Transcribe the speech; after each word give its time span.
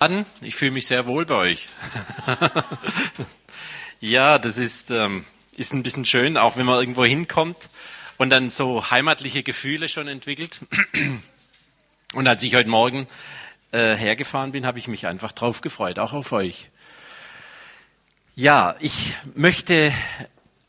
an. 0.00 0.24
Ich 0.40 0.56
fühle 0.56 0.70
mich 0.70 0.86
sehr 0.86 1.04
wohl 1.06 1.26
bei 1.26 1.34
euch. 1.34 1.68
ja, 4.00 4.38
das 4.38 4.56
ist, 4.56 4.90
ähm, 4.90 5.26
ist 5.54 5.74
ein 5.74 5.82
bisschen 5.82 6.06
schön, 6.06 6.38
auch 6.38 6.56
wenn 6.56 6.64
man 6.64 6.80
irgendwo 6.80 7.04
hinkommt 7.04 7.68
und 8.16 8.30
dann 8.30 8.48
so 8.48 8.90
heimatliche 8.90 9.42
Gefühle 9.42 9.90
schon 9.90 10.08
entwickelt. 10.08 10.60
Und 12.14 12.26
als 12.26 12.42
ich 12.42 12.56
heute 12.56 12.68
Morgen 12.68 13.06
äh, 13.70 13.94
hergefahren 13.94 14.50
bin, 14.50 14.66
habe 14.66 14.80
ich 14.80 14.88
mich 14.88 15.06
einfach 15.06 15.30
drauf 15.30 15.60
gefreut, 15.60 16.00
auch 16.00 16.12
auf 16.12 16.32
euch. 16.32 16.70
Ja, 18.34 18.74
ich 18.80 19.14
möchte 19.34 19.92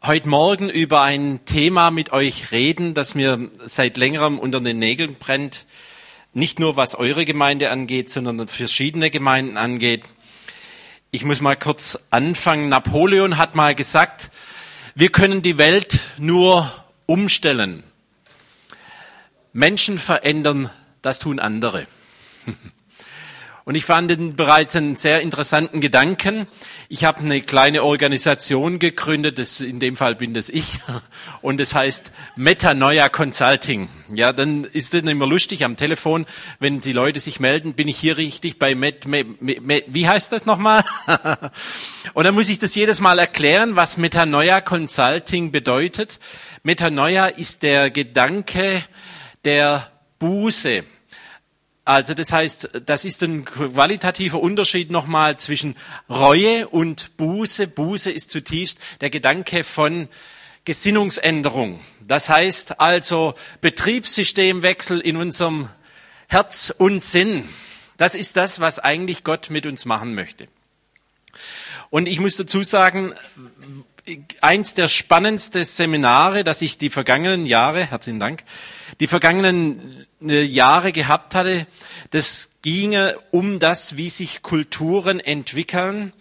heute 0.04 0.30
Morgen 0.30 0.70
über 0.70 1.02
ein 1.02 1.44
Thema 1.46 1.90
mit 1.90 2.12
euch 2.12 2.52
reden, 2.52 2.94
das 2.94 3.16
mir 3.16 3.50
seit 3.66 3.98
längerem 3.98 4.38
unter 4.38 4.60
den 4.60 4.78
Nägeln 4.78 5.16
brennt 5.16 5.66
nicht 6.34 6.60
nur 6.60 6.78
was 6.78 6.96
eure 6.96 7.26
Gemeinde 7.26 7.72
angeht, 7.72 8.10
sondern 8.10 8.48
verschiedene 8.48 9.12
Gemeinden 9.12 9.58
angeht. 9.58 10.04
Ich 11.12 11.26
muss 11.26 11.42
mal 11.42 11.56
kurz 11.56 12.00
anfangen. 12.10 12.70
Napoleon 12.70 13.38
hat 13.38 13.56
mal 13.56 13.76
gesagt, 13.76 14.32
wir 14.96 15.10
können 15.10 15.42
die 15.42 15.58
Welt 15.58 16.00
nur 16.18 16.72
umstellen. 17.06 17.84
Menschen 19.54 19.98
verändern, 19.98 20.70
das 21.02 21.20
tun 21.20 21.40
andere. 21.40 21.88
Und 23.72 23.76
ich 23.76 23.86
fand 23.86 24.12
den 24.12 24.36
bereits 24.36 24.76
einen 24.76 24.98
sehr 24.98 25.22
interessanten 25.22 25.80
Gedanken. 25.80 26.46
Ich 26.90 27.06
habe 27.06 27.20
eine 27.20 27.40
kleine 27.40 27.84
Organisation 27.84 28.80
gegründet, 28.80 29.40
das, 29.40 29.62
in 29.62 29.80
dem 29.80 29.96
Fall 29.96 30.16
bin 30.16 30.34
das 30.34 30.50
ich, 30.50 30.80
und 31.42 31.58
das 31.58 31.74
heißt 31.74 32.12
Metanoia 32.36 33.08
Consulting. 33.08 33.88
Ja, 34.14 34.34
dann 34.34 34.66
ist 34.66 34.94
es 34.94 35.02
immer 35.04 35.26
lustig 35.26 35.64
am 35.64 35.78
Telefon, 35.78 36.26
wenn 36.60 36.82
die 36.82 36.92
Leute 36.92 37.22
sich 37.22 37.40
melden, 37.40 37.74
bin 37.74 37.88
ich 37.88 37.98
hier 37.98 38.18
richtig 38.18 38.60
bei 38.60 38.76
Met, 38.76 39.08
Met, 39.08 39.40
Met 39.40 39.86
wie 39.88 40.06
heißt 40.06 40.34
das 40.34 40.46
nochmal? 40.46 40.84
und 42.14 42.26
dann 42.26 42.36
muss 42.36 42.50
ich 42.50 42.60
das 42.60 42.76
jedes 42.76 43.00
Mal 43.00 43.20
erklären, 43.20 43.78
was 43.78 43.96
Metanoia 43.96 44.60
Consulting 44.60 45.54
bedeutet. 45.54 46.20
Metanoia 46.64 47.28
ist 47.28 47.64
der 47.64 47.90
Gedanke 47.90 48.84
der 49.46 49.90
Buße. 50.20 50.84
Also 51.84 52.14
das 52.14 52.32
heißt, 52.32 52.70
das 52.86 53.06
ist 53.06 53.24
ein 53.24 53.44
qualitativer 53.44 54.40
Unterschied 54.40 54.92
nochmal 54.92 55.38
zwischen 55.38 55.76
Reue 56.10 56.68
und 56.68 57.18
Buße. 57.18 57.68
Buße 57.68 58.12
ist 58.12 58.30
zutiefst 58.30 58.78
der 59.02 59.10
Gedanke 59.10 59.64
von 59.64 60.08
Gesinnungsänderung. 60.64 61.80
Das 62.02 62.30
heißt 62.30 62.80
also 62.80 63.34
Betriebssystemwechsel 63.62 65.00
in 65.00 65.18
unserem 65.18 65.70
Herz 66.28 66.72
und 66.78 67.04
Sinn. 67.04 67.50
Das 67.98 68.14
ist 68.16 68.38
das, 68.38 68.60
was 68.60 68.78
eigentlich 68.78 69.24
Gott 69.24 69.50
mit 69.50 69.66
uns 69.66 69.86
machen 69.86 70.14
möchte. 70.14 70.48
Und 71.90 72.08
ich 72.08 72.20
muss 72.20 72.38
dazu 72.38 72.64
sagen, 72.64 73.14
eins 74.42 74.74
der 74.76 74.88
spannendsten 74.88 75.66
Seminare, 75.66 76.44
das 76.44 76.62
ich 76.62 76.78
die 76.78 76.90
vergangenen 76.90 77.46
Jahre, 77.46 77.86
herzlichen 77.86 78.20
Dank, 78.20 78.44
die 79.02 79.08
vergangenen 79.08 80.06
äh, 80.22 80.44
Jahre 80.44 80.92
gehabt 80.92 81.34
hatte, 81.34 81.66
das 82.12 82.52
ginge 82.62 83.18
um 83.32 83.58
das, 83.58 83.98
wie 83.98 84.12
sich 84.12 84.44
Kulturen 84.44 85.20
entwickeln. 85.20 86.14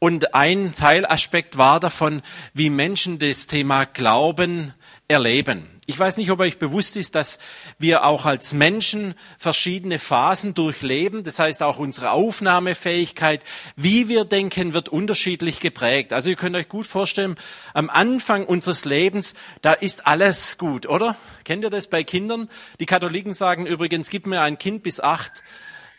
Und 0.00 0.34
ein 0.34 0.72
Teilaspekt 0.72 1.58
war 1.58 1.78
davon, 1.78 2.22
wie 2.52 2.70
Menschen 2.70 3.20
das 3.20 3.46
Thema 3.46 3.84
Glauben 3.86 4.74
erleben. 5.06 5.73
Ich 5.86 5.98
weiß 5.98 6.16
nicht, 6.16 6.30
ob 6.30 6.40
euch 6.40 6.58
bewusst 6.58 6.96
ist, 6.96 7.14
dass 7.14 7.38
wir 7.78 8.04
auch 8.04 8.24
als 8.24 8.54
Menschen 8.54 9.14
verschiedene 9.36 9.98
Phasen 9.98 10.54
durchleben. 10.54 11.24
Das 11.24 11.38
heißt, 11.38 11.62
auch 11.62 11.78
unsere 11.78 12.12
Aufnahmefähigkeit, 12.12 13.42
wie 13.76 14.08
wir 14.08 14.24
denken, 14.24 14.72
wird 14.72 14.88
unterschiedlich 14.88 15.60
geprägt. 15.60 16.14
Also 16.14 16.30
ihr 16.30 16.36
könnt 16.36 16.56
euch 16.56 16.68
gut 16.70 16.86
vorstellen, 16.86 17.36
am 17.74 17.90
Anfang 17.90 18.46
unseres 18.46 18.86
Lebens, 18.86 19.34
da 19.60 19.74
ist 19.74 20.06
alles 20.06 20.56
gut, 20.56 20.86
oder? 20.86 21.16
Kennt 21.44 21.64
ihr 21.64 21.70
das 21.70 21.88
bei 21.88 22.02
Kindern? 22.02 22.48
Die 22.80 22.86
Katholiken 22.86 23.34
sagen 23.34 23.66
übrigens, 23.66 24.08
gib 24.08 24.26
mir 24.26 24.40
ein 24.40 24.56
Kind 24.56 24.82
bis 24.82 25.00
acht, 25.00 25.42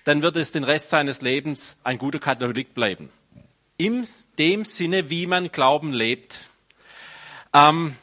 dann 0.03 0.23
wird 0.23 0.35
es 0.37 0.51
den 0.51 0.63
Rest 0.63 0.89
seines 0.89 1.21
Lebens 1.21 1.77
ein 1.83 1.99
guter 1.99 2.19
Katholik 2.19 2.73
bleiben. 2.73 3.09
In 3.77 4.07
dem 4.39 4.65
Sinne, 4.65 5.11
wie 5.11 5.27
man 5.27 5.51
Glauben 5.51 5.93
lebt. 5.93 6.49
Ähm, 7.53 7.95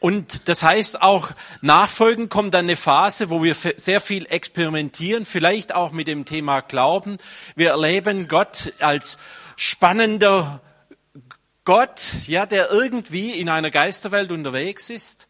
und 0.00 0.48
das 0.48 0.62
heißt 0.62 1.02
auch, 1.02 1.32
nachfolgend 1.60 2.30
kommt 2.30 2.54
dann 2.54 2.64
eine 2.64 2.76
Phase, 2.76 3.28
wo 3.28 3.42
wir 3.42 3.54
sehr 3.54 4.00
viel 4.00 4.24
experimentieren, 4.26 5.26
vielleicht 5.26 5.74
auch 5.74 5.92
mit 5.92 6.08
dem 6.08 6.24
Thema 6.24 6.62
Glauben. 6.62 7.18
Wir 7.54 7.70
erleben 7.70 8.26
Gott 8.26 8.72
als 8.80 9.18
spannender 9.56 10.62
Gott, 11.64 12.00
ja, 12.26 12.46
der 12.46 12.70
irgendwie 12.70 13.32
in 13.32 13.50
einer 13.50 13.70
Geisterwelt 13.70 14.32
unterwegs 14.32 14.88
ist. 14.88 15.28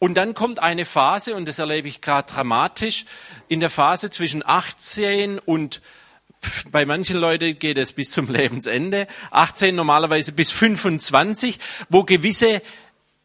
Und 0.00 0.14
dann 0.14 0.34
kommt 0.34 0.58
eine 0.58 0.84
Phase, 0.84 1.36
und 1.36 1.46
das 1.46 1.60
erlebe 1.60 1.86
ich 1.86 2.00
gerade 2.00 2.32
dramatisch, 2.32 3.04
in 3.46 3.60
der 3.60 3.70
Phase 3.70 4.10
zwischen 4.10 4.44
18 4.44 5.38
und 5.38 5.80
bei 6.72 6.84
manchen 6.86 7.16
Leuten 7.18 7.56
geht 7.56 7.78
es 7.78 7.92
bis 7.92 8.10
zum 8.10 8.28
Lebensende, 8.32 9.06
18 9.30 9.76
normalerweise 9.76 10.32
bis 10.32 10.50
25, 10.50 11.60
wo 11.88 12.02
gewisse 12.02 12.62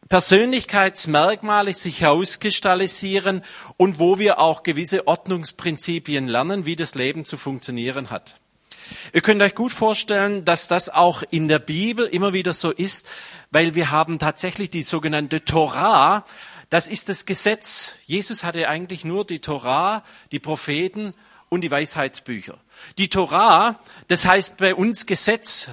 Persönlichkeitsmerkmale 0.08 1.74
sich 1.74 2.00
herauskristallisieren 2.00 3.42
und 3.76 3.98
wo 3.98 4.18
wir 4.18 4.38
auch 4.38 4.62
gewisse 4.62 5.06
Ordnungsprinzipien 5.06 6.28
lernen, 6.28 6.64
wie 6.64 6.76
das 6.76 6.94
Leben 6.94 7.24
zu 7.24 7.36
funktionieren 7.36 8.10
hat. 8.10 8.40
Ihr 9.12 9.20
könnt 9.20 9.42
euch 9.42 9.54
gut 9.54 9.72
vorstellen, 9.72 10.44
dass 10.44 10.66
das 10.66 10.88
auch 10.88 11.22
in 11.30 11.48
der 11.48 11.58
Bibel 11.58 12.06
immer 12.06 12.32
wieder 12.32 12.54
so 12.54 12.70
ist, 12.70 13.06
weil 13.50 13.74
wir 13.74 13.90
haben 13.90 14.18
tatsächlich 14.18 14.70
die 14.70 14.82
sogenannte 14.82 15.44
Torah, 15.44 16.24
das 16.70 16.88
ist 16.88 17.08
das 17.08 17.26
Gesetz. 17.26 17.92
Jesus 18.06 18.44
hatte 18.44 18.68
eigentlich 18.68 19.04
nur 19.04 19.26
die 19.26 19.40
Torah, 19.40 20.04
die 20.32 20.38
Propheten 20.38 21.14
und 21.48 21.62
die 21.62 21.70
Weisheitsbücher. 21.70 22.58
Die 22.98 23.08
Torah, 23.08 23.78
das 24.08 24.26
heißt 24.26 24.56
bei 24.58 24.74
uns 24.74 25.06
Gesetz, 25.06 25.68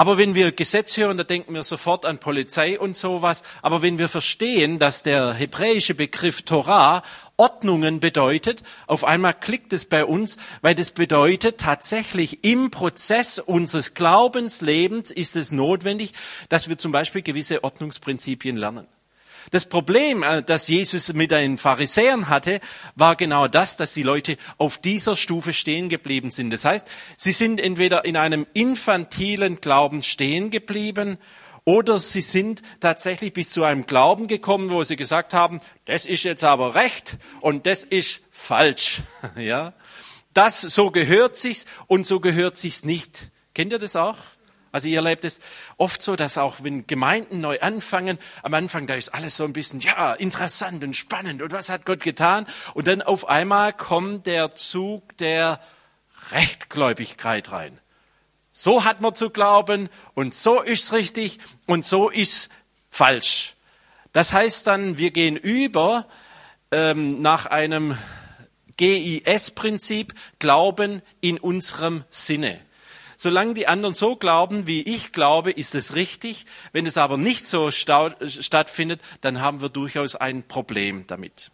aber 0.00 0.16
wenn 0.16 0.34
wir 0.34 0.50
Gesetz 0.50 0.96
hören, 0.96 1.18
da 1.18 1.24
denken 1.24 1.52
wir 1.52 1.62
sofort 1.62 2.06
an 2.06 2.16
Polizei 2.16 2.80
und 2.80 2.96
sowas. 2.96 3.42
Aber 3.60 3.82
wenn 3.82 3.98
wir 3.98 4.08
verstehen, 4.08 4.78
dass 4.78 5.02
der 5.02 5.34
hebräische 5.34 5.94
Begriff 5.94 6.40
Torah 6.40 7.02
Ordnungen 7.36 8.00
bedeutet, 8.00 8.62
auf 8.86 9.04
einmal 9.04 9.34
klickt 9.34 9.74
es 9.74 9.84
bei 9.84 10.06
uns, 10.06 10.38
weil 10.62 10.74
das 10.74 10.92
bedeutet 10.92 11.58
tatsächlich 11.58 12.44
im 12.44 12.70
Prozess 12.70 13.38
unseres 13.38 13.92
Glaubenslebens 13.92 15.10
ist 15.10 15.36
es 15.36 15.52
notwendig, 15.52 16.14
dass 16.48 16.70
wir 16.70 16.78
zum 16.78 16.92
Beispiel 16.92 17.20
gewisse 17.20 17.62
Ordnungsprinzipien 17.62 18.56
lernen. 18.56 18.86
Das 19.50 19.66
Problem, 19.66 20.22
äh, 20.22 20.42
das 20.42 20.68
Jesus 20.68 21.12
mit 21.12 21.32
den 21.32 21.58
Pharisäern 21.58 22.28
hatte, 22.28 22.60
war 22.94 23.16
genau 23.16 23.48
das, 23.48 23.76
dass 23.76 23.94
die 23.94 24.02
Leute 24.02 24.36
auf 24.58 24.78
dieser 24.78 25.16
Stufe 25.16 25.52
stehen 25.52 25.88
geblieben 25.88 26.30
sind. 26.30 26.50
Das 26.50 26.64
heißt, 26.64 26.86
sie 27.16 27.32
sind 27.32 27.60
entweder 27.60 28.04
in 28.04 28.16
einem 28.16 28.46
infantilen 28.52 29.60
Glauben 29.60 30.02
stehen 30.02 30.50
geblieben 30.50 31.18
oder 31.64 31.98
sie 31.98 32.20
sind 32.20 32.62
tatsächlich 32.80 33.32
bis 33.32 33.50
zu 33.50 33.64
einem 33.64 33.86
Glauben 33.86 34.28
gekommen, 34.28 34.70
wo 34.70 34.82
sie 34.84 34.96
gesagt 34.96 35.34
haben, 35.34 35.60
das 35.84 36.06
ist 36.06 36.24
jetzt 36.24 36.44
aber 36.44 36.74
recht 36.74 37.18
und 37.40 37.66
das 37.66 37.84
ist 37.84 38.20
falsch. 38.30 39.02
Ja? 39.36 39.72
Das, 40.32 40.60
so 40.60 40.92
gehört 40.92 41.36
sich's 41.36 41.66
und 41.88 42.06
so 42.06 42.20
gehört 42.20 42.56
sich's 42.56 42.84
nicht. 42.84 43.32
Kennt 43.52 43.72
ihr 43.72 43.80
das 43.80 43.96
auch? 43.96 44.16
Also 44.72 44.88
ihr 44.88 44.98
erlebt 44.98 45.24
es 45.24 45.40
oft 45.76 46.00
so, 46.00 46.16
dass 46.16 46.38
auch 46.38 46.56
wenn 46.62 46.86
Gemeinden 46.86 47.40
neu 47.40 47.58
anfangen, 47.60 48.18
am 48.42 48.54
Anfang 48.54 48.86
da 48.86 48.94
ist 48.94 49.08
alles 49.08 49.36
so 49.36 49.44
ein 49.44 49.52
bisschen, 49.52 49.80
ja, 49.80 50.14
interessant 50.14 50.84
und 50.84 50.94
spannend 50.94 51.42
und 51.42 51.52
was 51.52 51.68
hat 51.70 51.84
Gott 51.84 52.00
getan? 52.00 52.46
Und 52.74 52.86
dann 52.86 53.02
auf 53.02 53.28
einmal 53.28 53.72
kommt 53.72 54.26
der 54.26 54.54
Zug 54.54 55.16
der 55.18 55.60
Rechtgläubigkeit 56.30 57.50
rein. 57.50 57.78
So 58.52 58.84
hat 58.84 59.00
man 59.00 59.14
zu 59.14 59.30
glauben 59.30 59.88
und 60.14 60.34
so 60.34 60.60
ist's 60.60 60.92
richtig 60.92 61.38
und 61.66 61.84
so 61.84 62.10
ist's 62.10 62.48
falsch. 62.90 63.54
Das 64.12 64.32
heißt 64.32 64.66
dann, 64.66 64.98
wir 64.98 65.12
gehen 65.12 65.36
über 65.36 66.06
ähm, 66.70 67.22
nach 67.22 67.46
einem 67.46 67.96
GIS-Prinzip, 68.76 70.14
Glauben 70.38 71.02
in 71.20 71.38
unserem 71.38 72.04
Sinne. 72.10 72.60
Solange 73.22 73.52
die 73.52 73.66
anderen 73.66 73.94
so 73.94 74.16
glauben, 74.16 74.66
wie 74.66 74.80
ich 74.80 75.12
glaube, 75.12 75.50
ist 75.50 75.74
es 75.74 75.94
richtig. 75.94 76.46
Wenn 76.72 76.86
es 76.86 76.96
aber 76.96 77.18
nicht 77.18 77.46
so 77.46 77.70
stattfindet, 77.70 79.02
dann 79.20 79.42
haben 79.42 79.60
wir 79.60 79.68
durchaus 79.68 80.16
ein 80.16 80.42
Problem 80.42 81.06
damit. 81.06 81.50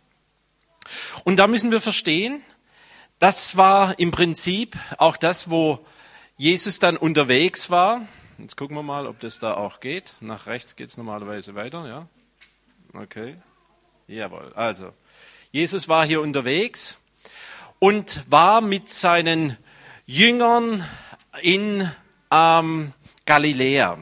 Und 1.24 1.40
da 1.40 1.48
müssen 1.48 1.72
wir 1.72 1.80
verstehen, 1.80 2.40
das 3.18 3.56
war 3.56 3.98
im 3.98 4.12
Prinzip 4.12 4.76
auch 4.98 5.16
das, 5.16 5.50
wo 5.50 5.84
Jesus 6.36 6.78
dann 6.78 6.96
unterwegs 6.96 7.68
war. 7.68 8.06
Jetzt 8.38 8.56
gucken 8.56 8.76
wir 8.76 8.84
mal, 8.84 9.08
ob 9.08 9.18
das 9.18 9.40
da 9.40 9.54
auch 9.54 9.80
geht. 9.80 10.12
Nach 10.20 10.46
rechts 10.46 10.76
geht 10.76 10.90
es 10.90 10.96
normalerweise 10.96 11.56
weiter, 11.56 11.88
ja? 11.88 12.06
Okay. 12.94 13.34
Jawohl. 14.06 14.52
Also, 14.54 14.92
Jesus 15.50 15.88
war 15.88 16.06
hier 16.06 16.20
unterwegs 16.20 17.00
und 17.80 18.22
war 18.30 18.60
mit 18.60 18.88
seinen 18.88 19.56
Jüngern 20.06 20.86
in 21.42 21.90
ähm, 22.30 22.92
Galiläa. 23.24 23.98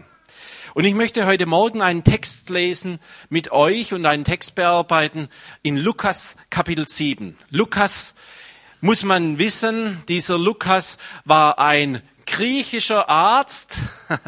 Und 0.74 0.84
ich 0.84 0.94
möchte 0.94 1.24
heute 1.26 1.46
Morgen 1.46 1.82
einen 1.82 2.02
Text 2.02 2.50
lesen 2.50 2.98
mit 3.28 3.52
euch 3.52 3.94
und 3.94 4.06
einen 4.06 4.24
Text 4.24 4.56
bearbeiten 4.56 5.28
in 5.62 5.76
Lukas 5.76 6.36
Kapitel 6.50 6.88
7. 6.88 7.38
Lukas 7.50 8.14
muss 8.80 9.04
man 9.04 9.38
wissen, 9.38 10.02
dieser 10.08 10.36
Lukas 10.36 10.98
war 11.24 11.58
ein 11.58 12.02
griechischer 12.26 13.08
Arzt, 13.08 13.78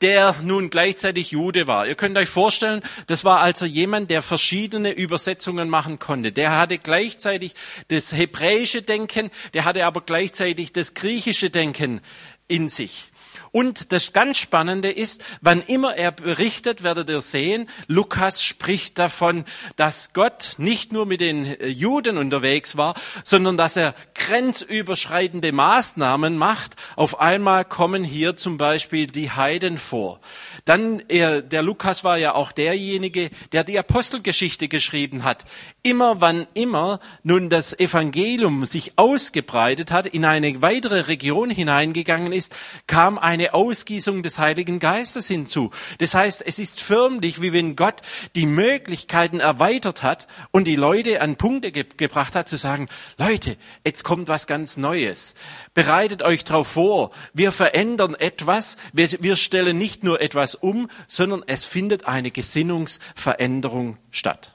der 0.00 0.34
nun 0.42 0.70
gleichzeitig 0.70 1.30
Jude 1.30 1.66
war. 1.66 1.86
Ihr 1.86 1.94
könnt 1.94 2.18
euch 2.18 2.28
vorstellen, 2.28 2.82
das 3.06 3.24
war 3.24 3.40
also 3.40 3.64
jemand, 3.64 4.10
der 4.10 4.22
verschiedene 4.22 4.90
Übersetzungen 4.90 5.68
machen 5.68 5.98
konnte. 5.98 6.32
Der 6.32 6.58
hatte 6.58 6.78
gleichzeitig 6.78 7.54
das 7.88 8.12
hebräische 8.12 8.82
Denken, 8.82 9.30
der 9.54 9.64
hatte 9.64 9.86
aber 9.86 10.00
gleichzeitig 10.00 10.72
das 10.72 10.94
griechische 10.94 11.50
Denken 11.50 12.00
in 12.48 12.68
sich. 12.68 13.10
Und 13.52 13.92
das 13.92 14.12
ganz 14.12 14.36
Spannende 14.36 14.90
ist, 14.90 15.24
wann 15.40 15.62
immer 15.62 15.96
er 15.96 16.12
berichtet, 16.12 16.82
werdet 16.82 17.08
ihr 17.08 17.22
sehen, 17.22 17.70
Lukas 17.86 18.44
spricht 18.44 18.98
davon, 18.98 19.44
dass 19.76 20.12
Gott 20.12 20.56
nicht 20.58 20.92
nur 20.92 21.06
mit 21.06 21.22
den 21.22 21.46
äh, 21.46 21.66
Juden 21.66 22.18
unterwegs 22.18 22.76
war, 22.76 22.94
sondern 23.24 23.56
dass 23.56 23.76
er 23.76 23.94
grenzüberschreitende 24.14 25.52
Maßnahmen 25.52 26.36
macht. 26.36 26.76
Auf 26.96 27.18
einmal 27.20 27.64
kommen 27.64 28.04
hier 28.04 28.36
zum 28.36 28.58
Beispiel 28.58 29.06
die 29.06 29.30
Heiden 29.30 29.78
vor. 29.78 30.20
Dann, 30.66 31.02
er, 31.08 31.40
der 31.40 31.62
Lukas 31.62 32.04
war 32.04 32.18
ja 32.18 32.34
auch 32.34 32.52
derjenige, 32.52 33.30
der 33.52 33.64
die 33.64 33.78
Apostelgeschichte 33.78 34.68
geschrieben 34.68 35.24
hat. 35.24 35.46
Immer 35.82 36.20
wann 36.20 36.46
immer 36.52 37.00
nun 37.22 37.48
das 37.48 37.78
Evangelium 37.78 38.66
sich 38.66 38.92
ausgebreitet 38.96 39.90
hat, 39.92 40.06
in 40.06 40.26
eine 40.26 40.60
weitere 40.60 41.00
Region 41.00 41.48
hineingegangen 41.48 42.32
ist, 42.34 42.54
kam 42.86 43.16
eine 43.18 43.46
eine 43.46 43.54
Ausgießung 43.54 44.22
des 44.22 44.38
Heiligen 44.38 44.80
Geistes 44.80 45.28
hinzu. 45.28 45.70
Das 45.98 46.14
heißt, 46.14 46.42
es 46.44 46.58
ist 46.58 46.80
förmlich, 46.80 47.40
wie 47.42 47.52
wenn 47.52 47.76
Gott 47.76 48.02
die 48.34 48.46
Möglichkeiten 48.46 49.40
erweitert 49.40 50.02
hat 50.02 50.26
und 50.50 50.64
die 50.64 50.74
Leute 50.74 51.20
an 51.20 51.36
Punkte 51.36 51.70
ge 51.70 51.84
gebracht 51.96 52.34
hat, 52.34 52.48
zu 52.48 52.56
sagen, 52.56 52.88
Leute, 53.18 53.56
jetzt 53.84 54.02
kommt 54.02 54.28
was 54.28 54.46
ganz 54.46 54.76
Neues. 54.76 55.34
Bereitet 55.74 56.22
euch 56.22 56.44
darauf 56.44 56.68
vor. 56.68 57.10
Wir 57.32 57.52
verändern 57.52 58.14
etwas. 58.14 58.78
Wir, 58.92 59.08
wir 59.20 59.36
stellen 59.36 59.78
nicht 59.78 60.02
nur 60.02 60.20
etwas 60.20 60.55
um, 60.56 60.88
sondern 61.06 61.42
es 61.46 61.64
findet 61.64 62.06
eine 62.06 62.30
Gesinnungsveränderung 62.30 63.98
statt. 64.10 64.52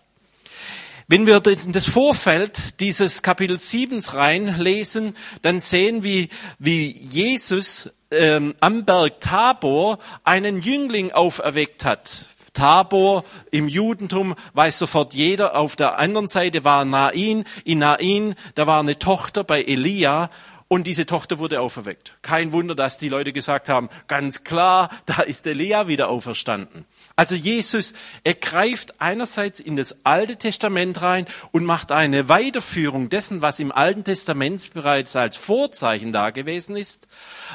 Wenn 1.08 1.28
wir 1.28 1.46
in 1.46 1.74
das 1.74 1.88
Vorfeld 1.88 2.80
dieses 2.80 3.22
Kapitel 3.22 3.60
7 3.60 4.00
reinlesen, 4.00 5.18
dann 5.42 5.60
sehen 5.60 6.04
wir, 6.04 6.28
wie 6.58 6.90
Jesus 6.90 7.90
ähm, 8.12 8.56
am 8.62 8.86
Berg 8.86 9.20
Tabor 9.20 10.00
einen 10.24 10.62
Jüngling 10.62 11.12
auferweckt 11.12 11.84
hat. 11.84 12.28
Tabor 12.54 13.24
im 13.50 13.68
Judentum 13.68 14.36
weiß 14.54 14.80
sofort 14.80 15.14
jeder. 15.14 15.56
Auf 15.56 15.76
der 15.76 15.98
anderen 15.98 16.28
Seite 16.28 16.64
war 16.64 16.84
Nain. 16.86 17.46
In 17.64 17.80
Nain, 17.80 18.36
da 18.56 18.68
war 18.68 18.80
eine 18.80 19.00
Tochter 19.00 19.44
bei 19.44 19.64
Elia 19.64 20.30
und 20.72 20.88
diese 20.88 21.06
Tochter 21.06 21.38
wurde 21.38 21.60
auferweckt. 21.60 22.16
Kein 22.22 22.54
Wunder, 22.54 22.76
dass 22.76 22.98
die 22.98 23.10
Leute 23.10 23.34
gesagt 23.34 23.68
haben, 23.68 23.90
ganz 24.08 24.46
klar, 24.46 24.88
da 25.06 25.22
ist 25.22 25.46
Elia 25.46 25.90
wieder 25.90 26.08
auferstanden. 26.08 26.86
Also 27.18 27.36
Jesus, 27.36 27.92
er 28.24 28.36
greift 28.36 29.02
einerseits 29.02 29.60
in 29.60 29.76
das 29.76 30.06
Alte 30.06 30.38
Testament 30.38 31.02
rein 31.02 31.26
und 31.52 31.66
macht 31.66 31.92
eine 31.92 32.30
Weiterführung 32.30 33.10
dessen, 33.10 33.42
was 33.42 33.60
im 33.60 33.74
Alten 33.74 34.06
Testament 34.06 34.74
bereits 34.74 35.18
als 35.18 35.36
Vorzeichen 35.36 36.14
da 36.14 36.30
gewesen 36.30 36.78
ist. 36.78 37.10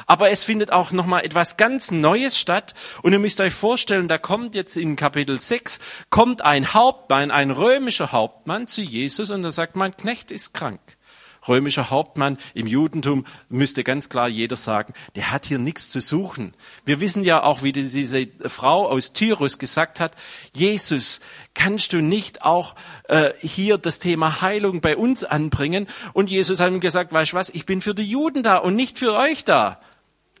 Aber 0.05 0.29
es 0.29 0.43
findet 0.43 0.71
auch 0.71 0.91
nochmal 0.91 1.25
etwas 1.25 1.57
ganz 1.57 1.89
Neues 1.89 2.37
statt. 2.37 2.75
Und 3.01 3.13
ihr 3.13 3.19
müsst 3.19 3.41
euch 3.41 3.55
vorstellen, 3.55 4.07
da 4.07 4.19
kommt 4.19 4.53
jetzt 4.53 4.77
in 4.77 4.95
Kapitel 4.95 5.41
6, 5.41 5.79
kommt 6.11 6.43
ein 6.43 6.75
Hauptmann, 6.75 7.31
ein 7.31 7.49
römischer 7.49 8.11
Hauptmann 8.11 8.67
zu 8.67 8.81
Jesus 8.81 9.31
und 9.31 9.43
er 9.43 9.49
sagt, 9.49 9.75
mein 9.75 9.97
Knecht 9.97 10.29
ist 10.29 10.53
krank 10.53 10.96
römischer 11.47 11.89
Hauptmann 11.89 12.37
im 12.53 12.67
Judentum, 12.67 13.25
müsste 13.49 13.83
ganz 13.83 14.09
klar 14.09 14.27
jeder 14.27 14.55
sagen, 14.55 14.93
der 15.15 15.31
hat 15.31 15.45
hier 15.45 15.59
nichts 15.59 15.89
zu 15.89 16.01
suchen. 16.01 16.53
Wir 16.85 16.99
wissen 16.99 17.23
ja 17.23 17.43
auch, 17.43 17.63
wie 17.63 17.71
diese 17.71 18.27
Frau 18.45 18.87
aus 18.87 19.13
Tyrus 19.13 19.57
gesagt 19.57 19.99
hat, 19.99 20.15
Jesus, 20.53 21.21
kannst 21.53 21.93
du 21.93 22.01
nicht 22.01 22.43
auch 22.43 22.75
äh, 23.07 23.31
hier 23.39 23.77
das 23.77 23.99
Thema 23.99 24.41
Heilung 24.41 24.81
bei 24.81 24.95
uns 24.95 25.23
anbringen? 25.23 25.87
Und 26.13 26.29
Jesus 26.29 26.59
hat 26.59 26.71
ihm 26.71 26.79
gesagt, 26.79 27.13
weißt 27.13 27.33
du 27.33 27.37
was, 27.37 27.49
ich 27.49 27.65
bin 27.65 27.81
für 27.81 27.95
die 27.95 28.09
Juden 28.09 28.43
da 28.43 28.57
und 28.57 28.75
nicht 28.75 28.99
für 28.99 29.13
euch 29.13 29.43
da. 29.43 29.79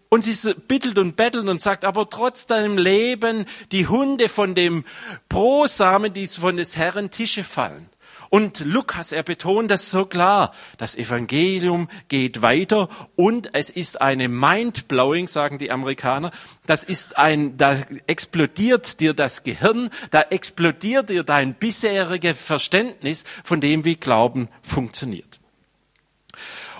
Und 0.09 0.23
sie 0.23 0.53
bittelt 0.53 0.97
und 0.99 1.17
bettelt 1.17 1.47
und 1.47 1.59
sagt, 1.59 1.83
aber 1.83 2.09
trotz 2.09 2.47
deinem 2.47 2.77
Leben 2.77 3.45
die 3.71 3.87
Hunde 3.87 4.29
von 4.29 4.55
dem 4.55 4.85
Brosamen, 5.27 6.13
die 6.13 6.27
von 6.27 6.55
des 6.55 6.77
Herren 6.77 7.11
Tische 7.11 7.43
fallen. 7.43 7.89
Und 8.29 8.59
Lukas, 8.61 9.11
er 9.11 9.23
betont 9.23 9.71
das 9.71 9.89
so 9.89 10.05
klar. 10.05 10.53
Das 10.77 10.95
Evangelium 10.95 11.89
geht 12.07 12.41
weiter 12.41 12.89
und 13.15 13.53
es 13.53 13.69
ist 13.69 14.01
eine 14.01 14.27
Mindblowing, 14.27 15.27
sagen 15.27 15.57
die 15.57 15.71
Amerikaner. 15.71 16.31
Das 16.65 16.83
ist 16.83 17.17
ein, 17.17 17.57
da 17.57 17.77
explodiert 18.07 18.99
dir 18.99 19.13
das 19.13 19.43
Gehirn, 19.43 19.89
da 20.11 20.21
explodiert 20.21 21.09
dir 21.09 21.23
dein 21.23 21.53
bisheriges 21.53 22.39
Verständnis 22.39 23.23
von 23.43 23.61
dem, 23.61 23.85
wie 23.85 23.95
Glauben 23.95 24.49
funktioniert. 24.61 25.36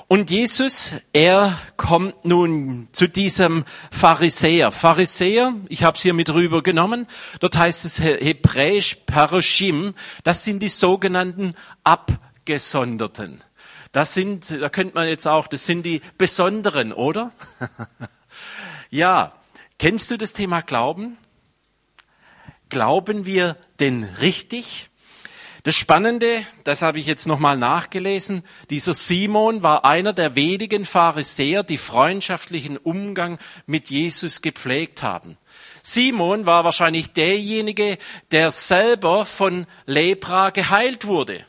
Und 0.09 0.31
Jesus, 0.31 0.93
er 1.11 1.59
kommt 1.75 2.23
nun 2.23 2.87
zu 2.93 3.09
diesem 3.09 3.65
Pharisäer. 3.91 4.71
Pharisäer, 4.71 5.53
ich 5.67 5.83
habe 5.83 5.97
es 5.97 6.01
hier 6.01 6.13
mit 6.13 6.33
rüber 6.33 6.63
genommen, 6.63 7.07
dort 7.41 7.57
heißt 7.57 7.83
es 7.83 7.99
hebräisch 7.99 8.95
Paroshim, 9.05 9.95
das 10.23 10.45
sind 10.45 10.63
die 10.63 10.69
sogenannten 10.69 11.55
Abgesonderten. 11.83 13.43
Das 13.91 14.13
sind, 14.13 14.49
da 14.49 14.69
könnte 14.69 14.95
man 14.95 15.09
jetzt 15.09 15.27
auch, 15.27 15.45
das 15.47 15.65
sind 15.65 15.85
die 15.85 15.99
Besonderen, 16.17 16.93
oder? 16.93 17.33
ja, 18.89 19.33
kennst 19.77 20.09
du 20.09 20.17
das 20.17 20.31
Thema 20.31 20.61
Glauben? 20.61 21.17
Glauben 22.69 23.25
wir 23.25 23.57
denn 23.81 24.05
richtig? 24.21 24.89
Das 25.67 25.75
Spannende, 25.75 26.45
das 26.63 26.81
habe 26.81 26.97
ich 26.97 27.07
jetzt 27.07 27.27
nochmal 27.27 27.57
nachgelesen, 27.57 28.41
dieser 28.69 28.93
Simon 28.93 29.63
war 29.63 29.83
einer 29.83 30.13
der 30.13 30.33
wenigen 30.35 30.85
Pharisäer, 30.85 31.61
die 31.61 31.77
freundschaftlichen 31.77 32.77
Umgang 32.77 33.37
mit 33.65 33.89
Jesus 33.89 34.41
gepflegt 34.41 35.03
haben. 35.03 35.37
Simon 35.83 36.45
war 36.45 36.63
wahrscheinlich 36.63 37.11
derjenige, 37.11 37.97
der 38.31 38.51
selber 38.51 39.25
von 39.25 39.65
Lepra 39.85 40.51
geheilt 40.51 41.05
wurde. 41.05 41.45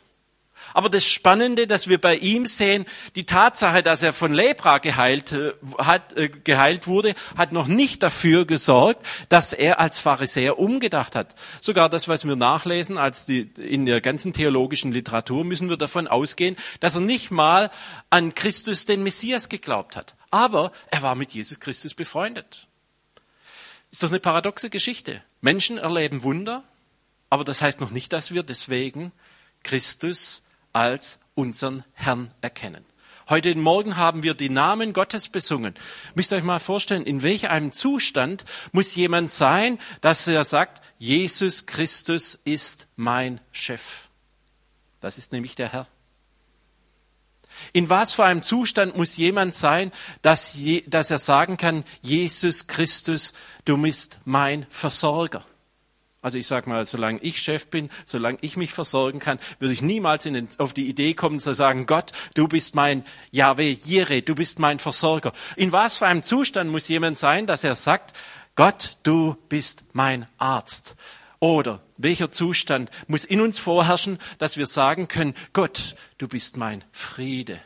Aber 0.74 0.88
das 0.88 1.06
Spannende, 1.06 1.66
dass 1.66 1.88
wir 1.88 1.98
bei 2.00 2.16
ihm 2.16 2.46
sehen, 2.46 2.86
die 3.14 3.24
Tatsache, 3.24 3.82
dass 3.82 4.02
er 4.02 4.12
von 4.12 4.32
Lepra 4.32 4.78
geheilt, 4.78 5.32
äh, 5.32 5.52
hat, 5.78 6.16
äh, 6.16 6.28
geheilt 6.28 6.86
wurde, 6.86 7.14
hat 7.36 7.52
noch 7.52 7.66
nicht 7.66 8.02
dafür 8.02 8.46
gesorgt, 8.46 9.04
dass 9.28 9.52
er 9.52 9.80
als 9.80 9.98
Pharisäer 9.98 10.58
umgedacht 10.58 11.14
hat. 11.14 11.34
Sogar 11.60 11.88
das, 11.88 12.08
was 12.08 12.26
wir 12.26 12.36
nachlesen, 12.36 12.98
als 12.98 13.26
die, 13.26 13.50
in 13.56 13.86
der 13.86 14.00
ganzen 14.00 14.32
theologischen 14.32 14.92
Literatur, 14.92 15.44
müssen 15.44 15.68
wir 15.68 15.76
davon 15.76 16.06
ausgehen, 16.06 16.56
dass 16.80 16.94
er 16.94 17.00
nicht 17.00 17.30
mal 17.30 17.70
an 18.10 18.34
Christus, 18.34 18.84
den 18.84 19.02
Messias, 19.02 19.48
geglaubt 19.48 19.96
hat. 19.96 20.14
Aber 20.30 20.72
er 20.90 21.02
war 21.02 21.14
mit 21.14 21.32
Jesus 21.32 21.60
Christus 21.60 21.94
befreundet. 21.94 22.66
Ist 23.90 24.02
doch 24.02 24.10
eine 24.10 24.20
paradoxe 24.20 24.70
Geschichte. 24.70 25.22
Menschen 25.40 25.78
erleben 25.78 26.22
Wunder, 26.22 26.64
aber 27.30 27.44
das 27.44 27.62
heißt 27.62 27.80
noch 27.80 27.90
nicht, 27.90 28.12
dass 28.12 28.34
wir 28.34 28.42
deswegen 28.42 29.12
Christus 29.62 30.42
als 30.78 31.18
unseren 31.34 31.82
Herrn 31.92 32.32
erkennen. 32.40 32.84
Heute 33.28 33.52
Morgen 33.56 33.96
haben 33.96 34.22
wir 34.22 34.34
die 34.34 34.48
Namen 34.48 34.92
Gottes 34.92 35.28
besungen. 35.28 35.74
Müsst 36.14 36.32
ihr 36.32 36.36
euch 36.36 36.44
mal 36.44 36.60
vorstellen, 36.60 37.02
in 37.02 37.24
welch 37.24 37.50
einem 37.50 37.72
Zustand 37.72 38.44
muss 38.70 38.94
jemand 38.94 39.28
sein, 39.28 39.80
dass 40.02 40.28
er 40.28 40.44
sagt, 40.44 40.80
Jesus 40.98 41.66
Christus 41.66 42.38
ist 42.44 42.86
mein 42.94 43.40
Chef. 43.50 44.08
Das 45.00 45.18
ist 45.18 45.32
nämlich 45.32 45.56
der 45.56 45.72
Herr. 45.72 45.88
In 47.72 47.90
was 47.90 48.12
für 48.12 48.24
einem 48.24 48.44
Zustand 48.44 48.96
muss 48.96 49.16
jemand 49.16 49.56
sein, 49.56 49.90
dass, 50.22 50.54
je, 50.54 50.84
dass 50.86 51.10
er 51.10 51.18
sagen 51.18 51.56
kann, 51.56 51.82
Jesus 52.02 52.68
Christus, 52.68 53.34
du 53.64 53.76
bist 53.78 54.20
mein 54.24 54.64
Versorger. 54.70 55.44
Also 56.20 56.38
ich 56.38 56.48
sage 56.48 56.68
mal, 56.68 56.84
solange 56.84 57.20
ich 57.20 57.40
Chef 57.40 57.68
bin, 57.68 57.90
solange 58.04 58.38
ich 58.40 58.56
mich 58.56 58.72
versorgen 58.72 59.20
kann, 59.20 59.38
würde 59.60 59.72
ich 59.72 59.82
niemals 59.82 60.24
den, 60.24 60.48
auf 60.58 60.74
die 60.74 60.88
Idee 60.88 61.14
kommen 61.14 61.38
zu 61.38 61.54
sagen, 61.54 61.86
Gott, 61.86 62.10
du 62.34 62.48
bist 62.48 62.74
mein 62.74 63.04
Yahweh, 63.30 63.76
Jireh, 63.84 64.22
du 64.22 64.34
bist 64.34 64.58
mein 64.58 64.80
Versorger. 64.80 65.32
In 65.54 65.70
was 65.70 65.98
für 65.98 66.06
einem 66.06 66.24
Zustand 66.24 66.70
muss 66.70 66.88
jemand 66.88 67.18
sein, 67.18 67.46
dass 67.46 67.62
er 67.62 67.76
sagt, 67.76 68.16
Gott, 68.56 68.96
du 69.04 69.36
bist 69.48 69.84
mein 69.92 70.26
Arzt? 70.38 70.96
Oder 71.38 71.80
welcher 71.96 72.32
Zustand 72.32 72.90
muss 73.06 73.24
in 73.24 73.40
uns 73.40 73.60
vorherrschen, 73.60 74.18
dass 74.38 74.56
wir 74.56 74.66
sagen 74.66 75.06
können, 75.06 75.34
Gott, 75.52 75.94
du 76.18 76.26
bist 76.26 76.56
mein 76.56 76.82
Friede? 76.90 77.60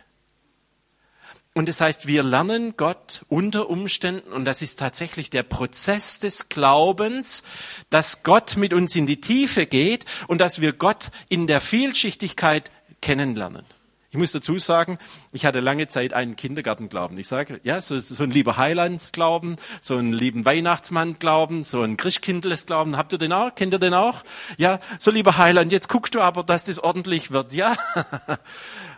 Und 1.54 1.68
das 1.68 1.82
heißt, 1.82 2.06
wir 2.06 2.23
lernen 2.23 2.78
Gott 2.78 3.26
unter 3.28 3.68
Umständen, 3.68 4.32
und 4.32 4.47
das 4.47 4.62
ist 4.62 4.78
tatsächlich 4.78 5.28
der 5.28 5.42
Prozess 5.42 6.18
des 6.18 6.49
Glaubens, 6.49 7.42
dass 7.90 8.23
Gott 8.23 8.56
mit 8.56 8.73
uns 8.73 8.97
in 8.97 9.06
die 9.06 9.21
Tiefe 9.21 9.66
geht 9.66 10.06
und 10.28 10.38
dass 10.38 10.62
wir 10.62 10.73
Gott 10.73 11.11
in 11.28 11.47
der 11.47 11.61
Vielschichtigkeit 11.61 12.71
kennenlernen. 13.02 13.66
Ich 14.12 14.18
muss 14.18 14.32
dazu 14.32 14.59
sagen, 14.59 14.99
ich 15.32 15.47
hatte 15.47 15.61
lange 15.61 15.88
Zeit 15.88 16.12
einen 16.12 16.37
Kindergartenglauben. 16.37 17.16
Ich 17.16 17.28
sage, 17.28 17.61
ja, 17.64 17.80
so, 17.80 17.99
so 17.99 18.23
ein 18.23 18.30
lieber 18.30 18.59
Heilandsglauben, 18.59 19.56
so 19.80 19.97
einen 19.97 20.12
lieben 20.12 20.44
Weihnachtsmannglauben, 20.44 21.64
so 21.64 21.80
ein 21.80 21.97
Christkindlesglauben. 21.97 22.99
Habt 22.99 23.12
ihr 23.12 23.18
den 23.18 23.32
auch? 23.32 23.54
Kennt 23.54 23.73
ihr 23.73 23.78
den 23.78 23.94
auch? 23.94 24.23
Ja, 24.59 24.80
so 24.99 25.11
lieber 25.11 25.38
Heiland, 25.38 25.73
jetzt 25.73 25.88
guckst 25.88 26.14
du 26.14 26.21
aber, 26.21 26.44
dass 26.44 26.64
das 26.64 26.78
ordentlich 26.78 27.30
wird. 27.30 27.54
Ja. 27.54 27.75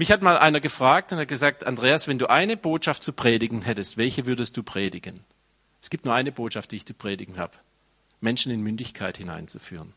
Mich 0.00 0.10
hat 0.10 0.22
mal 0.22 0.38
einer 0.38 0.60
gefragt 0.60 1.12
und 1.12 1.18
hat 1.18 1.28
gesagt, 1.28 1.66
Andreas, 1.66 2.08
wenn 2.08 2.18
du 2.18 2.30
eine 2.30 2.56
Botschaft 2.56 3.02
zu 3.02 3.12
predigen 3.12 3.60
hättest, 3.60 3.98
welche 3.98 4.24
würdest 4.24 4.56
du 4.56 4.62
predigen? 4.62 5.26
Es 5.82 5.90
gibt 5.90 6.06
nur 6.06 6.14
eine 6.14 6.32
Botschaft, 6.32 6.72
die 6.72 6.76
ich 6.76 6.86
zu 6.86 6.94
predigen 6.94 7.36
habe. 7.36 7.52
Menschen 8.22 8.50
in 8.50 8.62
Mündigkeit 8.62 9.18
hineinzuführen. 9.18 9.92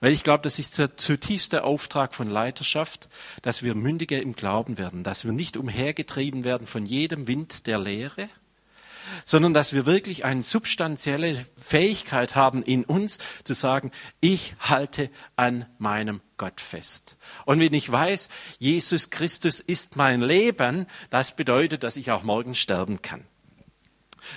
Weil 0.00 0.12
ich 0.12 0.22
glaube, 0.22 0.42
das 0.42 0.58
ist 0.58 0.78
der 0.78 0.98
zutiefste 0.98 1.64
Auftrag 1.64 2.12
von 2.12 2.28
Leiterschaft, 2.28 3.08
dass 3.40 3.62
wir 3.62 3.74
mündiger 3.74 4.20
im 4.20 4.36
Glauben 4.36 4.76
werden, 4.76 5.02
dass 5.02 5.24
wir 5.24 5.32
nicht 5.32 5.56
umhergetrieben 5.56 6.44
werden 6.44 6.66
von 6.66 6.84
jedem 6.84 7.26
Wind 7.26 7.66
der 7.66 7.78
Lehre, 7.78 8.28
sondern 9.24 9.54
dass 9.54 9.72
wir 9.72 9.86
wirklich 9.86 10.24
eine 10.24 10.42
substanzielle 10.42 11.44
Fähigkeit 11.56 12.34
haben 12.34 12.62
in 12.62 12.84
uns 12.84 13.18
zu 13.44 13.54
sagen, 13.54 13.90
ich 14.20 14.54
halte 14.60 15.10
an 15.36 15.66
meinem 15.78 16.20
Gott 16.36 16.60
fest. 16.60 17.16
Und 17.44 17.60
wenn 17.60 17.74
ich 17.74 17.90
weiß, 17.90 18.28
Jesus 18.58 19.10
Christus 19.10 19.60
ist 19.60 19.96
mein 19.96 20.20
Leben, 20.20 20.86
das 21.10 21.36
bedeutet, 21.36 21.84
dass 21.84 21.96
ich 21.96 22.10
auch 22.10 22.22
morgen 22.22 22.54
sterben 22.54 23.02
kann. 23.02 23.24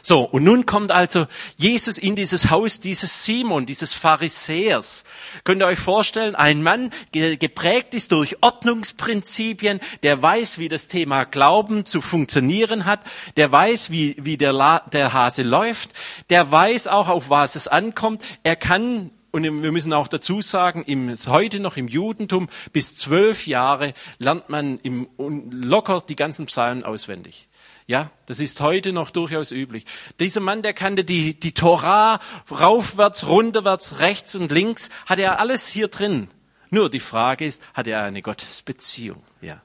So, 0.01 0.21
und 0.21 0.43
nun 0.43 0.65
kommt 0.65 0.91
also 0.91 1.27
Jesus 1.57 1.97
in 1.97 2.15
dieses 2.15 2.49
Haus 2.49 2.79
dieses 2.79 3.25
Simon, 3.25 3.65
dieses 3.65 3.93
Pharisäers. 3.93 5.05
Könnt 5.43 5.61
ihr 5.61 5.67
euch 5.67 5.79
vorstellen, 5.79 6.35
ein 6.35 6.63
Mann, 6.63 6.91
geprägt 7.11 7.93
ist 7.93 8.11
durch 8.11 8.37
Ordnungsprinzipien, 8.41 9.79
der 10.03 10.21
weiß, 10.21 10.59
wie 10.59 10.69
das 10.69 10.87
Thema 10.87 11.25
Glauben 11.25 11.85
zu 11.85 12.01
funktionieren 12.01 12.85
hat, 12.85 13.01
der 13.35 13.51
weiß, 13.51 13.91
wie, 13.91 14.15
wie 14.19 14.37
der, 14.37 14.53
La, 14.53 14.79
der 14.91 15.13
Hase 15.13 15.43
läuft, 15.43 15.91
der 16.29 16.51
weiß 16.51 16.87
auch, 16.87 17.09
auf 17.09 17.29
was 17.29 17.55
es 17.55 17.67
ankommt. 17.67 18.21
Er 18.43 18.55
kann 18.55 19.11
und 19.31 19.43
wir 19.43 19.71
müssen 19.71 19.93
auch 19.93 20.07
dazu 20.07 20.41
sagen, 20.41 20.83
im, 20.85 21.13
heute 21.27 21.59
noch 21.59 21.77
im 21.77 21.87
Judentum 21.87 22.47
bis 22.71 22.95
zwölf 22.95 23.45
Jahre 23.45 23.93
lernt 24.17 24.49
man 24.49 24.79
im, 24.79 25.07
locker 25.51 26.01
die 26.07 26.15
ganzen 26.15 26.47
Psalmen 26.47 26.83
auswendig. 26.83 27.47
Ja, 27.89 28.11
das 28.25 28.41
ist 28.41 28.59
heute 28.59 28.91
noch 28.91 29.11
durchaus 29.11 29.51
üblich. 29.51 29.85
Dieser 30.19 30.41
Mann, 30.41 30.61
der 30.61 30.73
kannte 30.73 31.05
die, 31.05 31.39
die 31.39 31.53
Torah 31.53 32.19
raufwärts, 32.51 33.27
runterwärts, 33.27 33.99
rechts 33.99 34.35
und 34.35 34.51
links, 34.51 34.89
hat 35.05 35.19
er 35.19 35.39
alles 35.39 35.67
hier 35.67 35.87
drin. 35.87 36.27
Nur 36.69 36.89
die 36.89 36.99
Frage 36.99 37.45
ist, 37.45 37.63
hat 37.73 37.87
er 37.87 38.03
eine 38.03 38.21
Gottesbeziehung? 38.21 39.23
Ja. 39.39 39.61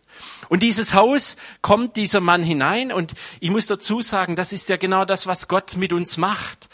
Und 0.49 0.63
dieses 0.63 0.95
Haus 0.95 1.37
kommt 1.63 1.97
dieser 1.97 2.21
Mann 2.21 2.45
hinein 2.45 2.93
und 2.93 3.15
ich 3.41 3.51
muss 3.51 3.67
dazu 3.67 4.03
sagen, 4.03 4.37
das 4.37 4.53
ist 4.53 4.69
ja 4.69 4.77
genau 4.77 5.05
das, 5.05 5.27
was 5.27 5.49
Gott 5.49 5.77
mit 5.77 5.93
uns 5.93 6.17
macht. 6.17 6.69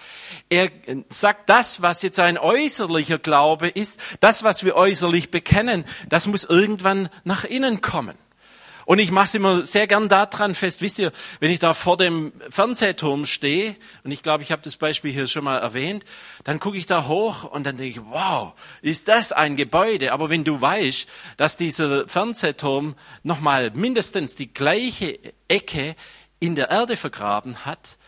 Er 0.50 0.70
sagt, 1.08 1.48
das, 1.48 1.80
was 1.80 2.02
jetzt 2.02 2.20
ein 2.20 2.36
äußerlicher 2.36 3.18
Glaube 3.18 3.68
ist, 3.68 4.00
das, 4.20 4.42
was 4.42 4.64
wir 4.64 4.76
äußerlich 4.76 5.30
bekennen, 5.30 5.86
das 6.10 6.26
muss 6.26 6.44
irgendwann 6.44 7.08
nach 7.24 7.44
innen 7.44 7.80
kommen. 7.80 8.18
Und 8.88 9.00
ich 9.00 9.10
mache 9.10 9.26
es 9.26 9.34
immer 9.34 9.66
sehr 9.66 9.86
gern 9.86 10.08
daran 10.08 10.54
fest. 10.54 10.80
Wisst 10.80 10.98
ihr, 10.98 11.12
wenn 11.40 11.50
ich 11.50 11.58
da 11.58 11.74
vor 11.74 11.98
dem 11.98 12.32
Fernsehturm 12.48 13.26
stehe, 13.26 13.76
und 14.02 14.12
ich 14.12 14.22
glaube, 14.22 14.42
ich 14.42 14.50
habe 14.50 14.62
das 14.62 14.76
Beispiel 14.76 15.12
hier 15.12 15.26
schon 15.26 15.44
mal 15.44 15.58
erwähnt, 15.58 16.06
dann 16.44 16.58
gucke 16.58 16.78
ich 16.78 16.86
da 16.86 17.06
hoch 17.06 17.44
und 17.44 17.66
dann 17.66 17.76
denke 17.76 18.00
ich, 18.00 18.06
wow, 18.06 18.54
ist 18.80 19.08
das 19.08 19.32
ein 19.32 19.56
Gebäude? 19.56 20.14
Aber 20.14 20.30
wenn 20.30 20.42
du 20.42 20.58
weißt, 20.58 21.06
dass 21.36 21.58
dieser 21.58 22.08
Fernsehturm 22.08 22.94
nochmal 23.24 23.72
mindestens 23.72 24.36
die 24.36 24.54
gleiche 24.54 25.18
Ecke 25.48 25.94
in 26.40 26.54
der 26.54 26.70
Erde 26.70 26.96
vergraben 26.96 27.66
hat, 27.66 27.98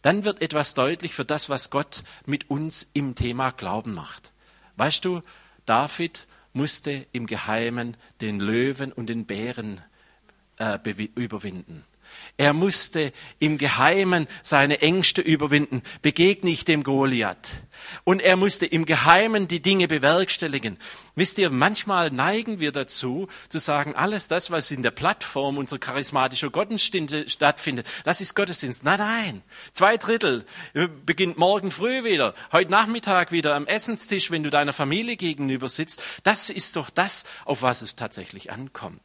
dann 0.00 0.24
wird 0.24 0.40
etwas 0.40 0.72
deutlich 0.72 1.12
für 1.12 1.26
das, 1.26 1.50
was 1.50 1.68
Gott 1.68 2.02
mit 2.24 2.48
uns 2.48 2.88
im 2.94 3.14
Thema 3.14 3.50
Glauben 3.50 3.92
macht. 3.92 4.32
Weißt 4.78 5.04
du, 5.04 5.20
David 5.66 6.26
musste 6.54 7.06
im 7.12 7.26
Geheimen 7.26 7.98
den 8.22 8.40
Löwen 8.40 8.90
und 8.90 9.10
den 9.10 9.26
Bären 9.26 9.82
äh, 10.58 10.78
überwinden. 11.14 11.84
Er 12.36 12.52
musste 12.52 13.12
im 13.38 13.58
Geheimen 13.58 14.26
seine 14.42 14.80
Ängste 14.80 15.20
überwinden. 15.20 15.82
Begegne 16.02 16.50
ich 16.50 16.64
dem 16.64 16.82
Goliath. 16.82 17.50
Und 18.02 18.20
er 18.20 18.36
musste 18.36 18.66
im 18.66 18.86
Geheimen 18.86 19.46
die 19.46 19.60
Dinge 19.60 19.88
bewerkstelligen. 19.88 20.78
Wisst 21.14 21.38
ihr, 21.38 21.50
manchmal 21.50 22.10
neigen 22.10 22.58
wir 22.58 22.72
dazu, 22.72 23.28
zu 23.48 23.58
sagen, 23.58 23.94
alles 23.94 24.26
das, 24.26 24.50
was 24.50 24.70
in 24.70 24.82
der 24.82 24.90
Plattform 24.90 25.58
unserer 25.58 25.78
charismatischen 25.78 26.50
Gottesdienste 26.50 27.28
stattfindet, 27.28 27.86
das 28.04 28.20
ist 28.20 28.34
Gottesdienst. 28.34 28.82
Nein, 28.84 28.98
nein. 28.98 29.42
Zwei 29.72 29.96
Drittel 29.96 30.44
äh, 30.72 30.88
beginnt 30.88 31.38
morgen 31.38 31.70
früh 31.70 32.04
wieder, 32.04 32.34
heute 32.52 32.70
Nachmittag 32.70 33.30
wieder 33.30 33.54
am 33.54 33.66
Essenstisch, 33.66 34.30
wenn 34.30 34.42
du 34.42 34.50
deiner 34.50 34.72
Familie 34.72 35.16
gegenüber 35.16 35.68
sitzt. 35.68 36.02
Das 36.24 36.50
ist 36.50 36.74
doch 36.76 36.90
das, 36.90 37.24
auf 37.44 37.62
was 37.62 37.82
es 37.82 37.94
tatsächlich 37.94 38.50
ankommt. 38.50 39.02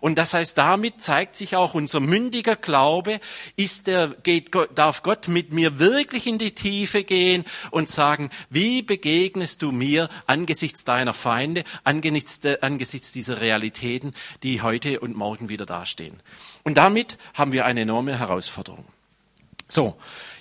Und 0.00 0.18
das 0.18 0.34
heißt, 0.34 0.56
damit 0.56 1.00
zeigt 1.00 1.36
sich 1.36 1.56
auch 1.56 1.74
unser 1.74 2.00
mündiger 2.00 2.56
Glaube, 2.56 3.20
ist 3.56 3.86
der, 3.86 4.08
geht, 4.22 4.50
darf 4.74 5.02
Gott 5.02 5.28
mit 5.28 5.52
mir 5.52 5.78
wirklich 5.78 6.26
in 6.26 6.38
die 6.38 6.54
Tiefe 6.54 7.04
gehen 7.04 7.44
und 7.70 7.88
sagen, 7.88 8.30
wie 8.50 8.82
begegnest 8.82 9.62
du 9.62 9.72
mir 9.72 10.08
angesichts 10.26 10.84
deiner 10.84 11.14
Feinde, 11.14 11.64
angesichts, 11.84 12.40
angesichts 12.60 13.12
dieser 13.12 13.40
Realitäten, 13.40 14.14
die 14.42 14.62
heute 14.62 15.00
und 15.00 15.16
morgen 15.16 15.48
wieder 15.48 15.66
dastehen. 15.66 16.20
Und 16.64 16.76
damit 16.76 17.18
haben 17.34 17.52
wir 17.52 17.66
eine 17.66 17.82
enorme 17.82 18.18
Herausforderung. 18.18 18.84
So. 19.68 19.96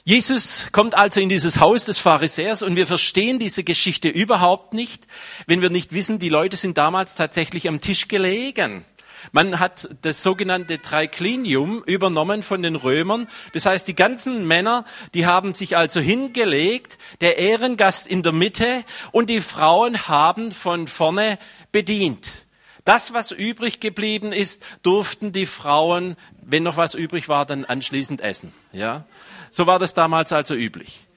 Jesus 0.05 0.67
kommt 0.71 0.95
also 0.95 1.19
in 1.19 1.27
dieses 1.27 1.59
Haus 1.59 1.83
des 1.83 1.99
Pharisäers 1.99 2.61
und 2.61 2.77
wir 2.77 2.87
verstehen 2.87 3.39
diese 3.39 3.65
Geschichte 3.65 4.07
überhaupt 4.07 4.73
nicht, 4.73 5.05
wenn 5.47 5.61
wir 5.61 5.69
nicht 5.69 5.91
wissen, 5.91 6.17
die 6.17 6.29
Leute 6.29 6.55
sind 6.55 6.77
damals 6.77 7.15
tatsächlich 7.15 7.67
am 7.67 7.81
Tisch 7.81 8.07
gelegen. 8.07 8.85
Man 9.31 9.59
hat 9.59 9.89
das 10.01 10.23
sogenannte 10.23 10.81
Triclinium 10.81 11.83
übernommen 11.83 12.43
von 12.43 12.61
den 12.61 12.75
Römern. 12.75 13.27
Das 13.53 13.65
heißt, 13.65 13.87
die 13.87 13.95
ganzen 13.95 14.47
Männer, 14.47 14.85
die 15.13 15.25
haben 15.25 15.53
sich 15.53 15.77
also 15.77 15.99
hingelegt, 15.99 16.97
der 17.21 17.37
Ehrengast 17.37 18.07
in 18.07 18.23
der 18.23 18.31
Mitte 18.31 18.83
und 19.11 19.29
die 19.29 19.41
Frauen 19.41 20.07
haben 20.07 20.51
von 20.51 20.87
vorne 20.87 21.37
bedient. 21.71 22.47
Das, 22.85 23.13
was 23.13 23.31
übrig 23.31 23.81
geblieben 23.81 24.31
ist, 24.31 24.63
durften 24.81 25.33
die 25.33 25.45
Frauen, 25.45 26.15
wenn 26.41 26.63
noch 26.63 26.77
was 26.77 26.93
übrig 26.93 27.27
war, 27.27 27.45
dann 27.45 27.65
anschließend 27.65 28.21
essen. 28.21 28.53
Ja, 28.71 29.05
so 29.51 29.67
war 29.67 29.77
das 29.77 29.93
damals 29.93 30.31
also 30.31 30.55
üblich. 30.55 31.07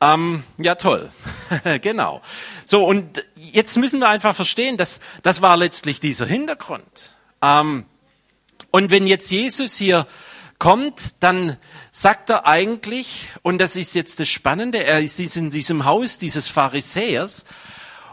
Ähm, 0.00 0.44
ja, 0.56 0.76
toll. 0.76 1.10
genau. 1.82 2.22
So, 2.64 2.86
und 2.86 3.22
jetzt 3.36 3.76
müssen 3.76 4.00
wir 4.00 4.08
einfach 4.08 4.34
verstehen, 4.34 4.78
dass 4.78 5.00
das 5.22 5.42
war 5.42 5.58
letztlich 5.58 6.00
dieser 6.00 6.24
Hintergrund. 6.24 7.14
Ähm, 7.42 7.86
und 8.70 8.90
wenn 8.90 9.06
jetzt 9.06 9.30
Jesus 9.30 9.76
hier 9.76 10.06
kommt, 10.58 11.14
dann 11.20 11.56
sagt 11.90 12.30
er 12.30 12.46
eigentlich, 12.46 13.28
und 13.42 13.58
das 13.58 13.76
ist 13.76 13.94
jetzt 13.94 14.20
das 14.20 14.28
Spannende, 14.28 14.84
er 14.84 15.00
ist 15.00 15.18
in 15.36 15.50
diesem 15.50 15.84
Haus 15.84 16.18
dieses 16.18 16.48
Pharisäers, 16.48 17.44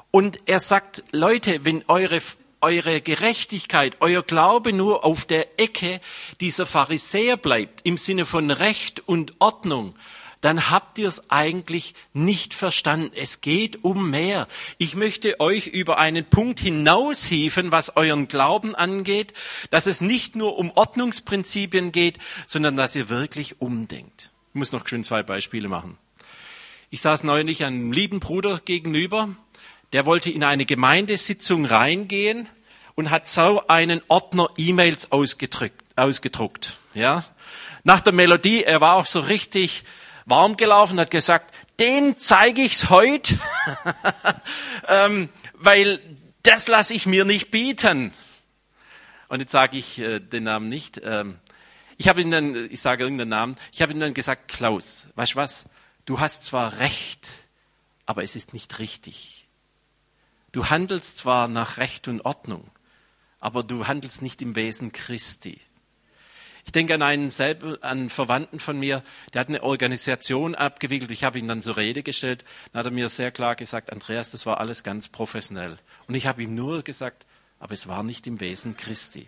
und 0.10 0.40
er 0.46 0.60
sagt, 0.60 1.04
Leute, 1.12 1.66
wenn 1.66 1.84
eure 1.88 2.22
eure 2.62 3.02
Gerechtigkeit, 3.02 3.98
euer 4.00 4.24
Glaube 4.24 4.74
nur 4.74 5.06
auf 5.06 5.26
der 5.26 5.60
Ecke 5.60 6.02
dieser 6.42 6.66
Pharisäer 6.66 7.38
bleibt, 7.38 7.82
im 7.84 7.98
Sinne 7.98 8.26
von 8.26 8.50
Recht 8.50 9.08
und 9.08 9.34
Ordnung, 9.40 9.94
dann 10.42 10.70
habt 10.70 10.98
ihr 10.98 11.08
es 11.08 11.30
eigentlich 11.30 11.96
nicht 12.14 12.54
verstanden. 12.54 13.12
Es 13.16 13.42
geht 13.42 13.84
um 13.84 14.10
mehr. 14.10 14.48
Ich 14.78 14.96
möchte 14.96 15.40
euch 15.40 15.68
über 15.68 15.98
einen 15.98 16.26
Punkt 16.26 16.60
hinaushieven, 16.60 17.72
was 17.72 17.98
euren 17.98 18.28
Glauben 18.28 18.76
angeht, 18.76 19.34
dass 19.72 19.88
es 19.88 20.02
nicht 20.02 20.36
nur 20.36 20.58
um 20.58 20.72
Ordnungsprinzipien 20.72 21.92
geht, 21.92 22.20
sondern 22.46 22.78
dass 22.78 22.96
ihr 22.96 23.10
wirklich 23.10 23.62
umdenkt. 23.62 24.32
Ich 24.54 24.56
muss 24.56 24.72
noch 24.72 24.88
schön 24.88 25.04
zwei 25.04 25.24
Beispiele 25.24 25.68
machen. 25.68 25.98
Ich 26.90 27.02
saß 27.02 27.24
neulich 27.24 27.66
einem 27.66 27.92
lieben 27.92 28.20
Bruder 28.20 28.62
gegenüber, 28.64 29.30
der 29.94 30.06
wollte 30.06 30.30
in 30.30 30.44
eine 30.44 30.66
Gemeindesitzung 30.66 31.66
reingehen 31.66 32.48
und 32.96 33.10
hat 33.10 33.28
so 33.28 33.68
einen 33.68 34.02
Ordner 34.08 34.50
E-Mails 34.58 35.12
ausgedruckt, 35.12 35.84
ausgedruckt, 35.96 36.78
ja. 36.94 37.26
Nach 37.84 38.02
der 38.02 38.14
Melodie, 38.14 38.64
er 38.64 38.82
war 38.82 38.96
auch 38.96 39.06
so 39.06 39.20
richtig 39.20 39.84
warm 40.28 40.58
gelaufen, 40.58 41.00
hat 41.00 41.10
gesagt, 41.10 41.56
den 41.80 42.18
zeige 42.18 42.62
ich's 42.62 42.90
heute, 42.90 43.40
ähm, 44.88 45.30
weil 45.54 46.00
das 46.44 46.68
lasse 46.68 46.94
ich 46.94 47.06
mir 47.06 47.26
nicht 47.26 47.50
bieten. 47.50 48.14
Und 49.30 49.40
jetzt 49.40 49.52
sage 49.52 49.78
ich 49.78 50.00
äh, 50.00 50.20
den 50.20 50.44
Namen 50.44 50.70
nicht. 50.70 51.02
Ähm, 51.04 51.40
ich 51.98 52.08
habe 52.08 52.22
ihm 52.22 52.30
dann, 52.30 52.70
ich 52.70 52.82
sage 52.82 53.04
irgendeinen 53.04 53.30
Namen, 53.30 53.56
ich 53.72 53.82
habe 53.82 53.92
ihm 53.92 54.00
dann 54.00 54.14
gesagt, 54.14 54.50
Klaus, 54.50 55.08
weißt 55.16 55.34
du 55.34 55.36
was? 55.38 55.66
Du 56.06 56.20
hast 56.20 56.44
zwar 56.46 56.80
recht, 56.80 57.28
aber 58.06 58.24
es 58.24 58.36
ist 58.36 58.54
nicht 58.54 58.80
richtig. 58.80 59.48
Du 60.52 60.70
handelst 60.70 61.18
zwar 61.18 61.48
nach 61.48 61.78
Recht 61.78 62.08
und 62.08 62.22
Ordnung, 62.22 62.70
aber 63.40 63.64
du 63.64 63.88
handelst 63.88 64.22
nicht 64.22 64.42
im 64.42 64.56
Wesen 64.56 64.92
Christi. 64.92 65.60
Ich 66.68 66.74
denke 66.74 66.94
an 66.96 67.02
einen, 67.02 67.30
selber, 67.30 67.78
an 67.80 67.98
einen 67.98 68.10
Verwandten 68.10 68.60
von 68.60 68.78
mir, 68.78 69.02
der 69.34 69.40
hat 69.40 69.48
eine 69.48 69.64
Organisation 69.64 70.54
abgewickelt. 70.54 71.12
Ich 71.12 71.24
habe 71.24 71.40
ihn 71.40 71.48
dann 71.48 71.62
zur 71.62 71.78
Rede 71.78 72.04
gestellt. 72.04 72.44
Dann 72.72 72.80
hat 72.82 72.88
er 72.88 72.92
mir 72.92 73.08
sehr 73.08 73.32
klar 73.32 73.56
gesagt, 73.56 73.94
Andreas, 73.94 74.32
das 74.32 74.46
war 74.46 74.60
alles 74.60 74.84
ganz 74.84 75.08
professionell. 75.08 75.78
Und 76.10 76.16
ich 76.16 76.28
habe 76.28 76.44
ihm 76.44 76.56
nur 76.56 76.84
gesagt, 76.84 77.26
aber 77.58 77.74
es 77.74 77.88
war 77.88 78.04
nicht 78.04 78.28
im 78.28 78.42
Wesen 78.42 78.76
Christi. 78.76 79.28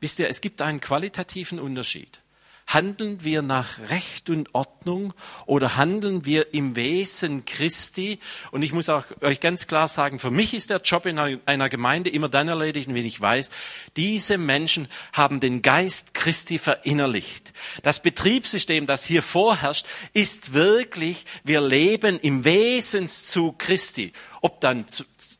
Wisst 0.00 0.18
ihr, 0.18 0.28
es 0.28 0.42
gibt 0.42 0.60
einen 0.60 0.82
qualitativen 0.82 1.58
Unterschied. 1.58 2.20
Handeln 2.66 3.22
wir 3.22 3.42
nach 3.42 3.78
Recht 3.90 4.28
und 4.28 4.52
Ordnung 4.52 5.14
oder 5.46 5.76
handeln 5.76 6.24
wir 6.24 6.52
im 6.52 6.74
Wesen 6.74 7.44
Christi? 7.44 8.18
Und 8.50 8.62
ich 8.62 8.72
muss 8.72 8.88
auch 8.88 9.04
euch 9.20 9.38
ganz 9.38 9.68
klar 9.68 9.86
sagen, 9.86 10.18
für 10.18 10.32
mich 10.32 10.52
ist 10.52 10.70
der 10.70 10.80
Job 10.80 11.06
in 11.06 11.16
einer 11.18 11.68
Gemeinde 11.68 12.10
immer 12.10 12.28
dann 12.28 12.48
erledigt, 12.48 12.88
wenn 12.88 13.06
ich 13.06 13.20
weiß, 13.20 13.50
diese 13.96 14.36
Menschen 14.36 14.88
haben 15.12 15.38
den 15.38 15.62
Geist 15.62 16.12
Christi 16.12 16.58
verinnerlicht. 16.58 17.52
Das 17.82 18.02
Betriebssystem, 18.02 18.86
das 18.86 19.04
hier 19.04 19.22
vorherrscht, 19.22 19.86
ist 20.12 20.52
wirklich, 20.52 21.24
wir 21.44 21.60
leben 21.60 22.18
im 22.18 22.44
Wesenszug 22.44 23.60
Christi. 23.60 24.12
Ob 24.40 24.60
dann 24.60 24.86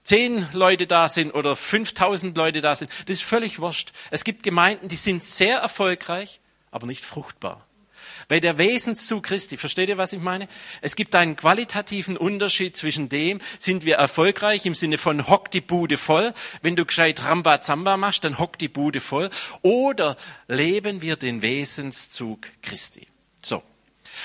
zehn 0.04 0.46
Leute 0.52 0.86
da 0.86 1.08
sind 1.08 1.32
oder 1.32 1.56
5000 1.56 2.36
Leute 2.36 2.60
da 2.60 2.76
sind, 2.76 2.90
das 3.06 3.16
ist 3.16 3.24
völlig 3.24 3.58
wurscht. 3.58 3.92
Es 4.12 4.22
gibt 4.22 4.44
Gemeinden, 4.44 4.86
die 4.86 4.96
sind 4.96 5.24
sehr 5.24 5.58
erfolgreich 5.58 6.40
aber 6.76 6.86
nicht 6.86 7.04
fruchtbar. 7.04 7.66
Weil 8.28 8.40
der 8.40 8.58
Wesenszug 8.58 9.24
Christi, 9.24 9.56
versteht 9.56 9.88
ihr, 9.88 9.98
was 9.98 10.12
ich 10.12 10.20
meine? 10.20 10.48
Es 10.80 10.94
gibt 10.96 11.14
einen 11.14 11.36
qualitativen 11.36 12.16
Unterschied 12.16 12.76
zwischen 12.76 13.08
dem, 13.08 13.40
sind 13.58 13.84
wir 13.84 13.96
erfolgreich 13.96 14.66
im 14.66 14.74
Sinne 14.74 14.98
von 14.98 15.28
hock 15.28 15.50
die 15.50 15.60
Bude 15.60 15.96
voll, 15.96 16.32
wenn 16.62 16.76
du 16.76 16.84
gescheit 16.84 17.24
Ramba 17.24 17.60
Zamba 17.60 17.96
machst, 17.96 18.24
dann 18.24 18.38
hock 18.38 18.58
die 18.58 18.68
Bude 18.68 19.00
voll, 19.00 19.30
oder 19.62 20.16
leben 20.48 21.02
wir 21.02 21.16
den 21.16 21.42
Wesenszug 21.42 22.46
Christi. 22.62 23.08
So. 23.42 23.62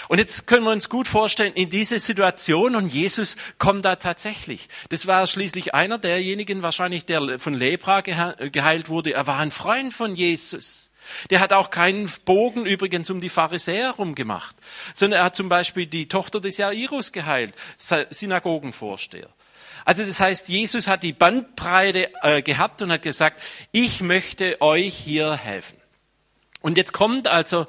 Und 0.08 0.20
jetzt 0.20 0.48
können 0.48 0.63
wir 0.63 0.72
uns 0.72 0.89
gut 0.89 1.08
vorstellen, 1.08 1.53
in 1.53 1.70
diese 1.70 2.00
Situation 2.00 2.75
und 2.75 2.88
Jesus 2.88 3.36
kommt 3.58 3.86
da 3.86 3.98
tatsächlich. 3.98 4.70
Das 4.89 5.08
war 5.08 5.27
schließlich 5.27 5.74
einer 5.74 5.98
derjenigen 5.98 6.62
wahrscheinlich, 6.62 7.05
der 7.05 7.39
von 7.39 7.53
Lepra 7.53 8.01
geheilt 8.01 8.89
wurde. 8.89 9.13
Er 9.13 9.27
war 9.27 9.39
ein 9.39 9.51
Freund 9.51 9.93
von 9.93 10.15
Jesus. 10.15 10.90
Der 11.29 11.39
hat 11.39 11.53
auch 11.53 11.70
keinen 11.70 12.10
Bogen 12.25 12.65
übrigens 12.65 13.10
um 13.10 13.22
die 13.22 13.29
Pharisäer 13.29 13.88
herum 13.88 14.15
gemacht, 14.15 14.55
sondern 14.93 15.22
er 15.22 15.25
hat 15.25 15.36
zum 15.36 15.50
Beispiel 15.50 15.86
die 15.86 16.08
Tochter 16.08 16.39
des 16.39 16.58
Jairus 16.58 17.12
geheilt, 17.12 17.53
Synagogenvorsteher. 17.77 19.29
Also 19.86 20.03
das 20.03 20.20
heißt, 20.20 20.50
Jesus 20.50 20.88
hat 20.88 21.03
die 21.03 21.13
Bandbreite 21.13 22.12
äh, 22.22 22.41
gehabt 22.41 22.81
und 22.81 22.91
hat 22.91 23.01
gesagt, 23.01 23.41
ich 23.72 24.01
möchte 24.01 24.62
euch 24.62 24.96
hier 24.96 25.36
helfen. 25.36 25.77
Und 26.62 26.77
jetzt 26.77 26.93
kommt 26.93 27.27
also 27.27 27.65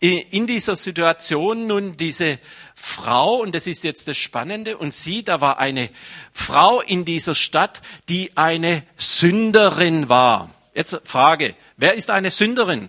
in 0.00 0.46
dieser 0.46 0.74
Situation 0.74 1.68
nun 1.68 1.96
diese 1.96 2.38
Frau, 2.74 3.36
und 3.36 3.54
das 3.54 3.66
ist 3.68 3.84
jetzt 3.84 4.08
das 4.08 4.16
Spannende, 4.16 4.76
und 4.76 4.92
sie, 4.92 5.22
da 5.22 5.40
war 5.40 5.58
eine 5.58 5.88
Frau 6.32 6.80
in 6.80 7.04
dieser 7.04 7.36
Stadt, 7.36 7.80
die 8.08 8.36
eine 8.36 8.82
Sünderin 8.96 10.08
war. 10.08 10.50
Jetzt 10.74 11.00
Frage, 11.04 11.54
wer 11.76 11.94
ist 11.94 12.10
eine 12.10 12.30
Sünderin? 12.30 12.88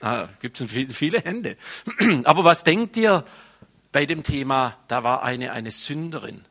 Ah, 0.00 0.28
Gibt 0.40 0.60
es 0.60 0.70
viele 0.70 1.20
Hände. 1.20 1.56
Aber 2.24 2.44
was 2.44 2.64
denkt 2.64 2.96
ihr 2.96 3.24
bei 3.90 4.06
dem 4.06 4.22
Thema, 4.22 4.78
da 4.88 5.04
war 5.04 5.22
eine 5.22 5.52
eine 5.52 5.70
Sünderin? 5.70 6.44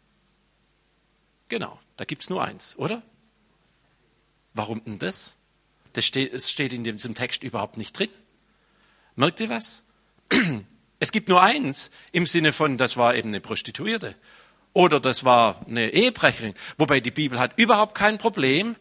Genau, 1.49 1.79
da 1.97 2.05
gibt 2.05 2.21
es 2.21 2.29
nur 2.29 2.43
eins, 2.43 2.77
oder? 2.77 3.01
Warum 4.53 4.83
denn 4.83 4.99
das? 4.99 5.35
Das 5.93 6.05
steht, 6.05 6.33
es 6.33 6.49
steht 6.49 6.73
in 6.73 6.83
diesem 6.83 7.15
Text 7.15 7.43
überhaupt 7.43 7.77
nicht 7.77 7.97
drin. 7.97 8.09
Merkt 9.15 9.39
ihr 9.39 9.49
was? 9.49 9.83
Es 11.03 11.11
gibt 11.11 11.29
nur 11.29 11.41
eins 11.41 11.89
im 12.11 12.27
Sinne 12.27 12.53
von, 12.53 12.77
das 12.77 12.95
war 12.95 13.15
eben 13.15 13.29
eine 13.29 13.41
Prostituierte 13.41 14.13
oder 14.71 14.99
das 14.99 15.23
war 15.23 15.65
eine 15.67 15.89
Ehebrecherin. 15.89 16.53
Wobei 16.77 16.99
die 16.99 17.09
Bibel 17.09 17.39
hat 17.39 17.57
überhaupt 17.57 17.95
kein 17.95 18.19
Problem, 18.19 18.75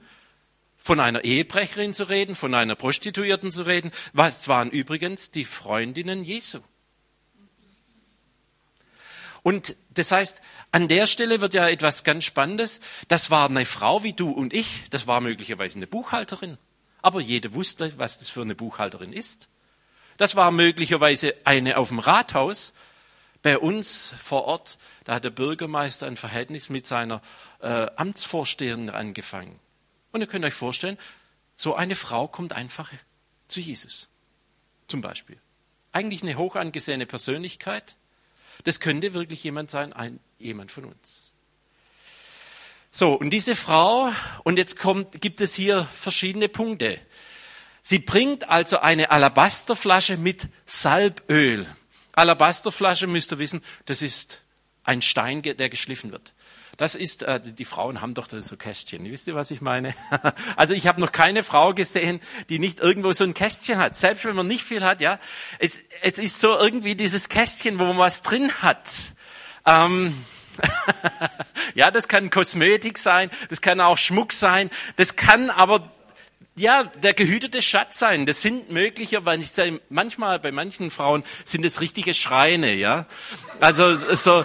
von 0.81 0.99
einer 0.99 1.23
Ehebrecherin 1.25 1.95
zu 1.95 2.05
reden, 2.05 2.35
von 2.35 2.55
einer 2.55 2.75
Prostituierten 2.75 3.53
zu 3.53 3.63
reden. 3.63 3.93
Was 4.13 4.49
waren 4.49 4.71
übrigens 4.71 5.31
die 5.31 5.45
Freundinnen 5.45 6.25
Jesu? 6.25 6.61
Und 9.43 9.77
das 9.91 10.11
heißt, 10.11 10.41
an 10.73 10.89
der 10.89 11.07
Stelle 11.07 11.41
wird 11.41 11.55
ja 11.55 11.69
etwas 11.69 12.05
ganz 12.05 12.25
Spannendes. 12.25 12.81
Das 13.09 13.31
war 13.31 13.49
eine 13.49 13.67
Frau 13.67 14.03
wie 14.03 14.13
du 14.13 14.31
und 14.31 14.53
ich. 14.53 14.85
Das 14.91 15.07
war 15.07 15.21
möglicherweise 15.21 15.79
eine 15.79 15.87
Buchhalterin. 15.87 16.59
Aber 17.03 17.21
jeder 17.21 17.55
wusste, 17.55 17.93
was 17.99 18.19
das 18.19 18.29
für 18.29 18.43
eine 18.43 18.55
Buchhalterin 18.55 19.13
ist. 19.13 19.49
Das 20.17 20.37
war 20.37 20.51
möglicherweise 20.51 21.35
eine 21.45 21.79
auf 21.79 21.89
dem 21.89 21.99
Rathaus. 21.99 22.75
Bei 23.43 23.59
uns 23.59 24.15
vor 24.19 24.45
Ort, 24.45 24.77
da 25.05 25.15
hat 25.15 25.25
der 25.25 25.31
Bürgermeister 25.31 26.07
ein 26.07 26.19
Verhältnis 26.19 26.69
mit 26.69 26.87
seiner 26.87 27.23
äh, 27.61 27.87
Amtsvorsteherin 27.97 28.91
angefangen. 28.91 29.59
Und 30.13 30.21
ihr 30.21 30.27
könnt 30.27 30.45
euch 30.45 30.55
vorstellen, 30.55 30.99
so 31.57 31.75
eine 31.75 31.95
Frau 31.95 32.27
kommt 32.27 32.53
einfach 32.53 32.91
zu 33.49 33.61
Jesus. 33.61 34.09
Zum 34.89 35.01
Beispiel. 35.01 35.39
Eigentlich 35.93 36.23
eine 36.23 36.37
hoch 36.37 36.57
angesehene 36.57 37.07
Persönlichkeit. 37.07 37.97
Das 38.65 38.81
könnte 38.81 39.15
wirklich 39.15 39.43
jemand 39.45 39.71
sein, 39.71 39.93
ein, 39.93 40.21
jemand 40.39 40.73
von 40.73 40.85
uns. 40.85 41.33
So, 42.93 43.15
und 43.15 43.31
diese 43.31 43.55
Frau, 43.55 44.13
und 44.43 44.57
jetzt 44.57 44.79
kommt, 44.79 45.21
gibt 45.21 45.41
es 45.41 45.55
hier 45.55 45.85
verschiedene 45.85 46.49
Punkte. 46.49 47.01
Sie 47.83 48.01
bringt 48.01 48.49
also 48.49 48.79
eine 48.79 49.11
Alabasterflasche 49.11 50.17
mit 50.17 50.49
Salböl. 50.67 51.67
Alabasterflasche 52.13 53.07
müsst 53.07 53.33
ihr 53.33 53.39
wissen, 53.39 53.63
das 53.87 54.03
ist 54.03 54.43
ein 54.83 55.03
Stein, 55.03 55.43
der 55.43 55.69
geschliffen 55.69 56.11
wird. 56.11 56.35
Das 56.81 56.95
ist, 56.95 57.25
äh, 57.25 57.39
die 57.39 57.67
Frauen 57.67 58.01
haben 58.01 58.15
doch 58.15 58.27
so 58.31 58.57
Kästchen. 58.57 59.05
Wisst 59.05 59.27
ihr, 59.27 59.35
was 59.35 59.51
ich 59.51 59.61
meine? 59.61 59.95
also 60.57 60.73
ich 60.73 60.87
habe 60.87 60.99
noch 60.99 61.13
keine 61.13 61.43
Frau 61.43 61.75
gesehen, 61.75 62.21
die 62.49 62.59
nicht 62.59 62.81
irgendwo 62.81 63.13
so 63.13 63.23
ein 63.23 63.35
Kästchen 63.35 63.77
hat. 63.77 63.97
Selbst 63.97 64.25
wenn 64.25 64.35
man 64.35 64.47
nicht 64.47 64.65
viel 64.65 64.83
hat, 64.83 65.03
ja. 65.03 65.19
Es, 65.59 65.83
es 66.01 66.19
ist 66.19 66.41
so 66.41 66.57
irgendwie 66.57 66.95
dieses 66.95 67.29
Kästchen, 67.29 67.79
wo 67.79 67.85
man 67.85 67.99
was 67.99 68.23
drin 68.23 68.51
hat. 68.63 68.89
Ähm, 69.67 70.25
ja, 71.75 71.91
das 71.91 72.09
kann 72.09 72.31
Kosmetik 72.31 72.97
sein, 72.97 73.31
das 73.51 73.61
kann 73.61 73.83
auch 73.83 73.99
Schmuck 73.99 74.33
sein, 74.33 74.71
das 74.97 75.17
kann 75.17 75.51
aber 75.51 75.93
ja, 76.57 76.85
der 76.85 77.15
gehütete 77.15 77.63
Schatz 77.63 77.99
sein. 77.99 78.27
Das 78.27 78.43
sind 78.43 78.71
möglicherweise, 78.71 79.81
manchmal 79.89 80.39
bei 80.39 80.53
manchen 80.53 80.91
Frauen 80.91 81.25
sind 81.45 81.65
es 81.65 81.81
richtige 81.81 82.13
Schreine, 82.15 82.75
ja. 82.75 83.07
Also 83.61 83.95
so, 83.95 84.45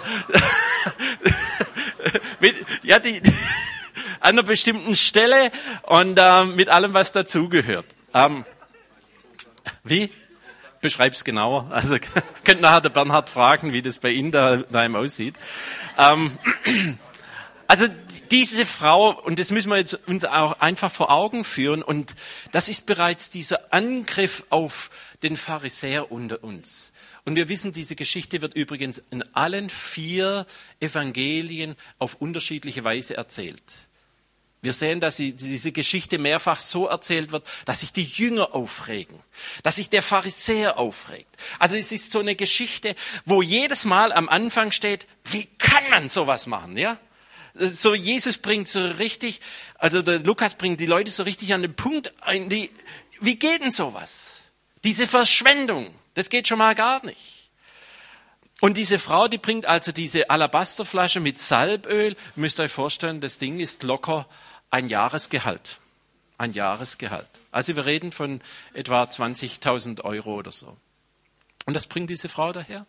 ja, 2.82 2.98
die, 2.98 3.20
an 4.20 4.30
einer 4.30 4.42
bestimmten 4.42 4.96
Stelle 4.96 5.50
und 5.82 6.18
äh, 6.18 6.44
mit 6.44 6.68
allem, 6.68 6.94
was 6.94 7.12
dazugehört. 7.12 7.86
Ähm, 8.14 8.44
wie? 9.84 10.10
Beschreib's 10.80 11.24
genauer. 11.24 11.68
Also 11.70 11.96
könnt 12.44 12.60
nachher 12.60 12.80
der 12.80 12.90
Bernhard 12.90 13.30
fragen, 13.30 13.72
wie 13.72 13.82
das 13.82 13.98
bei 13.98 14.10
Ihnen 14.10 14.32
da, 14.32 14.58
daheim 14.58 14.96
aussieht. 14.96 15.34
Ähm, 15.98 16.38
also 17.68 17.86
diese 18.30 18.66
Frau, 18.66 19.10
und 19.22 19.38
das 19.38 19.50
müssen 19.50 19.70
wir 19.70 19.78
jetzt 19.78 19.94
uns 20.06 20.24
auch 20.24 20.60
einfach 20.60 20.90
vor 20.90 21.10
Augen 21.10 21.44
führen, 21.44 21.82
und 21.82 22.14
das 22.52 22.68
ist 22.68 22.86
bereits 22.86 23.30
dieser 23.30 23.72
Angriff 23.72 24.44
auf 24.50 24.90
den 25.22 25.36
Pharisäer 25.36 26.12
unter 26.12 26.44
uns. 26.44 26.92
Und 27.24 27.34
wir 27.34 27.48
wissen, 27.48 27.72
diese 27.72 27.96
Geschichte 27.96 28.40
wird 28.40 28.54
übrigens 28.54 29.02
in 29.10 29.24
allen 29.34 29.68
vier 29.68 30.46
Evangelien 30.78 31.74
auf 31.98 32.14
unterschiedliche 32.20 32.84
Weise 32.84 33.16
erzählt. 33.16 33.62
Wir 34.62 34.72
sehen, 34.72 35.00
dass 35.00 35.16
diese 35.16 35.70
Geschichte 35.70 36.18
mehrfach 36.18 36.58
so 36.58 36.86
erzählt 36.86 37.30
wird, 37.30 37.46
dass 37.66 37.80
sich 37.80 37.92
die 37.92 38.04
Jünger 38.04 38.54
aufregen, 38.54 39.18
dass 39.62 39.76
sich 39.76 39.90
der 39.90 40.02
Pharisäer 40.02 40.78
aufregt. 40.78 41.28
Also 41.58 41.76
es 41.76 41.92
ist 41.92 42.10
so 42.10 42.20
eine 42.20 42.36
Geschichte, 42.36 42.96
wo 43.24 43.42
jedes 43.42 43.84
Mal 43.84 44.12
am 44.12 44.28
Anfang 44.28 44.72
steht, 44.72 45.06
wie 45.24 45.44
kann 45.58 45.88
man 45.90 46.08
sowas 46.08 46.46
machen, 46.46 46.76
ja? 46.76 46.98
So 47.58 47.94
Jesus 47.94 48.38
bringt 48.38 48.68
so 48.68 48.84
richtig, 48.84 49.40
also 49.76 50.02
der 50.02 50.20
Lukas 50.20 50.54
bringt 50.54 50.80
die 50.80 50.86
Leute 50.86 51.10
so 51.10 51.22
richtig 51.22 51.54
an 51.54 51.62
den 51.62 51.74
Punkt 51.74 52.12
ein, 52.20 52.48
die, 52.48 52.70
wie 53.20 53.36
geht 53.36 53.62
denn 53.62 53.72
sowas? 53.72 54.40
Diese 54.84 55.06
Verschwendung. 55.06 55.94
Das 56.14 56.28
geht 56.28 56.48
schon 56.48 56.58
mal 56.58 56.74
gar 56.74 57.04
nicht. 57.04 57.50
Und 58.60 58.76
diese 58.76 58.98
Frau, 58.98 59.28
die 59.28 59.38
bringt 59.38 59.66
also 59.66 59.92
diese 59.92 60.30
Alabasterflasche 60.30 61.20
mit 61.20 61.38
Salböl. 61.38 62.16
müsst 62.36 62.58
euch 62.58 62.72
vorstellen, 62.72 63.20
das 63.20 63.38
Ding 63.38 63.60
ist 63.60 63.82
locker 63.82 64.26
ein 64.70 64.88
Jahresgehalt. 64.88 65.78
Ein 66.38 66.52
Jahresgehalt. 66.52 67.28
Also 67.50 67.76
wir 67.76 67.86
reden 67.86 68.12
von 68.12 68.40
etwa 68.72 69.04
20.000 69.04 70.02
Euro 70.02 70.34
oder 70.34 70.52
so. 70.52 70.76
Und 71.66 71.74
das 71.74 71.86
bringt 71.86 72.10
diese 72.10 72.28
Frau 72.28 72.52
daher. 72.52 72.86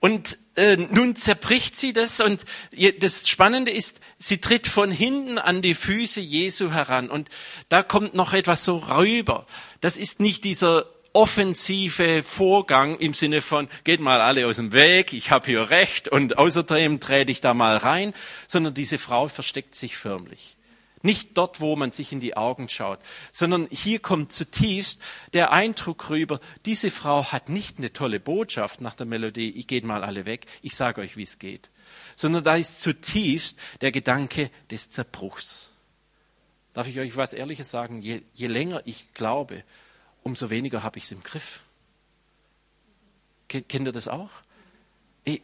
Und 0.00 0.38
äh, 0.54 0.76
nun 0.76 1.16
zerbricht 1.16 1.76
sie 1.76 1.92
das 1.92 2.20
und 2.20 2.44
das 3.00 3.28
Spannende 3.28 3.72
ist, 3.72 4.00
sie 4.18 4.40
tritt 4.40 4.66
von 4.66 4.90
hinten 4.90 5.38
an 5.38 5.62
die 5.62 5.74
Füße 5.74 6.20
Jesu 6.20 6.70
heran 6.70 7.10
und 7.10 7.28
da 7.68 7.82
kommt 7.82 8.14
noch 8.14 8.32
etwas 8.32 8.64
so 8.64 8.76
rüber. 8.76 9.46
Das 9.80 9.96
ist 9.96 10.20
nicht 10.20 10.44
dieser 10.44 10.86
offensive 11.12 12.22
Vorgang 12.22 12.98
im 12.98 13.14
Sinne 13.14 13.40
von, 13.40 13.68
geht 13.82 14.00
mal 14.00 14.20
alle 14.20 14.46
aus 14.46 14.56
dem 14.56 14.72
Weg, 14.72 15.12
ich 15.12 15.32
habe 15.32 15.46
hier 15.46 15.70
recht 15.70 16.06
und 16.06 16.38
außerdem 16.38 17.00
trete 17.00 17.32
ich 17.32 17.40
da 17.40 17.54
mal 17.54 17.76
rein, 17.76 18.14
sondern 18.46 18.74
diese 18.74 18.98
Frau 18.98 19.26
versteckt 19.26 19.74
sich 19.74 19.96
förmlich. 19.96 20.57
Nicht 21.02 21.38
dort, 21.38 21.60
wo 21.60 21.76
man 21.76 21.92
sich 21.92 22.12
in 22.12 22.20
die 22.20 22.36
Augen 22.36 22.68
schaut, 22.68 22.98
sondern 23.32 23.68
hier 23.70 24.00
kommt 24.00 24.32
zutiefst 24.32 25.02
der 25.32 25.52
Eindruck 25.52 26.10
rüber, 26.10 26.40
diese 26.66 26.90
Frau 26.90 27.24
hat 27.24 27.48
nicht 27.48 27.78
eine 27.78 27.92
tolle 27.92 28.18
Botschaft 28.18 28.80
nach 28.80 28.94
der 28.94 29.06
Melodie, 29.06 29.50
ich 29.50 29.66
geht 29.66 29.84
mal 29.84 30.02
alle 30.02 30.26
weg, 30.26 30.46
ich 30.62 30.74
sage 30.74 31.00
euch, 31.00 31.16
wie 31.16 31.22
es 31.22 31.38
geht, 31.38 31.70
sondern 32.16 32.42
da 32.42 32.56
ist 32.56 32.80
zutiefst 32.80 33.58
der 33.80 33.92
Gedanke 33.92 34.50
des 34.70 34.90
Zerbruchs. 34.90 35.70
Darf 36.74 36.88
ich 36.88 36.98
euch 36.98 37.16
was 37.16 37.32
Ehrliches 37.32 37.70
sagen? 37.70 38.02
Je, 38.02 38.22
je 38.34 38.46
länger 38.46 38.82
ich 38.84 39.14
glaube, 39.14 39.64
umso 40.22 40.50
weniger 40.50 40.82
habe 40.82 40.98
ich 40.98 41.04
es 41.04 41.12
im 41.12 41.22
Griff. 41.22 41.62
Kennt 43.48 43.86
ihr 43.86 43.92
das 43.92 44.08
auch? 44.08 44.30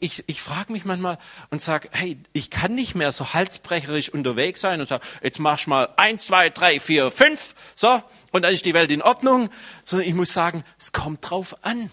Ich, 0.00 0.24
ich 0.26 0.40
frage 0.40 0.72
mich 0.72 0.84
manchmal 0.84 1.18
und 1.50 1.60
sage, 1.60 1.88
hey, 1.92 2.16
ich 2.32 2.50
kann 2.50 2.74
nicht 2.74 2.94
mehr 2.94 3.12
so 3.12 3.34
halsbrecherisch 3.34 4.08
unterwegs 4.08 4.60
sein 4.60 4.80
und 4.80 4.86
sage, 4.86 5.04
jetzt 5.22 5.38
machst 5.38 5.66
mal 5.66 5.88
eins, 5.96 6.26
zwei, 6.26 6.50
drei, 6.50 6.80
vier, 6.80 7.10
fünf, 7.10 7.54
so, 7.74 8.02
und 8.32 8.42
dann 8.42 8.54
ist 8.54 8.64
die 8.64 8.74
Welt 8.74 8.90
in 8.90 9.02
Ordnung, 9.02 9.50
sondern 9.82 10.08
ich 10.08 10.14
muss 10.14 10.32
sagen, 10.32 10.64
es 10.78 10.92
kommt 10.92 11.28
drauf 11.28 11.56
an. 11.64 11.90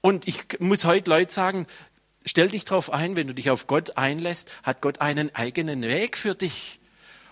Und 0.00 0.28
ich 0.28 0.60
muss 0.60 0.84
heute 0.84 1.10
Leute 1.10 1.32
sagen, 1.32 1.66
stell 2.24 2.48
dich 2.48 2.64
drauf 2.64 2.92
ein, 2.92 3.16
wenn 3.16 3.26
du 3.26 3.34
dich 3.34 3.50
auf 3.50 3.66
Gott 3.66 3.96
einlässt, 3.96 4.50
hat 4.62 4.80
Gott 4.80 5.00
einen 5.00 5.34
eigenen 5.34 5.82
Weg 5.82 6.16
für 6.16 6.34
dich. 6.34 6.80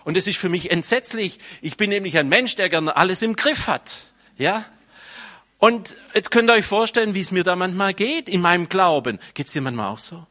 Und 0.03 0.17
das 0.17 0.27
ist 0.27 0.37
für 0.37 0.49
mich 0.49 0.71
entsetzlich. 0.71 1.39
Ich 1.61 1.77
bin 1.77 1.89
nämlich 1.89 2.17
ein 2.17 2.29
Mensch, 2.29 2.55
der 2.55 2.69
gerne 2.69 2.95
alles 2.95 3.21
im 3.21 3.35
Griff 3.35 3.67
hat. 3.67 4.05
Ja? 4.37 4.65
Und 5.57 5.95
jetzt 6.13 6.31
könnt 6.31 6.49
ihr 6.49 6.53
euch 6.53 6.65
vorstellen, 6.65 7.15
wie 7.15 7.21
es 7.21 7.31
mir 7.31 7.43
da 7.43 7.55
manchmal 7.55 7.93
geht 7.93 8.29
in 8.29 8.41
meinem 8.41 8.69
Glauben. 8.69 9.19
Geht 9.33 9.47
es 9.47 9.53
dir 9.53 9.61
manchmal 9.61 9.87
auch 9.87 9.99
so? 9.99 10.25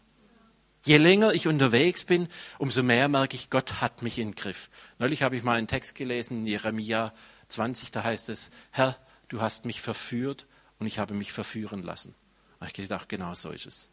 Je 0.84 0.98
länger 0.98 1.32
ich 1.32 1.48
unterwegs 1.48 2.04
bin, 2.04 2.28
umso 2.58 2.82
mehr 2.82 3.08
merke 3.08 3.37
ich, 3.37 3.48
Gott 3.48 3.80
hat 3.80 4.02
mich 4.02 4.18
in 4.18 4.30
den 4.30 4.34
Griff. 4.34 4.68
Neulich 4.98 5.22
habe 5.22 5.34
ich 5.34 5.42
mal 5.42 5.56
einen 5.56 5.66
Text 5.66 5.94
gelesen, 5.94 6.40
in 6.40 6.46
Jeremia 6.46 7.14
20, 7.48 7.90
da 7.90 8.04
heißt 8.04 8.28
es, 8.28 8.50
Herr, 8.70 8.98
du 9.28 9.40
hast 9.40 9.64
mich 9.64 9.80
verführt 9.80 10.46
und 10.78 10.87
ich 10.87 10.98
habe 10.98 11.14
mich 11.14 11.32
verführen 11.32 11.82
lassen. 11.82 12.14
Habe 12.60 12.66
ich 12.66 12.74
gedacht, 12.74 13.08
genau 13.08 13.32
so 13.32 13.50
ist 13.50 13.66
es. 13.66 13.88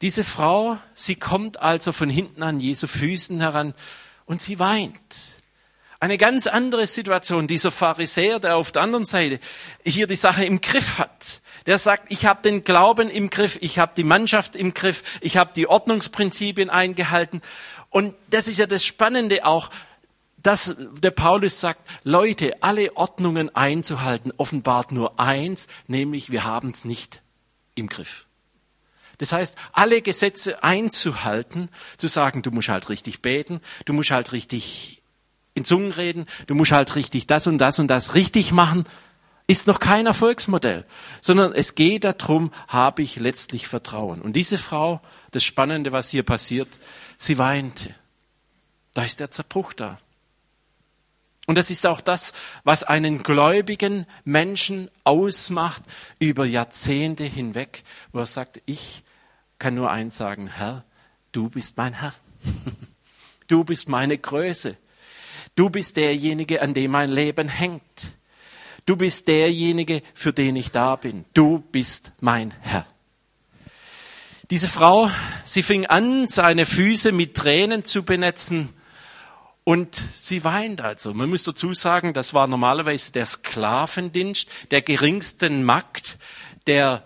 Diese 0.00 0.24
Frau, 0.24 0.78
sie 0.94 1.16
kommt 1.16 1.58
also 1.58 1.92
von 1.92 2.08
hinten 2.08 2.42
an 2.42 2.60
Jesu 2.60 2.86
Füßen 2.86 3.40
heran 3.40 3.74
und 4.24 4.40
sie 4.40 4.58
weint. 4.58 5.42
Eine 6.04 6.18
ganz 6.18 6.46
andere 6.46 6.86
Situation. 6.86 7.46
Dieser 7.46 7.70
Pharisäer, 7.70 8.38
der 8.38 8.56
auf 8.56 8.72
der 8.72 8.82
anderen 8.82 9.06
Seite 9.06 9.40
hier 9.86 10.06
die 10.06 10.16
Sache 10.16 10.44
im 10.44 10.60
Griff 10.60 10.98
hat, 10.98 11.40
der 11.64 11.78
sagt, 11.78 12.12
ich 12.12 12.26
habe 12.26 12.42
den 12.42 12.62
Glauben 12.62 13.08
im 13.08 13.30
Griff, 13.30 13.56
ich 13.62 13.78
habe 13.78 13.92
die 13.96 14.04
Mannschaft 14.04 14.54
im 14.54 14.74
Griff, 14.74 15.02
ich 15.22 15.38
habe 15.38 15.54
die 15.56 15.66
Ordnungsprinzipien 15.66 16.68
eingehalten. 16.68 17.40
Und 17.88 18.14
das 18.28 18.48
ist 18.48 18.58
ja 18.58 18.66
das 18.66 18.84
Spannende 18.84 19.46
auch, 19.46 19.70
dass 20.36 20.76
der 20.78 21.10
Paulus 21.10 21.58
sagt, 21.58 21.80
Leute, 22.02 22.62
alle 22.62 22.94
Ordnungen 22.98 23.56
einzuhalten, 23.56 24.30
offenbart 24.36 24.92
nur 24.92 25.18
eins, 25.18 25.68
nämlich 25.86 26.30
wir 26.30 26.44
haben 26.44 26.68
es 26.68 26.84
nicht 26.84 27.22
im 27.76 27.88
Griff. 27.88 28.26
Das 29.16 29.32
heißt, 29.32 29.56
alle 29.72 30.02
Gesetze 30.02 30.62
einzuhalten, 30.62 31.70
zu 31.96 32.08
sagen, 32.08 32.42
du 32.42 32.50
musst 32.50 32.68
halt 32.68 32.90
richtig 32.90 33.22
beten, 33.22 33.62
du 33.86 33.94
musst 33.94 34.10
halt 34.10 34.32
richtig 34.32 35.00
in 35.54 35.64
Zungen 35.64 35.92
reden, 35.92 36.26
du 36.46 36.54
musst 36.54 36.72
halt 36.72 36.94
richtig 36.96 37.26
das 37.26 37.46
und 37.46 37.58
das 37.58 37.78
und 37.78 37.88
das 37.88 38.14
richtig 38.14 38.52
machen, 38.52 38.84
ist 39.46 39.66
noch 39.66 39.78
kein 39.78 40.06
Erfolgsmodell, 40.06 40.84
sondern 41.20 41.52
es 41.52 41.74
geht 41.74 42.04
darum, 42.04 42.50
habe 42.66 43.02
ich 43.02 43.16
letztlich 43.16 43.68
Vertrauen. 43.68 44.22
Und 44.22 44.34
diese 44.34 44.58
Frau, 44.58 45.00
das 45.32 45.44
Spannende, 45.44 45.92
was 45.92 46.10
hier 46.10 46.22
passiert, 46.22 46.80
sie 47.18 47.38
weinte. 47.38 47.94
Da 48.94 49.02
ist 49.02 49.20
der 49.20 49.30
Zerbruch 49.30 49.74
da. 49.74 49.98
Und 51.46 51.58
das 51.58 51.70
ist 51.70 51.86
auch 51.86 52.00
das, 52.00 52.32
was 52.62 52.84
einen 52.84 53.22
gläubigen 53.22 54.06
Menschen 54.24 54.90
ausmacht 55.04 55.82
über 56.18 56.46
Jahrzehnte 56.46 57.24
hinweg, 57.24 57.84
wo 58.12 58.20
er 58.20 58.26
sagt, 58.26 58.62
ich 58.64 59.04
kann 59.58 59.74
nur 59.74 59.90
eins 59.90 60.16
sagen, 60.16 60.46
Herr, 60.46 60.84
du 61.32 61.50
bist 61.50 61.76
mein 61.76 61.94
Herr. 61.94 62.14
Du 63.46 63.62
bist 63.62 63.90
meine 63.90 64.16
Größe. 64.16 64.78
Du 65.54 65.70
bist 65.70 65.96
derjenige, 65.96 66.62
an 66.62 66.74
dem 66.74 66.90
mein 66.90 67.10
Leben 67.10 67.48
hängt. 67.48 68.16
Du 68.86 68.96
bist 68.96 69.28
derjenige, 69.28 70.02
für 70.12 70.32
den 70.32 70.56
ich 70.56 70.70
da 70.70 70.96
bin. 70.96 71.24
Du 71.32 71.60
bist 71.72 72.12
mein 72.20 72.52
Herr. 72.60 72.86
Diese 74.50 74.68
Frau, 74.68 75.10
sie 75.44 75.62
fing 75.62 75.86
an, 75.86 76.26
seine 76.26 76.66
Füße 76.66 77.12
mit 77.12 77.34
Tränen 77.34 77.84
zu 77.84 78.02
benetzen 78.02 78.68
und 79.64 79.94
sie 79.94 80.44
weint 80.44 80.82
also. 80.82 81.14
Man 81.14 81.30
muss 81.30 81.44
dazu 81.44 81.72
sagen, 81.72 82.12
das 82.12 82.34
war 82.34 82.46
normalerweise 82.46 83.12
der 83.12 83.24
Sklavendienst 83.24 84.48
der 84.70 84.82
geringsten 84.82 85.64
Magd, 85.64 86.18
der 86.66 87.02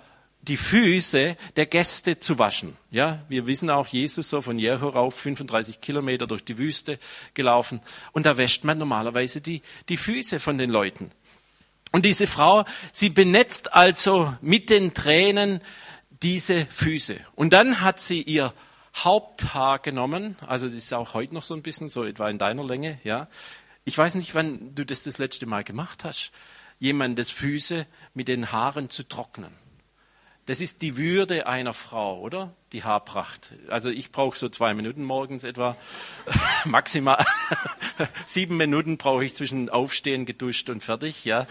die 0.48 0.56
Füße 0.56 1.36
der 1.56 1.66
Gäste 1.66 2.18
zu 2.18 2.38
waschen. 2.38 2.76
Ja, 2.90 3.22
wir 3.28 3.46
wissen 3.46 3.70
auch, 3.70 3.86
Jesus 3.86 4.30
so 4.30 4.40
von 4.40 4.58
Jericho 4.58 4.88
rauf 4.88 5.14
35 5.14 5.80
Kilometer 5.80 6.26
durch 6.26 6.44
die 6.44 6.58
Wüste 6.58 6.98
gelaufen 7.34 7.80
und 8.12 8.26
da 8.26 8.36
wäscht 8.36 8.64
man 8.64 8.78
normalerweise 8.78 9.40
die, 9.40 9.62
die 9.88 9.96
Füße 9.96 10.40
von 10.40 10.58
den 10.58 10.70
Leuten. 10.70 11.12
Und 11.92 12.04
diese 12.04 12.26
Frau, 12.26 12.64
sie 12.92 13.10
benetzt 13.10 13.72
also 13.72 14.34
mit 14.40 14.70
den 14.70 14.94
Tränen 14.94 15.60
diese 16.22 16.66
Füße. 16.66 17.16
Und 17.34 17.52
dann 17.52 17.80
hat 17.80 18.00
sie 18.00 18.22
ihr 18.22 18.52
Haupthaar 18.96 19.78
genommen, 19.78 20.36
also 20.46 20.66
das 20.66 20.74
ist 20.74 20.92
auch 20.92 21.14
heute 21.14 21.34
noch 21.34 21.44
so 21.44 21.54
ein 21.54 21.62
bisschen 21.62 21.88
so 21.88 22.04
etwa 22.04 22.28
in 22.28 22.38
deiner 22.38 22.64
Länge, 22.64 22.98
ja. 23.04 23.28
Ich 23.84 23.96
weiß 23.96 24.16
nicht, 24.16 24.34
wann 24.34 24.74
du 24.74 24.84
das 24.84 25.02
das 25.02 25.18
letzte 25.18 25.46
Mal 25.46 25.64
gemacht 25.64 26.04
hast, 26.04 26.32
jemandes 26.78 27.30
Füße 27.30 27.86
mit 28.12 28.28
den 28.28 28.52
Haaren 28.52 28.90
zu 28.90 29.08
trocknen. 29.08 29.52
Das 30.48 30.62
ist 30.62 30.80
die 30.80 30.96
Würde 30.96 31.46
einer 31.46 31.74
Frau, 31.74 32.20
oder? 32.20 32.54
Die 32.72 32.82
Haarpracht. 32.82 33.52
Also 33.68 33.90
ich 33.90 34.12
brauche 34.12 34.38
so 34.38 34.48
zwei 34.48 34.72
Minuten 34.72 35.04
morgens 35.04 35.44
etwa. 35.44 35.76
Maximal 36.64 37.22
sieben 38.24 38.56
Minuten 38.56 38.96
brauche 38.96 39.26
ich 39.26 39.34
zwischen 39.34 39.68
Aufstehen, 39.68 40.24
geduscht 40.24 40.70
und 40.70 40.82
fertig, 40.82 41.26
ja. 41.26 41.46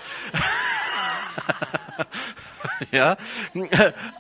ja, 2.92 3.18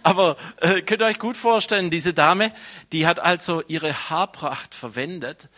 aber 0.03 0.37
äh, 0.57 0.83
könnt 0.83 1.01
ihr 1.01 1.07
euch 1.07 1.17
gut 1.17 1.37
vorstellen, 1.37 1.89
diese 1.89 2.13
Dame, 2.13 2.53
die 2.91 3.07
hat 3.07 3.19
also 3.19 3.63
ihre 3.67 4.11
Haarpracht 4.11 4.75
verwendet, 4.75 5.49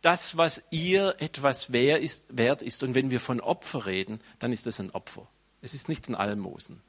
das, 0.00 0.38
was 0.38 0.62
ihr 0.70 1.16
etwas 1.18 1.70
wert 1.70 2.02
ist, 2.02 2.24
wert 2.30 2.62
ist. 2.62 2.82
Und 2.82 2.94
wenn 2.94 3.10
wir 3.10 3.20
von 3.20 3.42
Opfer 3.42 3.84
reden, 3.84 4.22
dann 4.38 4.52
ist 4.52 4.66
das 4.66 4.80
ein 4.80 4.90
Opfer. 4.90 5.28
Es 5.60 5.74
ist 5.74 5.90
nicht 5.90 6.08
ein 6.08 6.14
Almosen. 6.14 6.80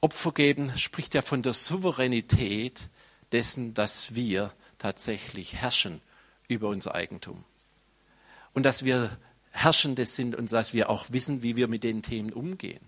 Opfer 0.00 0.32
geben 0.32 0.76
spricht 0.76 1.14
ja 1.14 1.22
von 1.22 1.42
der 1.42 1.52
Souveränität 1.52 2.90
dessen, 3.32 3.74
dass 3.74 4.14
wir 4.14 4.52
tatsächlich 4.78 5.54
herrschen 5.54 6.00
über 6.48 6.68
unser 6.68 6.94
Eigentum. 6.94 7.44
Und 8.52 8.62
dass 8.62 8.84
wir 8.84 9.18
Herrschende 9.50 10.06
sind 10.06 10.34
und 10.34 10.52
dass 10.52 10.74
wir 10.74 10.90
auch 10.90 11.06
wissen, 11.10 11.42
wie 11.42 11.56
wir 11.56 11.66
mit 11.66 11.82
den 11.82 12.02
Themen 12.02 12.32
umgehen. 12.32 12.80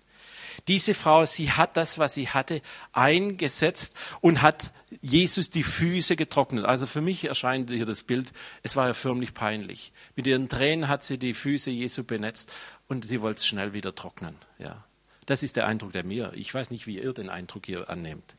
Diese 0.67 0.93
Frau, 0.95 1.25
sie 1.25 1.53
hat 1.53 1.77
das, 1.77 1.99
was 1.99 2.15
sie 2.15 2.29
hatte, 2.29 2.63
eingesetzt 2.93 3.97
und 4.21 4.43
hat 4.43 4.73
Jesus 5.01 5.51
die 5.51 5.63
Füße 5.63 6.17
getrocknet. 6.17 6.65
Also 6.65 6.87
für 6.87 7.01
mich 7.01 7.25
erscheint 7.25 7.71
hier 7.71 7.87
das 7.87 8.03
Bild, 8.03 8.33
es 8.63 8.75
war 8.75 8.89
ja 8.89 8.95
förmlich 8.95 9.35
peinlich. 9.35 9.93
Mit 10.17 10.27
ihren 10.27 10.49
Tränen 10.49 10.89
hat 10.89 11.05
sie 11.05 11.19
die 11.19 11.33
Füße 11.33 11.71
Jesu 11.71 12.05
benetzt 12.05 12.53
und 12.89 13.05
sie 13.05 13.21
wollte 13.21 13.39
es 13.39 13.47
schnell 13.47 13.73
wieder 13.73 13.95
trocknen. 13.95 14.37
Ja. 14.59 14.85
Das 15.29 15.43
ist 15.43 15.57
der 15.57 15.67
Eindruck, 15.67 15.93
der 15.93 16.05
mir, 16.05 16.33
ich 16.35 16.55
weiß 16.55 16.71
nicht, 16.71 16.87
wie 16.87 16.99
ihr 16.99 17.13
den 17.13 17.29
Eindruck 17.29 17.67
hier 17.67 17.91
annehmt. 17.91 18.37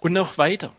Und 0.00 0.12
noch 0.12 0.36
weiter. 0.36 0.74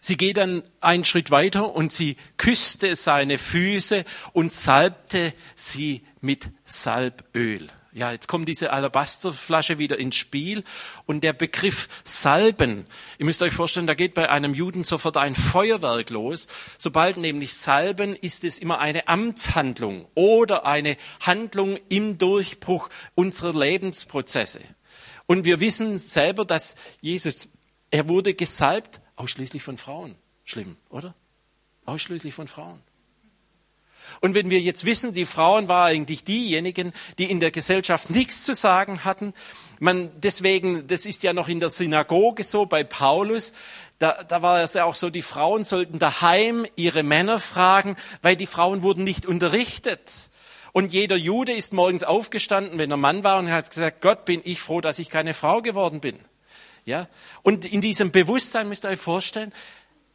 Sie 0.00 0.16
geht 0.16 0.36
dann 0.36 0.62
einen 0.80 1.02
Schritt 1.02 1.32
weiter 1.32 1.74
und 1.74 1.90
sie 1.90 2.16
küsste 2.36 2.94
seine 2.94 3.36
Füße 3.36 4.04
und 4.32 4.52
salbte 4.52 5.34
sie 5.56 6.04
mit 6.20 6.50
Salböl. 6.64 7.66
Ja, 7.96 8.12
jetzt 8.12 8.28
kommt 8.28 8.46
diese 8.46 8.74
Alabasterflasche 8.74 9.78
wieder 9.78 9.98
ins 9.98 10.16
Spiel 10.16 10.64
und 11.06 11.24
der 11.24 11.32
Begriff 11.32 11.88
Salben. 12.04 12.86
Ihr 13.16 13.24
müsst 13.24 13.40
euch 13.40 13.54
vorstellen, 13.54 13.86
da 13.86 13.94
geht 13.94 14.12
bei 14.12 14.28
einem 14.28 14.52
Juden 14.52 14.84
sofort 14.84 15.16
ein 15.16 15.34
Feuerwerk 15.34 16.10
los. 16.10 16.46
Sobald 16.76 17.16
nämlich 17.16 17.54
Salben 17.54 18.14
ist 18.14 18.44
es 18.44 18.58
immer 18.58 18.80
eine 18.80 19.08
Amtshandlung 19.08 20.06
oder 20.14 20.66
eine 20.66 20.98
Handlung 21.22 21.78
im 21.88 22.18
Durchbruch 22.18 22.90
unserer 23.14 23.58
Lebensprozesse. 23.58 24.60
Und 25.24 25.46
wir 25.46 25.60
wissen 25.60 25.96
selber, 25.96 26.44
dass 26.44 26.74
Jesus, 27.00 27.48
er 27.90 28.08
wurde 28.08 28.34
gesalbt 28.34 29.00
ausschließlich 29.16 29.62
von 29.62 29.78
Frauen. 29.78 30.16
Schlimm, 30.44 30.76
oder? 30.90 31.14
Ausschließlich 31.86 32.34
von 32.34 32.46
Frauen. 32.46 32.82
Und 34.20 34.34
wenn 34.34 34.50
wir 34.50 34.60
jetzt 34.60 34.84
wissen, 34.84 35.12
die 35.12 35.26
Frauen 35.26 35.68
waren 35.68 35.88
eigentlich 35.88 36.24
diejenigen, 36.24 36.92
die 37.18 37.30
in 37.30 37.40
der 37.40 37.50
Gesellschaft 37.50 38.10
nichts 38.10 38.44
zu 38.44 38.54
sagen 38.54 39.04
hatten, 39.04 39.34
man 39.78 40.10
deswegen, 40.20 40.86
das 40.86 41.06
ist 41.06 41.22
ja 41.22 41.32
noch 41.32 41.48
in 41.48 41.60
der 41.60 41.68
Synagoge 41.68 42.44
so 42.44 42.66
bei 42.66 42.82
Paulus, 42.82 43.52
da, 43.98 44.22
da 44.24 44.42
war 44.42 44.62
es 44.62 44.74
ja 44.74 44.84
auch 44.84 44.94
so, 44.94 45.10
die 45.10 45.22
Frauen 45.22 45.64
sollten 45.64 45.98
daheim 45.98 46.66
ihre 46.76 47.02
Männer 47.02 47.38
fragen, 47.38 47.96
weil 48.22 48.36
die 48.36 48.46
Frauen 48.46 48.82
wurden 48.82 49.04
nicht 49.04 49.26
unterrichtet. 49.26 50.30
Und 50.72 50.92
jeder 50.92 51.16
Jude 51.16 51.52
ist 51.52 51.72
morgens 51.72 52.04
aufgestanden, 52.04 52.78
wenn 52.78 52.90
er 52.90 52.98
Mann 52.98 53.24
war, 53.24 53.38
und 53.38 53.50
hat 53.50 53.70
gesagt, 53.70 54.02
Gott, 54.02 54.26
bin 54.26 54.42
ich 54.44 54.60
froh, 54.60 54.82
dass 54.82 54.98
ich 54.98 55.08
keine 55.08 55.32
Frau 55.32 55.62
geworden 55.62 56.00
bin. 56.00 56.18
Ja? 56.84 57.08
Und 57.42 57.64
in 57.64 57.80
diesem 57.80 58.10
Bewusstsein 58.10 58.68
müsst 58.68 58.84
ihr 58.84 58.90
euch 58.90 59.00
vorstellen, 59.00 59.52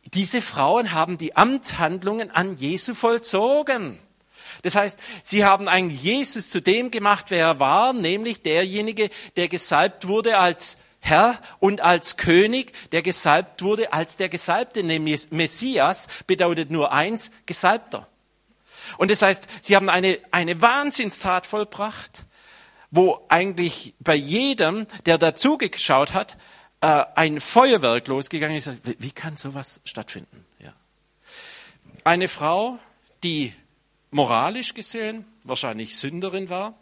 diese 0.05 0.41
Frauen 0.41 0.91
haben 0.91 1.17
die 1.17 1.35
Amtshandlungen 1.35 2.31
an 2.31 2.57
Jesu 2.57 2.93
vollzogen. 2.93 3.99
Das 4.63 4.75
heißt, 4.75 4.99
sie 5.23 5.45
haben 5.45 5.67
eigentlich 5.67 6.03
Jesus 6.03 6.49
zu 6.49 6.61
dem 6.61 6.91
gemacht, 6.91 7.27
wer 7.29 7.47
er 7.47 7.59
war, 7.59 7.93
nämlich 7.93 8.41
derjenige, 8.41 9.09
der 9.35 9.47
gesalbt 9.47 10.07
wurde 10.07 10.37
als 10.37 10.77
Herr 10.99 11.39
und 11.59 11.81
als 11.81 12.17
König, 12.17 12.73
der 12.91 13.01
gesalbt 13.01 13.63
wurde 13.63 13.91
als 13.91 14.17
der 14.17 14.29
Gesalbte, 14.29 14.83
nämlich 14.83 15.31
Messias, 15.31 16.07
bedeutet 16.27 16.69
nur 16.69 16.91
eins, 16.91 17.31
Gesalbter. 17.47 18.07
Und 18.97 19.09
das 19.09 19.23
heißt, 19.23 19.47
sie 19.61 19.75
haben 19.75 19.89
eine, 19.89 20.19
eine 20.29 20.61
Wahnsinnstat 20.61 21.47
vollbracht, 21.47 22.25
wo 22.91 23.25
eigentlich 23.29 23.95
bei 23.99 24.15
jedem, 24.15 24.85
der 25.05 25.17
dazugeschaut 25.17 26.13
hat, 26.13 26.37
äh, 26.81 27.05
ein 27.15 27.39
Feuerwerk 27.39 28.07
losgegangen 28.07 28.57
ist. 28.57 28.69
Wie 28.99 29.11
kann 29.11 29.37
sowas 29.37 29.79
stattfinden? 29.85 30.45
Ja. 30.59 30.73
Eine 32.03 32.27
Frau, 32.27 32.79
die 33.23 33.53
moralisch 34.09 34.73
gesehen 34.73 35.25
wahrscheinlich 35.43 35.95
Sünderin 35.95 36.49
war, 36.49 36.75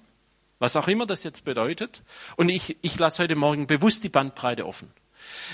was 0.57 0.75
auch 0.75 0.87
immer 0.87 1.05
das 1.05 1.23
jetzt 1.23 1.45
bedeutet. 1.45 2.03
Und 2.35 2.49
ich, 2.49 2.77
ich 2.81 2.97
lasse 2.97 3.23
heute 3.23 3.35
Morgen 3.35 3.67
bewusst 3.67 4.03
die 4.03 4.09
Bandbreite 4.09 4.65
offen. 4.65 4.91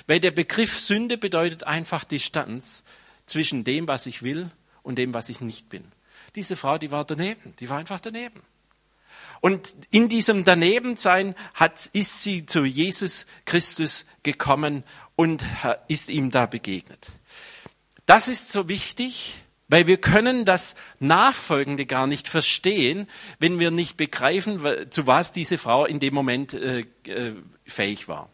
Weil 0.08 0.20
der 0.20 0.32
Begriff 0.32 0.80
Sünde 0.80 1.18
bedeutet 1.18 1.64
einfach 1.64 2.04
Distanz 2.04 2.84
zwischen 3.26 3.64
dem, 3.64 3.88
was 3.88 4.06
ich 4.06 4.24
will 4.24 4.52
und 4.84 4.98
dem, 4.98 5.14
was 5.14 5.30
ich 5.30 5.42
nicht 5.42 5.70
bin. 5.70 5.92
Diese 6.36 6.56
Frau, 6.56 6.78
die 6.78 6.92
war 6.92 7.06
daneben, 7.06 7.56
die 7.60 7.70
war 7.70 7.78
einfach 7.78 8.00
daneben. 8.00 8.42
Und 9.42 9.76
in 9.92 10.10
diesem 10.10 10.44
Danebensein 10.44 11.36
hat, 11.54 11.86
ist 11.94 12.22
sie 12.22 12.46
zu 12.46 12.66
Jesus 12.66 13.26
Christus 13.46 14.06
gekommen 14.24 14.84
und 15.16 15.46
ist 15.88 16.10
ihm 16.10 16.32
da 16.32 16.46
begegnet. 16.46 17.10
Das 18.06 18.28
ist 18.28 18.52
so 18.52 18.68
wichtig, 18.68 19.42
weil 19.68 19.88
wir 19.88 19.98
können 19.98 20.46
das 20.46 20.76
Nachfolgende 21.00 21.86
gar 21.86 22.08
nicht 22.08 22.28
verstehen, 22.28 23.08
wenn 23.40 23.60
wir 23.60 23.72
nicht 23.72 23.98
begreifen, 23.98 24.62
zu 24.92 25.08
was 25.08 25.32
diese 25.32 25.58
Frau 25.58 25.86
in 25.86 26.00
dem 26.00 26.14
Moment 26.14 26.54
äh, 26.54 26.86
äh, 27.08 27.34
fähig 27.66 28.08
war. 28.08 28.30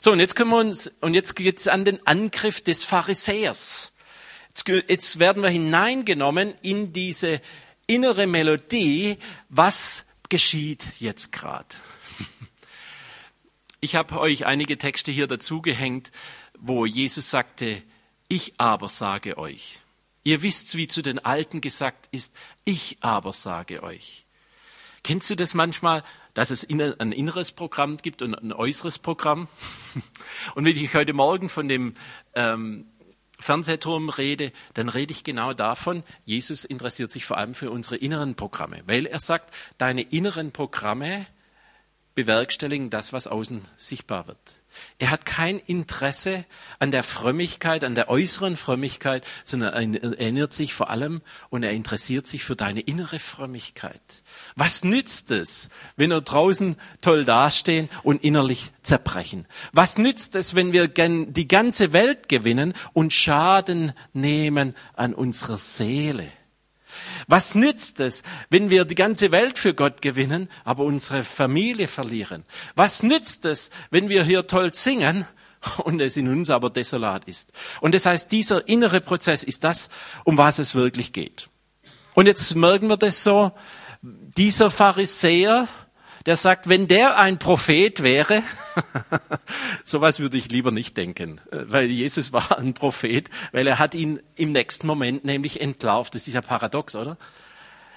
So, 0.00 0.12
und 0.12 0.20
jetzt 0.20 0.34
können 0.34 0.50
wir 0.50 0.58
uns, 0.58 0.90
und 1.00 1.14
jetzt 1.14 1.36
geht 1.36 1.58
es 1.58 1.68
an 1.68 1.84
den 1.84 2.04
Angriff 2.06 2.62
des 2.62 2.84
Pharisäers. 2.84 3.92
Jetzt 4.66 5.18
werden 5.18 5.42
wir 5.42 5.50
hineingenommen 5.50 6.54
in 6.62 6.92
diese 6.92 7.40
innere 7.90 8.28
Melodie, 8.28 9.18
was 9.48 10.06
geschieht 10.28 10.86
jetzt 11.00 11.32
gerade. 11.32 11.74
Ich 13.80 13.96
habe 13.96 14.20
euch 14.20 14.46
einige 14.46 14.78
Texte 14.78 15.10
hier 15.10 15.26
dazugehängt, 15.26 16.12
wo 16.56 16.86
Jesus 16.86 17.30
sagte, 17.30 17.82
ich 18.28 18.54
aber 18.58 18.88
sage 18.88 19.38
euch. 19.38 19.80
Ihr 20.22 20.42
wisst, 20.42 20.76
wie 20.76 20.86
zu 20.86 21.02
den 21.02 21.18
Alten 21.18 21.60
gesagt 21.60 22.08
ist, 22.12 22.36
ich 22.64 22.98
aber 23.00 23.32
sage 23.32 23.82
euch. 23.82 24.24
Kennst 25.02 25.28
du 25.30 25.34
das 25.34 25.54
manchmal, 25.54 26.04
dass 26.34 26.50
es 26.50 26.68
ein 26.68 27.10
inneres 27.10 27.50
Programm 27.50 27.96
gibt 27.96 28.22
und 28.22 28.34
ein 28.34 28.52
äußeres 28.52 29.00
Programm? 29.00 29.48
Und 30.54 30.64
wenn 30.64 30.76
ich 30.76 30.94
heute 30.94 31.14
Morgen 31.14 31.48
von 31.48 31.66
dem 31.66 31.94
ähm, 32.34 32.86
Fernsehturm 33.40 34.08
rede, 34.08 34.52
dann 34.74 34.88
rede 34.88 35.12
ich 35.12 35.24
genau 35.24 35.52
davon, 35.52 36.04
Jesus 36.24 36.64
interessiert 36.64 37.10
sich 37.10 37.24
vor 37.24 37.38
allem 37.38 37.54
für 37.54 37.70
unsere 37.70 37.96
inneren 37.96 38.34
Programme, 38.34 38.82
weil 38.86 39.06
er 39.06 39.20
sagt, 39.20 39.54
deine 39.78 40.02
inneren 40.02 40.52
Programme 40.52 41.26
bewerkstelligen 42.14 42.90
das, 42.90 43.12
was 43.12 43.26
außen 43.26 43.62
sichtbar 43.76 44.26
wird. 44.26 44.59
Er 44.98 45.10
hat 45.10 45.24
kein 45.26 45.58
Interesse 45.58 46.44
an 46.78 46.90
der 46.90 47.02
Frömmigkeit, 47.02 47.84
an 47.84 47.94
der 47.94 48.08
äußeren 48.08 48.56
Frömmigkeit, 48.56 49.24
sondern 49.44 49.94
er 49.94 50.18
erinnert 50.18 50.52
sich 50.52 50.74
vor 50.74 50.90
allem 50.90 51.22
und 51.48 51.62
er 51.62 51.72
interessiert 51.72 52.26
sich 52.26 52.44
für 52.44 52.56
deine 52.56 52.80
innere 52.80 53.18
Frömmigkeit. 53.18 54.00
Was 54.56 54.84
nützt 54.84 55.30
es, 55.30 55.70
wenn 55.96 56.10
wir 56.10 56.20
draußen 56.20 56.76
toll 57.00 57.24
dastehen 57.24 57.88
und 58.02 58.22
innerlich 58.22 58.72
zerbrechen? 58.82 59.46
Was 59.72 59.98
nützt 59.98 60.36
es, 60.36 60.54
wenn 60.54 60.72
wir 60.72 60.88
die 60.88 61.48
ganze 61.48 61.92
Welt 61.92 62.28
gewinnen 62.28 62.74
und 62.92 63.12
Schaden 63.12 63.92
nehmen 64.12 64.74
an 64.94 65.14
unserer 65.14 65.58
Seele? 65.58 66.28
Was 67.26 67.54
nützt 67.54 68.00
es, 68.00 68.22
wenn 68.48 68.70
wir 68.70 68.84
die 68.84 68.94
ganze 68.94 69.30
Welt 69.32 69.58
für 69.58 69.74
Gott 69.74 70.02
gewinnen, 70.02 70.48
aber 70.64 70.84
unsere 70.84 71.24
Familie 71.24 71.88
verlieren? 71.88 72.44
Was 72.74 73.02
nützt 73.02 73.44
es, 73.44 73.70
wenn 73.90 74.08
wir 74.08 74.24
hier 74.24 74.46
toll 74.46 74.72
singen 74.72 75.26
und 75.84 76.00
es 76.00 76.16
in 76.16 76.28
uns 76.28 76.50
aber 76.50 76.70
desolat 76.70 77.26
ist? 77.26 77.52
Und 77.80 77.94
das 77.94 78.06
heißt, 78.06 78.30
dieser 78.32 78.68
innere 78.68 79.00
Prozess 79.00 79.42
ist 79.42 79.64
das, 79.64 79.90
um 80.24 80.36
was 80.36 80.58
es 80.58 80.74
wirklich 80.74 81.12
geht. 81.12 81.48
Und 82.14 82.26
jetzt 82.26 82.54
merken 82.54 82.88
wir 82.88 82.96
das 82.96 83.22
so, 83.22 83.52
dieser 84.02 84.70
Pharisäer, 84.70 85.68
der 86.26 86.36
sagt, 86.36 86.68
wenn 86.68 86.86
der 86.86 87.18
ein 87.18 87.38
Prophet 87.38 88.02
wäre, 88.02 88.42
sowas 89.84 90.20
würde 90.20 90.36
ich 90.36 90.50
lieber 90.50 90.70
nicht 90.70 90.96
denken, 90.96 91.40
weil 91.50 91.86
Jesus 91.86 92.32
war 92.32 92.58
ein 92.58 92.74
Prophet, 92.74 93.30
weil 93.52 93.66
er 93.66 93.78
hat 93.78 93.94
ihn 93.94 94.20
im 94.36 94.52
nächsten 94.52 94.86
Moment 94.86 95.24
nämlich 95.24 95.60
entlarvt. 95.60 96.14
Das 96.14 96.28
ist 96.28 96.34
ja 96.34 96.42
paradox, 96.42 96.94
oder? 96.94 97.16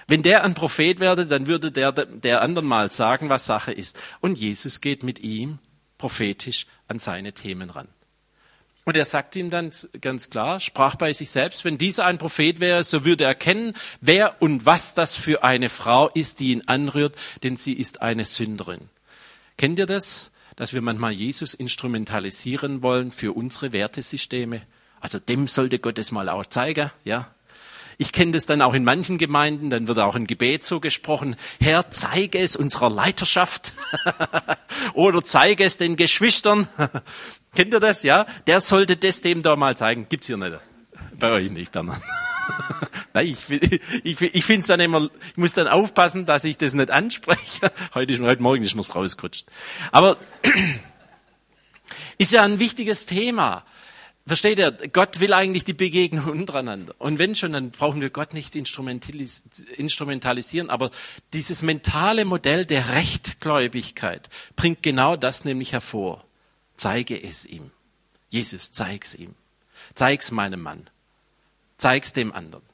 Wenn 0.06 0.22
der 0.22 0.44
ein 0.44 0.54
Prophet 0.54 1.00
wäre, 1.00 1.26
dann 1.26 1.46
würde 1.46 1.72
der 1.72 1.92
der 1.92 2.42
anderen 2.42 2.68
mal 2.68 2.90
sagen, 2.90 3.30
was 3.30 3.46
Sache 3.46 3.72
ist. 3.72 4.00
Und 4.20 4.36
Jesus 4.36 4.80
geht 4.80 5.02
mit 5.02 5.20
ihm 5.20 5.58
prophetisch 5.96 6.66
an 6.88 6.98
seine 6.98 7.32
Themen 7.32 7.70
ran. 7.70 7.88
Und 8.84 8.96
er 8.96 9.06
sagt 9.06 9.34
ihm 9.36 9.48
dann 9.48 9.70
ganz 10.00 10.28
klar, 10.28 10.60
sprach 10.60 10.96
bei 10.96 11.12
sich 11.12 11.30
selbst, 11.30 11.64
wenn 11.64 11.78
dieser 11.78 12.04
ein 12.04 12.18
Prophet 12.18 12.60
wäre, 12.60 12.84
so 12.84 13.06
würde 13.06 13.24
er 13.24 13.34
kennen, 13.34 13.74
wer 14.02 14.40
und 14.42 14.66
was 14.66 14.92
das 14.92 15.16
für 15.16 15.42
eine 15.42 15.70
Frau 15.70 16.10
ist, 16.10 16.40
die 16.40 16.52
ihn 16.52 16.62
anrührt, 16.66 17.16
denn 17.42 17.56
sie 17.56 17.72
ist 17.72 18.02
eine 18.02 18.26
Sünderin. 18.26 18.90
Kennt 19.56 19.78
ihr 19.78 19.86
das? 19.86 20.32
Dass 20.56 20.74
wir 20.74 20.82
manchmal 20.82 21.12
Jesus 21.12 21.54
instrumentalisieren 21.54 22.82
wollen 22.82 23.10
für 23.10 23.32
unsere 23.34 23.72
Wertesysteme? 23.72 24.62
Also 25.00 25.18
dem 25.18 25.48
sollte 25.48 25.78
Gott 25.78 25.98
es 25.98 26.12
mal 26.12 26.28
auch 26.28 26.46
zeigen, 26.46 26.90
ja? 27.04 27.34
Ich 27.98 28.12
kenne 28.12 28.32
das 28.32 28.46
dann 28.46 28.62
auch 28.62 28.74
in 28.74 28.84
manchen 28.84 29.18
Gemeinden, 29.18 29.70
dann 29.70 29.86
wird 29.86 29.98
auch 29.98 30.14
ein 30.14 30.26
Gebet 30.26 30.64
so 30.64 30.80
gesprochen, 30.80 31.36
Herr, 31.60 31.90
zeige 31.90 32.38
es 32.38 32.56
unserer 32.56 32.90
Leiterschaft 32.90 33.74
oder 34.94 35.22
zeige 35.22 35.64
es 35.64 35.76
den 35.76 35.96
Geschwistern. 35.96 36.68
Kennt 37.54 37.72
ihr 37.72 37.80
das, 37.80 38.02
ja? 38.02 38.26
Der 38.46 38.60
sollte 38.60 38.96
das 38.96 39.20
dem 39.20 39.42
da 39.42 39.56
mal 39.56 39.76
zeigen. 39.76 40.06
Gibt's 40.08 40.26
hier 40.26 40.36
nicht. 40.36 40.58
Bei 41.18 41.30
euch 41.30 41.50
nicht, 41.50 41.72
Bernhard. 41.72 42.02
Nein, 43.14 43.26
ich, 43.26 43.48
ich, 44.02 44.20
ich 44.20 44.44
finde 44.44 44.60
es 44.62 44.66
dann 44.66 44.80
immer, 44.80 45.08
ich 45.30 45.36
muss 45.36 45.54
dann 45.54 45.68
aufpassen, 45.68 46.26
dass 46.26 46.44
ich 46.44 46.58
das 46.58 46.74
nicht 46.74 46.90
anspreche. 46.90 47.70
Heute, 47.94 48.18
heute 48.20 48.42
Morgen 48.42 48.62
ist 48.62 48.74
mir's 48.74 48.94
rausgerutscht. 48.94 49.46
Aber 49.92 50.16
ist 52.18 52.32
ja 52.32 52.42
ein 52.42 52.58
wichtiges 52.58 53.06
Thema. 53.06 53.64
Versteht 54.26 54.58
ihr? 54.58 54.72
Gott 54.72 55.20
will 55.20 55.34
eigentlich 55.34 55.64
die 55.64 55.74
Begegnung 55.74 56.30
untereinander. 56.30 56.94
Und 56.98 57.18
wenn 57.18 57.34
schon, 57.34 57.52
dann 57.52 57.70
brauchen 57.70 58.00
wir 58.00 58.08
Gott 58.08 58.32
nicht 58.32 58.56
instrumentalisieren. 58.56 60.70
Aber 60.70 60.90
dieses 61.34 61.60
mentale 61.60 62.24
Modell 62.24 62.64
der 62.64 62.88
Rechtgläubigkeit 62.88 64.30
bringt 64.56 64.82
genau 64.82 65.16
das 65.16 65.44
nämlich 65.44 65.72
hervor. 65.72 66.24
Zeige 66.74 67.22
es 67.22 67.44
ihm. 67.44 67.70
Jesus, 68.30 68.72
zeig's 68.72 69.14
ihm. 69.14 69.34
Zeig's 69.94 70.30
meinem 70.30 70.62
Mann. 70.62 70.88
Zeig's 71.76 72.14
dem 72.14 72.32
anderen. 72.32 72.64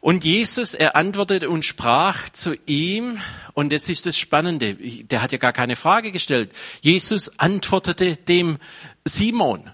Und 0.00 0.24
Jesus, 0.24 0.74
er 0.74 0.96
antwortete 0.96 1.50
und 1.50 1.64
sprach 1.64 2.30
zu 2.30 2.56
ihm, 2.66 3.20
und 3.54 3.72
jetzt 3.72 3.88
ist 3.88 4.06
das 4.06 4.18
Spannende, 4.18 4.74
der 4.74 5.22
hat 5.22 5.30
ja 5.32 5.38
gar 5.38 5.52
keine 5.52 5.76
Frage 5.76 6.10
gestellt. 6.12 6.50
Jesus 6.80 7.38
antwortete 7.38 8.16
dem 8.16 8.58
Simon. 9.04 9.70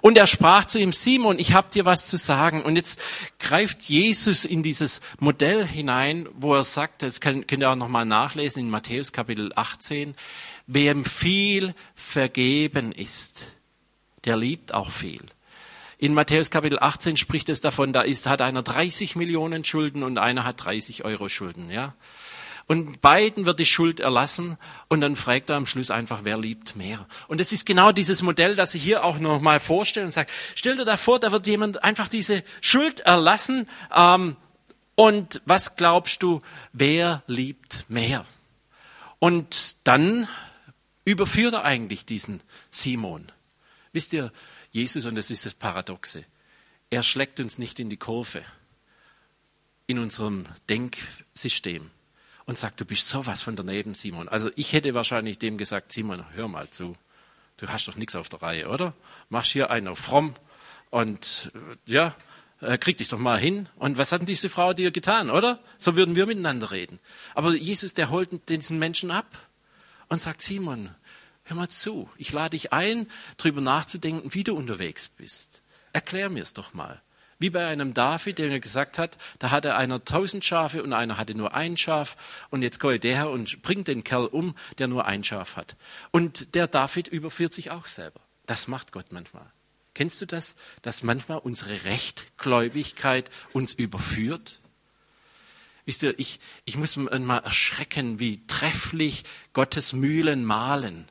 Und 0.00 0.18
er 0.18 0.26
sprach 0.26 0.64
zu 0.64 0.78
ihm, 0.78 0.92
Simon, 0.92 1.38
ich 1.38 1.52
habe 1.52 1.70
dir 1.70 1.84
was 1.84 2.06
zu 2.06 2.16
sagen. 2.16 2.62
Und 2.62 2.76
jetzt 2.76 3.00
greift 3.38 3.82
Jesus 3.82 4.44
in 4.44 4.62
dieses 4.62 5.00
Modell 5.18 5.66
hinein, 5.66 6.28
wo 6.34 6.54
er 6.54 6.64
sagt, 6.64 7.02
das 7.02 7.20
könnt 7.20 7.50
ihr 7.50 7.70
auch 7.70 7.76
nochmal 7.76 8.04
nachlesen 8.04 8.64
in 8.64 8.70
Matthäus 8.70 9.12
Kapitel 9.12 9.52
18, 9.54 10.14
wem 10.66 11.04
viel 11.04 11.74
vergeben 11.94 12.92
ist, 12.92 13.46
der 14.24 14.36
liebt 14.36 14.74
auch 14.74 14.90
viel. 14.90 15.22
In 15.98 16.12
Matthäus 16.12 16.50
Kapitel 16.50 16.78
18 16.78 17.16
spricht 17.16 17.48
es 17.48 17.60
davon, 17.60 17.92
da 17.92 18.02
ist, 18.02 18.26
hat 18.26 18.42
einer 18.42 18.62
30 18.62 19.16
Millionen 19.16 19.64
Schulden 19.64 20.02
und 20.02 20.18
einer 20.18 20.44
hat 20.44 20.64
30 20.64 21.04
Euro 21.04 21.28
Schulden, 21.28 21.70
ja. 21.70 21.94
Und 22.66 23.02
beiden 23.02 23.44
wird 23.44 23.60
die 23.60 23.66
Schuld 23.66 24.00
erlassen 24.00 24.56
und 24.88 25.02
dann 25.02 25.16
fragt 25.16 25.50
er 25.50 25.56
am 25.56 25.66
Schluss 25.66 25.90
einfach, 25.90 26.20
wer 26.22 26.38
liebt 26.38 26.76
mehr. 26.76 27.06
Und 27.28 27.40
es 27.40 27.52
ist 27.52 27.66
genau 27.66 27.92
dieses 27.92 28.22
Modell, 28.22 28.56
das 28.56 28.74
ich 28.74 28.82
hier 28.82 29.04
auch 29.04 29.18
noch 29.18 29.40
mal 29.40 29.60
vorstelle 29.60 30.06
und 30.06 30.12
sage, 30.12 30.30
stell 30.54 30.76
dir 30.76 30.86
da 30.86 30.96
vor, 30.96 31.20
da 31.20 31.30
wird 31.30 31.46
jemand 31.46 31.84
einfach 31.84 32.08
diese 32.08 32.42
Schuld 32.62 33.00
erlassen 33.00 33.68
ähm, 33.94 34.36
und 34.94 35.42
was 35.44 35.76
glaubst 35.76 36.22
du, 36.22 36.40
wer 36.72 37.22
liebt 37.26 37.84
mehr? 37.88 38.24
Und 39.18 39.86
dann 39.86 40.26
überführt 41.04 41.52
er 41.52 41.64
eigentlich 41.64 42.06
diesen 42.06 42.40
Simon. 42.70 43.30
Wisst 43.92 44.14
ihr, 44.14 44.32
Jesus, 44.70 45.04
und 45.04 45.16
das 45.16 45.30
ist 45.30 45.44
das 45.44 45.54
Paradoxe, 45.54 46.24
er 46.88 47.02
schlägt 47.02 47.40
uns 47.40 47.58
nicht 47.58 47.78
in 47.78 47.90
die 47.90 47.96
Kurve 47.98 48.42
in 49.86 49.98
unserem 49.98 50.46
Denksystem 50.70 51.90
und 52.46 52.58
sagt, 52.58 52.80
du 52.80 52.84
bist 52.84 53.08
sowas 53.08 53.42
von 53.42 53.56
daneben, 53.56 53.94
Simon. 53.94 54.28
Also 54.28 54.50
ich 54.56 54.72
hätte 54.72 54.94
wahrscheinlich 54.94 55.38
dem 55.38 55.58
gesagt, 55.58 55.92
Simon, 55.92 56.24
hör 56.34 56.48
mal 56.48 56.68
zu, 56.70 56.96
du 57.56 57.68
hast 57.68 57.88
doch 57.88 57.96
nichts 57.96 58.16
auf 58.16 58.28
der 58.28 58.42
Reihe, 58.42 58.68
oder? 58.68 58.94
Machst 59.28 59.52
hier 59.52 59.70
einen 59.70 59.88
auf 59.88 59.98
fromm 59.98 60.36
und 60.90 61.52
ja, 61.86 62.14
äh, 62.60 62.78
krieg 62.78 62.98
dich 62.98 63.08
doch 63.08 63.18
mal 63.18 63.38
hin. 63.38 63.68
Und 63.76 63.98
was 63.98 64.12
hat 64.12 64.20
denn 64.20 64.26
diese 64.26 64.48
Frau 64.48 64.74
dir 64.74 64.90
getan, 64.90 65.30
oder? 65.30 65.60
So 65.78 65.96
würden 65.96 66.16
wir 66.16 66.26
miteinander 66.26 66.70
reden. 66.70 66.98
Aber 67.34 67.54
Jesus, 67.54 67.94
der 67.94 68.10
holt 68.10 68.48
diesen 68.48 68.78
Menschen 68.78 69.10
ab 69.10 69.26
und 70.08 70.20
sagt, 70.20 70.42
Simon, 70.42 70.94
Hör 71.46 71.56
mal 71.56 71.68
zu, 71.68 72.08
ich 72.16 72.32
lade 72.32 72.50
dich 72.50 72.72
ein, 72.72 73.06
darüber 73.36 73.60
nachzudenken, 73.60 74.32
wie 74.32 74.44
du 74.44 74.56
unterwegs 74.56 75.08
bist. 75.08 75.60
Erklär 75.92 76.30
mir 76.30 76.42
es 76.42 76.54
doch 76.54 76.72
mal. 76.72 77.02
Wie 77.38 77.50
bei 77.50 77.66
einem 77.66 77.94
David, 77.94 78.38
der 78.38 78.48
mir 78.48 78.60
gesagt 78.60 78.98
hat, 78.98 79.18
da 79.38 79.50
hatte 79.50 79.76
einer 79.76 80.04
tausend 80.04 80.44
Schafe 80.44 80.82
und 80.82 80.92
einer 80.92 81.18
hatte 81.18 81.34
nur 81.34 81.54
ein 81.54 81.76
Schaf 81.76 82.16
und 82.50 82.62
jetzt 82.62 82.80
kommt 82.80 83.04
der 83.04 83.16
her 83.16 83.30
und 83.30 83.62
bringt 83.62 83.88
den 83.88 84.04
Kerl 84.04 84.26
um, 84.26 84.54
der 84.78 84.88
nur 84.88 85.06
ein 85.06 85.24
Schaf 85.24 85.56
hat. 85.56 85.76
Und 86.10 86.54
der 86.54 86.68
David 86.68 87.08
überführt 87.08 87.52
sich 87.52 87.70
auch 87.70 87.86
selber. 87.86 88.20
Das 88.46 88.68
macht 88.68 88.92
Gott 88.92 89.06
manchmal. 89.10 89.46
Kennst 89.94 90.20
du 90.20 90.26
das, 90.26 90.56
dass 90.82 91.02
manchmal 91.02 91.38
unsere 91.38 91.84
Rechtgläubigkeit 91.84 93.30
uns 93.52 93.72
überführt? 93.72 94.60
Wisst 95.86 96.02
ihr, 96.02 96.18
ich, 96.18 96.40
ich 96.64 96.76
muss 96.76 96.96
mal 96.96 97.38
erschrecken, 97.38 98.18
wie 98.18 98.44
trefflich 98.46 99.24
Gottes 99.52 99.92
Mühlen 99.92 100.44
malen. 100.44 101.08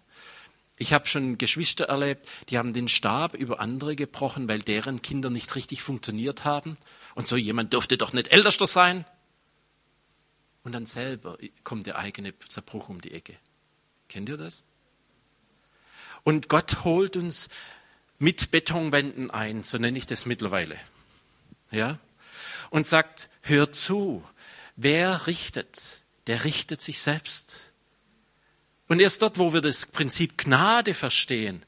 Ich 0.83 0.91
habe 0.91 1.07
schon 1.07 1.37
Geschwister 1.37 1.85
erlebt, 1.85 2.29
die 2.49 2.57
haben 2.57 2.73
den 2.73 2.89
Stab 2.89 3.35
über 3.35 3.61
andere 3.61 3.95
gebrochen, 3.95 4.49
weil 4.49 4.61
deren 4.61 5.01
Kinder 5.01 5.29
nicht 5.29 5.55
richtig 5.55 5.81
funktioniert 5.81 6.43
haben. 6.43 6.77
Und 7.15 7.29
so 7.29 7.37
jemand 7.37 7.71
dürfte 7.71 7.97
doch 7.97 8.11
nicht 8.11 8.33
ältester 8.33 8.67
sein. 8.67 9.05
Und 10.65 10.73
dann 10.73 10.85
selber 10.85 11.37
kommt 11.63 11.87
der 11.87 11.99
eigene 11.99 12.37
Zerbruch 12.37 12.89
um 12.89 12.99
die 12.99 13.13
Ecke. 13.13 13.37
Kennt 14.09 14.27
ihr 14.27 14.35
das? 14.35 14.65
Und 16.25 16.49
Gott 16.49 16.83
holt 16.83 17.15
uns 17.15 17.47
mit 18.19 18.51
Betonwänden 18.51 19.31
ein, 19.31 19.63
so 19.63 19.77
nenne 19.77 19.97
ich 19.97 20.05
das 20.05 20.25
mittlerweile. 20.25 20.77
Ja? 21.71 21.97
Und 22.71 22.87
sagt, 22.87 23.29
hör 23.41 23.71
zu, 23.71 24.21
wer 24.75 25.27
richtet, 25.27 26.01
der 26.27 26.43
richtet 26.43 26.81
sich 26.81 27.01
selbst. 27.01 27.72
Und 28.93 28.99
erst 28.99 29.23
dort, 29.23 29.39
wo 29.39 29.53
wir 29.53 29.61
das 29.61 29.87
Prinzip 29.87 30.37
Gnade 30.37 30.93
verstehen, 30.93 31.65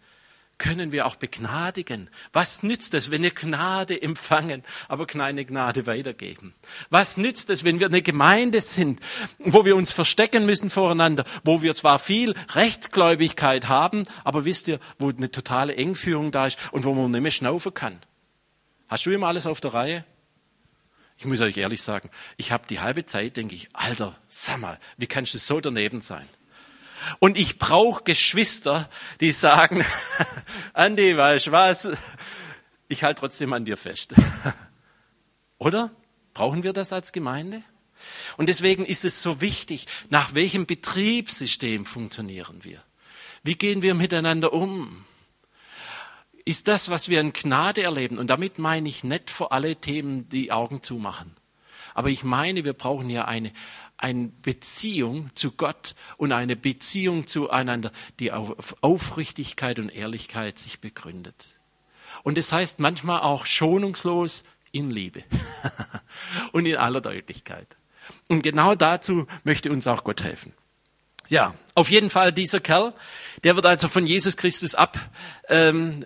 können 0.59 0.91
wir 0.91 1.07
auch 1.07 1.15
begnadigen. 1.15 2.11
Was 2.33 2.61
nützt 2.61 2.93
es, 2.93 3.09
wenn 3.09 3.23
wir 3.23 3.31
Gnade 3.31 3.99
empfangen, 3.99 4.63
aber 4.89 5.07
keine 5.07 5.43
Gnade 5.43 5.87
weitergeben? 5.87 6.53
Was 6.91 7.17
nützt 7.17 7.49
es, 7.49 7.63
wenn 7.63 7.79
wir 7.79 7.87
eine 7.87 8.03
Gemeinde 8.03 8.61
sind, 8.61 8.99
wo 9.39 9.65
wir 9.65 9.75
uns 9.75 9.91
verstecken 9.91 10.45
müssen 10.45 10.69
voreinander, 10.69 11.23
wo 11.43 11.63
wir 11.63 11.73
zwar 11.73 11.97
viel 11.97 12.35
Rechtgläubigkeit 12.53 13.67
haben, 13.69 14.03
aber 14.23 14.45
wisst 14.45 14.67
ihr, 14.67 14.79
wo 14.99 15.09
eine 15.09 15.31
totale 15.31 15.75
Engführung 15.75 16.31
da 16.31 16.45
ist 16.45 16.59
und 16.73 16.83
wo 16.83 16.93
man 16.93 17.09
nicht 17.09 17.21
mehr 17.21 17.31
schnaufen 17.31 17.73
kann? 17.73 18.03
Hast 18.87 19.07
du 19.07 19.09
immer 19.09 19.29
alles 19.29 19.47
auf 19.47 19.61
der 19.61 19.73
Reihe? 19.73 20.05
Ich 21.17 21.25
muss 21.25 21.41
euch 21.41 21.57
ehrlich 21.57 21.81
sagen, 21.81 22.11
ich 22.37 22.51
habe 22.51 22.67
die 22.67 22.81
halbe 22.81 23.07
Zeit, 23.07 23.35
denke 23.35 23.55
ich, 23.55 23.67
Alter, 23.73 24.15
sag 24.27 24.59
mal, 24.59 24.77
wie 24.97 25.07
kannst 25.07 25.33
du 25.33 25.39
so 25.39 25.59
daneben 25.59 26.01
sein? 26.01 26.29
Und 27.19 27.37
ich 27.37 27.57
brauche 27.57 28.03
Geschwister, 28.03 28.89
die 29.19 29.31
sagen, 29.31 29.85
Andi, 30.73 31.15
weißt 31.15 31.47
du 31.47 31.51
was, 31.51 31.89
ich 32.87 33.03
halte 33.03 33.21
trotzdem 33.21 33.53
an 33.53 33.65
dir 33.65 33.77
fest. 33.77 34.13
Oder? 35.57 35.91
Brauchen 36.33 36.63
wir 36.63 36.73
das 36.73 36.93
als 36.93 37.11
Gemeinde? 37.11 37.61
Und 38.37 38.49
deswegen 38.49 38.85
ist 38.85 39.05
es 39.05 39.21
so 39.21 39.41
wichtig, 39.41 39.87
nach 40.09 40.35
welchem 40.35 40.65
Betriebssystem 40.65 41.85
funktionieren 41.85 42.63
wir? 42.63 42.83
Wie 43.43 43.55
gehen 43.55 43.81
wir 43.81 43.95
miteinander 43.95 44.51
um? 44.53 45.05
Ist 46.43 46.67
das, 46.67 46.89
was 46.89 47.09
wir 47.09 47.21
in 47.21 47.33
Gnade 47.33 47.83
erleben, 47.83 48.17
und 48.17 48.27
damit 48.27 48.59
meine 48.59 48.89
ich 48.89 49.03
nicht 49.03 49.31
vor 49.31 49.51
alle 49.51 49.77
Themen 49.77 50.29
die 50.29 50.51
Augen 50.51 50.81
zumachen, 50.81 51.35
aber 51.95 52.09
ich 52.09 52.23
meine, 52.23 52.65
wir 52.65 52.73
brauchen 52.73 53.09
ja 53.09 53.25
eine, 53.25 53.53
eine 54.05 54.27
Beziehung 54.43 55.31
zu 55.33 55.53
Gott 55.53 55.95
und 56.17 56.31
eine 56.31 56.55
Beziehung 56.55 57.25
zueinander, 57.25 57.91
die 58.19 58.31
auf 58.31 58.75
Aufrichtigkeit 58.81 59.79
und 59.79 59.89
Ehrlichkeit 59.89 60.59
sich 60.59 60.79
begründet. 60.79 61.59
Und 62.21 62.37
das 62.37 62.51
heißt 62.51 62.79
manchmal 62.79 63.21
auch 63.21 63.47
schonungslos 63.47 64.43
in 64.71 64.91
Liebe 64.91 65.23
und 66.51 66.67
in 66.67 66.75
aller 66.75 67.01
Deutlichkeit. 67.01 67.77
Und 68.27 68.43
genau 68.43 68.75
dazu 68.75 69.25
möchte 69.43 69.71
uns 69.71 69.87
auch 69.87 70.03
Gott 70.03 70.21
helfen. 70.21 70.53
Ja, 71.27 71.55
auf 71.73 71.89
jeden 71.89 72.11
Fall 72.11 72.31
dieser 72.31 72.59
Kerl, 72.59 72.93
der 73.43 73.55
wird 73.55 73.65
also 73.65 73.87
von 73.87 74.05
Jesus 74.05 74.37
Christus 74.37 74.75
ab, 74.75 74.99
ähm, 75.49 76.05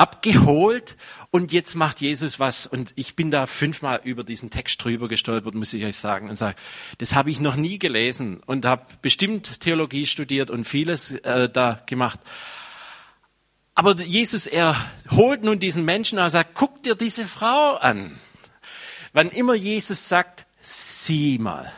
abgeholt 0.00 0.96
und 1.30 1.52
jetzt 1.52 1.74
macht 1.74 2.00
Jesus 2.00 2.40
was 2.40 2.66
und 2.66 2.94
ich 2.96 3.16
bin 3.16 3.30
da 3.30 3.44
fünfmal 3.44 4.00
über 4.02 4.24
diesen 4.24 4.48
Text 4.48 4.82
drüber 4.82 5.08
gestolpert, 5.08 5.54
muss 5.54 5.74
ich 5.74 5.84
euch 5.84 5.96
sagen 5.96 6.30
und 6.30 6.36
sage, 6.36 6.56
das 6.96 7.14
habe 7.14 7.30
ich 7.30 7.38
noch 7.38 7.54
nie 7.54 7.78
gelesen 7.78 8.40
und 8.46 8.64
habe 8.64 8.86
bestimmt 9.02 9.60
Theologie 9.60 10.06
studiert 10.06 10.48
und 10.48 10.64
vieles 10.64 11.10
äh, 11.10 11.50
da 11.50 11.82
gemacht. 11.84 12.18
Aber 13.74 13.94
Jesus, 14.00 14.46
er 14.46 14.74
holt 15.10 15.44
nun 15.44 15.60
diesen 15.60 15.84
Menschen 15.84 16.18
und 16.18 16.30
sagt, 16.30 16.54
guck 16.54 16.82
dir 16.82 16.94
diese 16.94 17.26
Frau 17.26 17.76
an. 17.76 18.18
Wann 19.12 19.28
immer 19.28 19.54
Jesus 19.54 20.08
sagt, 20.08 20.46
sieh 20.62 21.38
mal, 21.38 21.70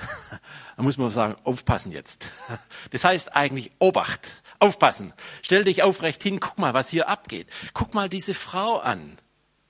dann 0.83 0.87
muss 0.87 0.99
man 0.99 1.11
sagen, 1.11 1.37
aufpassen 1.45 1.93
jetzt. 1.93 2.33
Das 2.91 3.05
heißt 3.05 3.37
eigentlich 3.37 3.71
Obacht. 3.79 4.43
Aufpassen. 4.59 5.13
Stell 5.43 5.63
dich 5.63 5.85
aufrecht 5.85 6.21
hin, 6.25 6.41
guck 6.41 6.59
mal, 6.59 6.75
was 6.75 6.89
hier 6.89 7.09
abgeht. 7.09 7.47
Guck 7.73 7.95
mal 7.95 8.09
diese 8.09 8.35
Frau 8.35 8.79
an. 8.79 9.17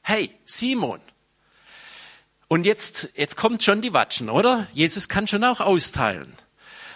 Hey, 0.00 0.34
Simon. 0.46 1.00
Und 2.48 2.64
jetzt, 2.64 3.10
jetzt 3.14 3.36
kommt 3.36 3.62
schon 3.62 3.82
die 3.82 3.92
Watschen, 3.92 4.30
oder? 4.30 4.66
Jesus 4.72 5.10
kann 5.10 5.26
schon 5.26 5.44
auch 5.44 5.60
austeilen. 5.60 6.32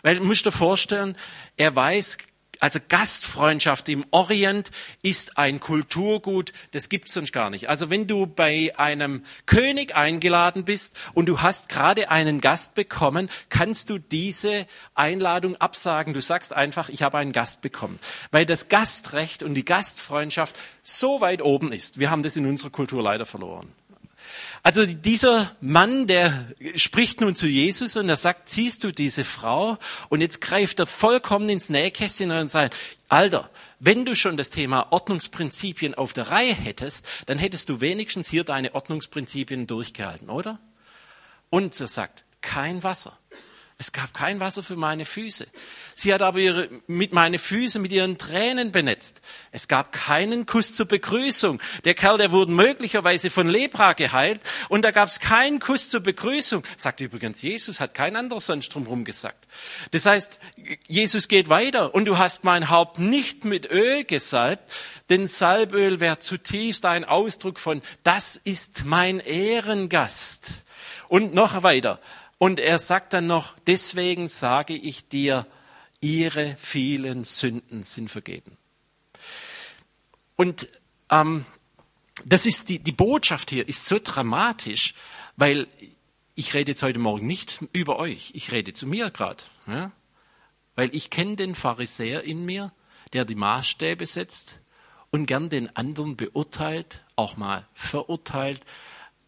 Weil 0.01 0.17
du 0.17 0.25
musst 0.25 0.47
dir 0.47 0.53
vorstellen, 0.53 1.15
er 1.59 1.77
weiß 1.77 2.17
also 2.61 2.79
Gastfreundschaft 2.89 3.89
im 3.89 4.05
Orient 4.11 4.71
ist 5.03 5.39
ein 5.39 5.61
Kulturgut, 5.61 6.53
das 6.73 6.89
gibt's 6.89 7.13
sonst 7.13 7.33
gar 7.33 7.51
nicht. 7.51 7.69
Also 7.69 7.91
wenn 7.91 8.07
du 8.07 8.27
bei 8.27 8.73
einem 8.77 9.25
König 9.47 9.95
eingeladen 9.95 10.65
bist 10.65 10.97
und 11.15 11.27
du 11.27 11.41
hast 11.41 11.69
gerade 11.69 12.11
einen 12.11 12.41
Gast 12.41 12.75
bekommen, 12.75 13.31
kannst 13.49 13.91
du 13.91 13.99
diese 13.99 14.67
Einladung 14.95 15.57
absagen. 15.57 16.15
Du 16.15 16.21
sagst 16.21 16.53
einfach, 16.53 16.89
ich 16.89 17.03
habe 17.03 17.19
einen 17.19 17.33
Gast 17.33 17.63
bekommen. 17.63 17.99
Weil 18.31 18.47
das 18.47 18.69
Gastrecht 18.69 19.43
und 19.43 19.55
die 19.55 19.65
Gastfreundschaft 19.65 20.57
so 20.83 21.21
weit 21.21 21.43
oben 21.43 21.73
ist. 21.73 21.99
Wir 21.99 22.11
haben 22.11 22.23
das 22.23 22.37
in 22.37 22.47
unserer 22.47 22.71
Kultur 22.71 23.03
leider 23.03 23.27
verloren. 23.27 23.73
Also 24.67 24.85
dieser 24.85 25.55
Mann, 25.61 26.09
der 26.09 26.45
spricht 26.75 27.21
nun 27.21 27.37
zu 27.37 27.47
Jesus 27.47 27.97
und 27.97 28.09
er 28.09 28.17
sagt, 28.17 28.49
siehst 28.49 28.83
du 28.83 28.91
diese 28.91 29.23
Frau? 29.23 29.79
Und 30.09 30.23
jetzt 30.23 30.41
greift 30.41 30.81
er 30.81 30.87
vollkommen 30.87 31.49
ins 31.49 31.69
Nähkästchen 31.69 32.33
und 32.33 32.49
sagt, 32.49 32.75
Alter, 33.09 33.49
wenn 33.79 34.05
du 34.05 34.17
schon 34.17 34.37
das 34.37 34.51
Thema 34.51 34.89
Ordnungsprinzipien 34.91 35.95
auf 35.95 36.15
der 36.15 36.33
Reihe 36.33 36.53
hättest, 36.53 37.07
dann 37.27 37.39
hättest 37.39 37.69
du 37.69 37.81
wenigstens 37.81 38.29
hier 38.29 38.43
deine 38.43 38.75
Ordnungsprinzipien 38.75 39.69
durchgehalten, 39.69 40.31
oder? 40.31 40.59
Und 41.49 41.81
er 41.81 41.87
sagt, 41.87 42.25
kein 42.41 42.83
Wasser. 42.83 43.17
Es 43.79 43.93
gab 43.93 44.15
kein 44.15 44.41
Wasser 44.41 44.63
für 44.63 44.77
meine 44.77 45.05
Füße. 45.05 45.47
Sie 45.95 46.15
hat 46.15 46.23
aber 46.23 46.39
ihre, 46.39 46.71
mit 46.87 47.13
meine 47.13 47.39
Füße 47.39 47.79
mit 47.79 47.93
ihren 47.93 48.17
Tränen 48.17 48.73
benetzt. 48.73 49.21
Es 49.53 49.69
gab 49.69 49.93
keinen 49.93 50.47
Kuss 50.47 50.73
zur 50.75 50.87
Begrüßung. 50.87 51.61
Der 51.85 51.93
Kerl, 51.93 52.17
der 52.17 52.33
wurde 52.33 52.53
möglicherweise 52.53 53.29
von 53.29 53.49
Lepra 53.49 53.93
geheilt 53.93 54.41
und 54.71 54.81
da 54.81 54.93
gab 54.93 55.11
es 55.11 55.21
keinen 55.21 55.61
Kuss 55.61 55.91
zur 55.91 56.01
Begrüßung. 56.01 56.63
Sagt 56.79 57.03
übrigens 57.03 57.43
Jesus, 57.43 57.79
hat 57.79 57.93
kein 57.93 58.17
anderer 58.17 58.41
sonst 58.41 58.71
drumherum 58.71 59.05
gesagt. 59.05 59.47
Das 59.91 60.07
heißt, 60.07 60.39
Jesus 60.87 61.29
geht 61.29 61.51
weiter 61.51 61.95
und 61.95 62.07
du 62.07 62.17
hast 62.17 62.45
mein 62.45 62.71
Haupt 62.71 62.99
nicht 62.99 63.45
mit 63.45 63.71
Öl 63.71 64.05
gesalbt, 64.05 64.73
denn 65.11 65.27
Salböl 65.27 66.01
wäre 66.01 66.19
zutiefst 66.19 66.87
ein 66.87 67.05
Ausdruck 67.05 67.59
von, 67.59 67.83
das 68.05 68.37
ist 68.37 68.87
mein 68.87 69.21
Ehrengast. 69.21 70.65
Und 71.09 71.35
noch 71.35 71.63
weiter. 71.63 72.01
Und 72.39 72.61
er 72.61 72.79
sagt 72.79 73.13
dann 73.13 73.27
noch, 73.27 73.57
deswegen 73.67 74.29
sage 74.29 74.75
ich 74.75 75.09
dir, 75.09 75.47
ihre 76.01 76.57
vielen 76.59 77.25
Sünden 77.25 77.83
sind 77.83 78.11
vergeben. 78.11 78.57
Und 80.37 80.69
ähm, 81.11 81.47
das 82.25 82.47
ist 82.47 82.69
die, 82.69 82.79
die 82.79 82.93
Botschaft 82.93 83.51
hier 83.51 83.67
ist 83.67 83.87
so 83.87 83.99
dramatisch, 84.03 84.95
weil 85.37 85.67
ich 86.35 86.53
rede 86.55 86.73
jetzt 86.73 86.83
heute 86.83 86.99
Morgen 86.99 87.27
nicht 87.27 87.65
über 87.73 87.99
euch, 87.99 88.31
ich 88.35 88.53
rede 88.53 88.75
zu 88.75 88.87
mir 88.87 89.11
gerade. 89.11 89.43
Ja? 89.67 89.91
Weil 90.75 90.95
ich 90.95 91.09
kenne 91.09 91.37
den 91.37 91.55
Pharisäer 91.55 92.23
in 92.25 92.45
mir, 92.45 92.73
der 93.13 93.25
die 93.25 93.35
Maßstäbe 93.35 94.05
setzt 94.05 94.61
und 95.11 95.27
gern 95.27 95.49
den 95.49 95.75
anderen 95.77 96.17
beurteilt, 96.17 97.03
auch 97.17 97.39
mal 97.39 97.67
verurteilt, 97.73 98.61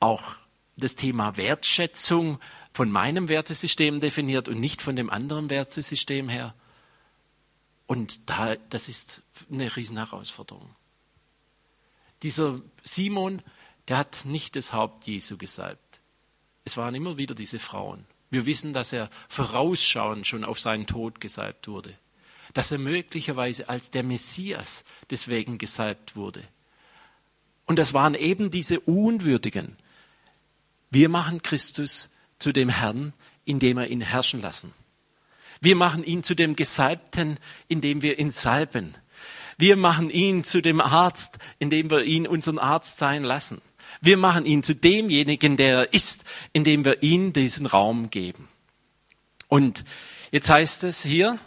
auch 0.00 0.34
das 0.76 0.96
Thema 0.96 1.36
Wertschätzung 1.36 2.38
von 2.72 2.90
meinem 2.90 3.28
Wertesystem 3.28 4.00
definiert 4.00 4.48
und 4.48 4.60
nicht 4.60 4.82
von 4.82 4.96
dem 4.96 5.10
anderen 5.10 5.50
Wertesystem 5.50 6.28
her. 6.28 6.54
Und 7.86 8.28
da, 8.28 8.56
das 8.56 8.88
ist 8.88 9.22
eine 9.50 9.74
Riesenherausforderung. 9.74 10.74
Dieser 12.22 12.60
Simon, 12.82 13.42
der 13.88 13.98
hat 13.98 14.24
nicht 14.24 14.56
das 14.56 14.72
Haupt 14.72 15.06
Jesu 15.06 15.38
gesalbt. 15.38 16.00
Es 16.64 16.76
waren 16.76 16.94
immer 16.94 17.16
wieder 17.16 17.34
diese 17.34 17.58
Frauen. 17.58 18.04
Wir 18.30 18.44
wissen, 18.44 18.72
dass 18.74 18.92
er 18.92 19.08
vorausschauend 19.28 20.26
schon 20.26 20.44
auf 20.44 20.60
seinen 20.60 20.86
Tod 20.86 21.20
gesalbt 21.20 21.68
wurde. 21.68 21.94
Dass 22.52 22.72
er 22.72 22.78
möglicherweise 22.78 23.68
als 23.68 23.90
der 23.90 24.02
Messias 24.02 24.84
deswegen 25.10 25.58
gesalbt 25.58 26.16
wurde. 26.16 26.42
Und 27.64 27.78
das 27.78 27.94
waren 27.94 28.14
eben 28.14 28.50
diese 28.50 28.80
Unwürdigen. 28.80 29.76
Wir 30.90 31.08
machen 31.08 31.42
Christus 31.42 32.10
zu 32.38 32.52
dem 32.52 32.68
Herrn, 32.68 33.12
indem 33.44 33.78
wir 33.78 33.88
ihn 33.88 34.00
herrschen 34.00 34.42
lassen. 34.42 34.72
Wir 35.60 35.74
machen 35.74 36.04
ihn 36.04 36.22
zu 36.22 36.34
dem 36.34 36.54
Gesalbten, 36.56 37.38
indem 37.66 38.02
wir 38.02 38.18
ihn 38.18 38.30
salben. 38.30 38.94
Wir 39.56 39.76
machen 39.76 40.08
ihn 40.08 40.44
zu 40.44 40.60
dem 40.60 40.80
Arzt, 40.80 41.38
indem 41.58 41.90
wir 41.90 42.04
ihn 42.04 42.26
unseren 42.28 42.58
Arzt 42.58 42.98
sein 42.98 43.24
lassen. 43.24 43.60
Wir 44.00 44.16
machen 44.16 44.46
ihn 44.46 44.62
zu 44.62 44.74
demjenigen, 44.74 45.56
der 45.56 45.78
er 45.78 45.92
ist, 45.92 46.24
indem 46.52 46.84
wir 46.84 47.02
ihm 47.02 47.32
diesen 47.32 47.66
Raum 47.66 48.10
geben. 48.10 48.48
Und 49.48 49.84
jetzt 50.30 50.48
heißt 50.48 50.84
es 50.84 51.02
hier, 51.02 51.38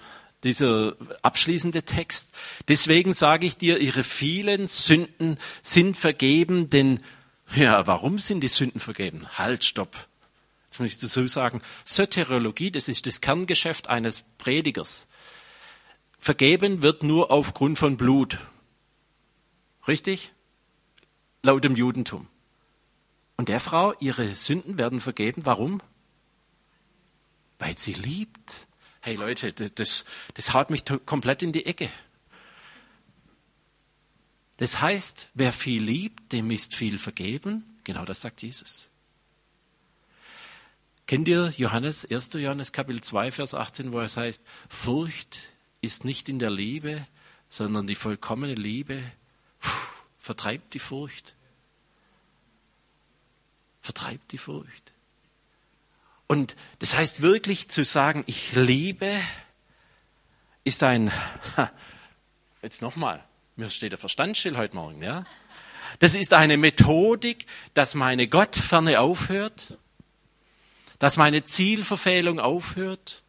dieser 0.43 0.95
abschließende 1.21 1.83
Text, 1.83 2.33
deswegen 2.67 3.13
sage 3.13 3.45
ich 3.45 3.57
dir, 3.57 3.77
ihre 3.77 4.03
vielen 4.03 4.67
Sünden 4.67 5.37
sind 5.61 5.95
vergeben, 5.95 6.69
denn, 6.69 6.99
ja, 7.55 7.85
warum 7.87 8.19
sind 8.19 8.41
die 8.41 8.47
Sünden 8.49 8.79
vergeben? 8.81 9.27
Halt, 9.37 9.63
stopp. 9.63 10.07
Jetzt 10.71 10.79
muss 10.79 10.93
ich 10.93 10.99
dazu 10.99 11.27
sagen, 11.27 11.61
Soteriologie, 11.83 12.71
das 12.71 12.87
ist 12.87 13.05
das 13.05 13.19
Kerngeschäft 13.19 13.89
eines 13.89 14.23
Predigers. 14.37 15.09
Vergeben 16.17 16.81
wird 16.81 17.03
nur 17.03 17.29
aufgrund 17.29 17.77
von 17.77 17.97
Blut. 17.97 18.37
Richtig? 19.85 20.31
Laut 21.43 21.65
dem 21.65 21.75
Judentum. 21.75 22.25
Und 23.35 23.49
der 23.49 23.59
Frau, 23.59 23.93
ihre 23.99 24.33
Sünden 24.33 24.77
werden 24.77 25.01
vergeben. 25.01 25.45
Warum? 25.45 25.81
Weil 27.59 27.77
sie 27.77 27.91
liebt. 27.91 28.65
Hey 29.01 29.15
Leute, 29.15 29.51
das, 29.51 30.05
das 30.35 30.53
haut 30.53 30.69
mich 30.69 30.85
komplett 31.05 31.41
in 31.41 31.51
die 31.51 31.65
Ecke. 31.65 31.89
Das 34.55 34.79
heißt, 34.79 35.31
wer 35.33 35.51
viel 35.51 35.83
liebt, 35.83 36.31
dem 36.31 36.49
ist 36.49 36.75
viel 36.75 36.97
vergeben. 36.97 37.77
Genau 37.83 38.05
das 38.05 38.21
sagt 38.21 38.41
Jesus. 38.41 38.90
Kennt 41.11 41.27
ihr 41.27 41.53
Johannes, 41.57 42.09
1. 42.09 42.29
Johannes 42.35 42.71
Kapitel 42.71 43.01
2, 43.01 43.31
Vers 43.31 43.53
18, 43.53 43.91
wo 43.91 43.99
es 43.99 44.15
heißt, 44.15 44.41
Furcht 44.69 45.41
ist 45.81 46.05
nicht 46.05 46.29
in 46.29 46.39
der 46.39 46.49
Liebe, 46.49 47.05
sondern 47.49 47.85
die 47.85 47.95
vollkommene 47.95 48.53
Liebe 48.53 49.03
pff, 49.61 50.05
vertreibt 50.19 50.73
die 50.73 50.79
Furcht. 50.79 51.35
Vertreibt 53.81 54.31
die 54.31 54.37
Furcht. 54.37 54.93
Und 56.27 56.55
das 56.79 56.95
heißt 56.95 57.21
wirklich 57.21 57.67
zu 57.67 57.83
sagen, 57.83 58.23
ich 58.25 58.53
liebe, 58.53 59.13
ist 60.63 60.81
ein, 60.81 61.11
jetzt 62.61 62.81
nochmal, 62.81 63.21
mir 63.57 63.69
steht 63.69 63.91
der 63.91 63.99
Verstand 63.99 64.37
still 64.37 64.55
heute 64.55 64.77
Morgen, 64.77 65.03
ja? 65.03 65.25
Das 65.99 66.15
ist 66.15 66.33
eine 66.33 66.55
Methodik, 66.55 67.47
dass 67.73 67.95
meine 67.95 68.29
Gottferne 68.29 69.01
aufhört 69.01 69.77
dass 71.01 71.17
meine 71.17 71.43
Zielverfehlung 71.43 72.39
aufhört? 72.39 73.23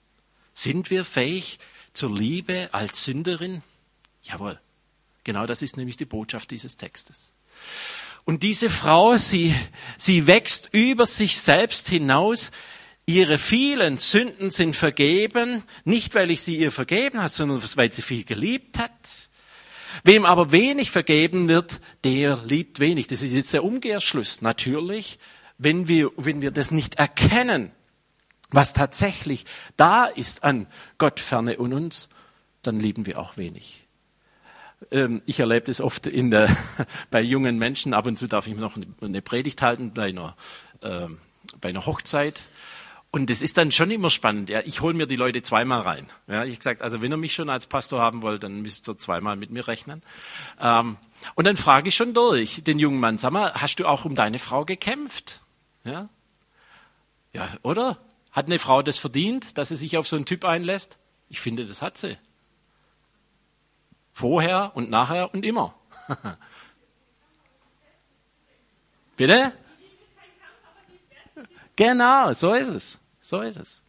Sind 0.52 0.90
wir 0.90 1.06
fähig 1.06 1.58
zur 1.94 2.14
Liebe 2.14 2.68
als 2.72 3.02
Sünderin? 3.02 3.62
Jawohl. 4.22 4.60
Genau 5.24 5.46
das 5.46 5.62
ist 5.62 5.78
nämlich 5.78 5.96
die 5.96 6.04
Botschaft 6.04 6.50
dieses 6.50 6.76
Textes. 6.76 7.32
Und 8.26 8.42
diese 8.42 8.68
Frau, 8.68 9.16
sie, 9.16 9.54
sie 9.96 10.26
wächst 10.26 10.68
über 10.72 11.06
sich 11.06 11.40
selbst 11.40 11.88
hinaus. 11.88 12.50
Ihre 13.06 13.38
vielen 13.38 13.96
Sünden 13.96 14.50
sind 14.50 14.76
vergeben, 14.76 15.62
nicht 15.84 16.14
weil 16.14 16.30
ich 16.30 16.42
sie 16.42 16.58
ihr 16.58 16.72
vergeben 16.72 17.22
hat, 17.22 17.32
sondern 17.32 17.62
weil 17.76 17.90
sie 17.90 18.02
viel 18.02 18.24
geliebt 18.24 18.78
hat. 18.78 18.90
Wem 20.04 20.26
aber 20.26 20.52
wenig 20.52 20.90
vergeben 20.90 21.48
wird, 21.48 21.80
der 22.04 22.36
liebt 22.44 22.80
wenig. 22.80 23.06
Das 23.06 23.22
ist 23.22 23.32
jetzt 23.32 23.54
der 23.54 23.64
Umkehrschluss. 23.64 24.42
Natürlich 24.42 25.18
wenn 25.62 25.88
wir, 25.88 26.10
wenn 26.16 26.42
wir 26.42 26.50
das 26.50 26.70
nicht 26.70 26.96
erkennen, 26.96 27.72
was 28.50 28.72
tatsächlich 28.72 29.44
da 29.76 30.04
ist 30.04 30.44
an 30.44 30.66
Gottferne 30.98 31.56
und 31.56 31.72
uns, 31.72 32.08
dann 32.62 32.78
lieben 32.78 33.06
wir 33.06 33.18
auch 33.18 33.36
wenig. 33.36 33.86
Ähm, 34.90 35.22
ich 35.26 35.40
erlebe 35.40 35.66
das 35.66 35.80
oft 35.80 36.06
in 36.06 36.30
der, 36.30 36.54
bei 37.10 37.20
jungen 37.20 37.58
Menschen. 37.58 37.94
Ab 37.94 38.06
und 38.06 38.16
zu 38.16 38.26
darf 38.26 38.46
ich 38.46 38.54
noch 38.54 38.76
eine 39.00 39.22
Predigt 39.22 39.62
halten 39.62 39.92
bei 39.92 40.08
einer, 40.08 40.36
äh, 40.80 41.06
bei 41.60 41.70
einer 41.70 41.86
Hochzeit. 41.86 42.42
Und 43.14 43.28
das 43.28 43.42
ist 43.42 43.58
dann 43.58 43.72
schon 43.72 43.90
immer 43.90 44.08
spannend. 44.08 44.48
Ja, 44.48 44.60
ich 44.64 44.80
hole 44.80 44.94
mir 44.94 45.06
die 45.06 45.16
Leute 45.16 45.42
zweimal 45.42 45.82
rein. 45.82 46.06
Ja, 46.28 46.44
ich 46.44 46.58
gesagt, 46.58 46.80
also 46.80 47.02
wenn 47.02 47.12
ihr 47.12 47.18
mich 47.18 47.34
schon 47.34 47.50
als 47.50 47.66
Pastor 47.66 48.00
haben 48.00 48.22
wollt, 48.22 48.42
dann 48.42 48.62
müsst 48.62 48.88
ihr 48.88 48.96
zweimal 48.96 49.36
mit 49.36 49.50
mir 49.50 49.68
rechnen. 49.68 50.00
Ähm, 50.58 50.96
und 51.34 51.46
dann 51.46 51.56
frage 51.56 51.90
ich 51.90 51.94
schon 51.94 52.14
durch 52.14 52.64
den 52.64 52.78
jungen 52.78 53.00
Mann, 53.00 53.18
sag 53.18 53.32
mal, 53.32 53.52
hast 53.52 53.76
du 53.76 53.86
auch 53.86 54.06
um 54.06 54.14
deine 54.14 54.38
Frau 54.38 54.64
gekämpft? 54.64 55.41
Ja? 55.84 56.08
Ja, 57.32 57.48
oder? 57.62 57.98
Hat 58.30 58.46
eine 58.46 58.58
Frau 58.58 58.82
das 58.82 58.98
verdient, 58.98 59.58
dass 59.58 59.68
sie 59.68 59.76
sich 59.76 59.96
auf 59.96 60.08
so 60.08 60.16
einen 60.16 60.24
Typ 60.24 60.44
einlässt? 60.44 60.98
Ich 61.28 61.40
finde, 61.40 61.64
das 61.64 61.82
hat 61.82 61.98
sie. 61.98 62.16
Vorher 64.12 64.72
und 64.74 64.90
nachher 64.90 65.32
und 65.32 65.44
immer. 65.44 65.74
Bitte? 69.16 69.52
Genau, 71.76 72.32
so 72.32 72.52
ist 72.52 72.68
es. 72.68 73.00
So 73.20 73.40
ist 73.40 73.56
es. 73.56 73.82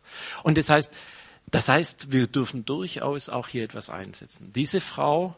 Und 0.44 0.58
das 0.58 0.70
heißt, 0.70 0.94
das 1.48 1.70
heißt, 1.70 2.12
wir 2.12 2.28
dürfen 2.28 2.66
durchaus 2.66 3.30
auch 3.30 3.48
hier 3.48 3.64
etwas 3.64 3.90
einsetzen. 3.90 4.52
Diese 4.54 4.82
Frau, 4.82 5.36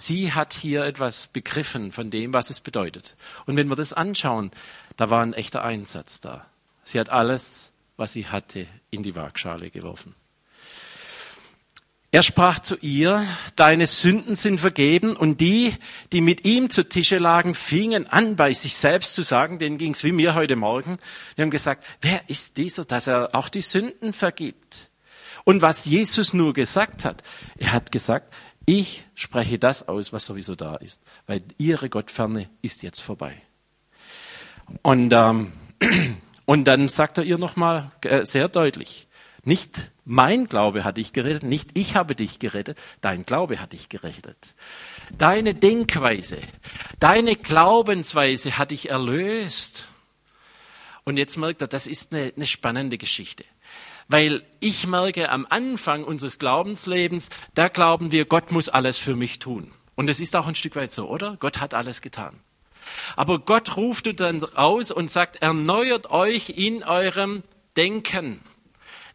sie 0.00 0.32
hat 0.32 0.54
hier 0.54 0.84
etwas 0.84 1.26
begriffen 1.26 1.92
von 1.92 2.10
dem, 2.10 2.32
was 2.32 2.50
es 2.50 2.60
bedeutet. 2.60 3.16
Und 3.46 3.56
wenn 3.56 3.68
wir 3.68 3.76
das 3.76 3.92
anschauen, 3.92 4.50
da 4.96 5.10
war 5.10 5.22
ein 5.22 5.34
echter 5.34 5.64
Einsatz 5.64 6.20
da. 6.20 6.46
Sie 6.84 6.98
hat 6.98 7.10
alles, 7.10 7.70
was 7.96 8.12
sie 8.12 8.26
hatte, 8.26 8.66
in 8.90 9.02
die 9.02 9.14
Waagschale 9.14 9.70
geworfen. 9.70 10.14
Er 12.10 12.22
sprach 12.22 12.60
zu 12.60 12.76
ihr, 12.76 13.22
deine 13.54 13.86
Sünden 13.86 14.34
sind 14.34 14.58
vergeben, 14.58 15.14
und 15.14 15.42
die, 15.42 15.74
die 16.10 16.22
mit 16.22 16.46
ihm 16.46 16.70
zu 16.70 16.88
Tische 16.88 17.18
lagen, 17.18 17.52
fingen 17.52 18.06
an, 18.06 18.34
bei 18.34 18.54
sich 18.54 18.76
selbst 18.76 19.14
zu 19.14 19.22
sagen, 19.22 19.58
denen 19.58 19.76
ging 19.76 19.92
es 19.92 20.04
wie 20.04 20.12
mir 20.12 20.34
heute 20.34 20.56
Morgen, 20.56 20.98
die 21.36 21.42
haben 21.42 21.50
gesagt, 21.50 21.84
wer 22.00 22.22
ist 22.30 22.56
dieser, 22.56 22.86
dass 22.86 23.08
er 23.08 23.34
auch 23.34 23.50
die 23.50 23.60
Sünden 23.60 24.14
vergibt? 24.14 24.88
Und 25.44 25.60
was 25.60 25.84
Jesus 25.84 26.32
nur 26.32 26.54
gesagt 26.54 27.04
hat, 27.04 27.22
er 27.58 27.72
hat 27.72 27.92
gesagt, 27.92 28.32
ich 28.68 29.04
spreche 29.14 29.58
das 29.58 29.88
aus, 29.88 30.12
was 30.12 30.26
sowieso 30.26 30.54
da 30.54 30.76
ist, 30.76 31.02
weil 31.26 31.42
ihre 31.56 31.88
Gottferne 31.88 32.48
ist 32.62 32.82
jetzt 32.82 33.00
vorbei. 33.00 33.34
Und, 34.82 35.12
ähm, 35.12 35.52
Und 36.48 36.64
dann 36.64 36.88
sagt 36.88 37.18
er 37.18 37.24
ihr 37.24 37.36
nochmal 37.36 37.90
äh, 38.04 38.24
sehr 38.24 38.48
deutlich, 38.48 39.06
nicht 39.44 39.90
mein 40.06 40.46
Glaube 40.46 40.82
hat 40.82 40.96
dich 40.96 41.12
gerettet, 41.12 41.42
nicht 41.42 41.76
ich 41.76 41.94
habe 41.94 42.14
dich 42.14 42.38
gerettet, 42.38 42.78
dein 43.02 43.26
Glaube 43.26 43.60
hat 43.60 43.74
dich 43.74 43.90
gerettet. 43.90 44.54
Deine 45.18 45.54
Denkweise, 45.54 46.38
deine 47.00 47.36
Glaubensweise 47.36 48.56
hat 48.56 48.70
dich 48.70 48.88
erlöst. 48.88 49.88
Und 51.04 51.18
jetzt 51.18 51.36
merkt 51.36 51.60
er, 51.60 51.68
das 51.68 51.86
ist 51.86 52.14
eine, 52.14 52.32
eine 52.34 52.46
spannende 52.46 52.96
Geschichte. 52.96 53.44
Weil 54.08 54.42
ich 54.60 54.86
merke, 54.86 55.28
am 55.28 55.46
Anfang 55.48 56.02
unseres 56.02 56.38
Glaubenslebens, 56.38 57.28
da 57.54 57.68
glauben 57.68 58.10
wir, 58.10 58.24
Gott 58.24 58.50
muss 58.52 58.68
alles 58.68 58.98
für 58.98 59.14
mich 59.14 59.38
tun. 59.38 59.70
Und 59.94 60.08
es 60.08 60.20
ist 60.20 60.34
auch 60.34 60.46
ein 60.46 60.54
Stück 60.54 60.76
weit 60.76 60.92
so, 60.92 61.08
oder? 61.08 61.36
Gott 61.38 61.60
hat 61.60 61.74
alles 61.74 62.00
getan. 62.00 62.40
Aber 63.16 63.38
Gott 63.38 63.76
ruft 63.76 64.20
dann 64.20 64.42
raus 64.42 64.90
und 64.90 65.10
sagt, 65.10 65.36
erneuert 65.36 66.10
euch 66.10 66.50
in 66.50 66.82
eurem 66.84 67.42
Denken. 67.76 68.40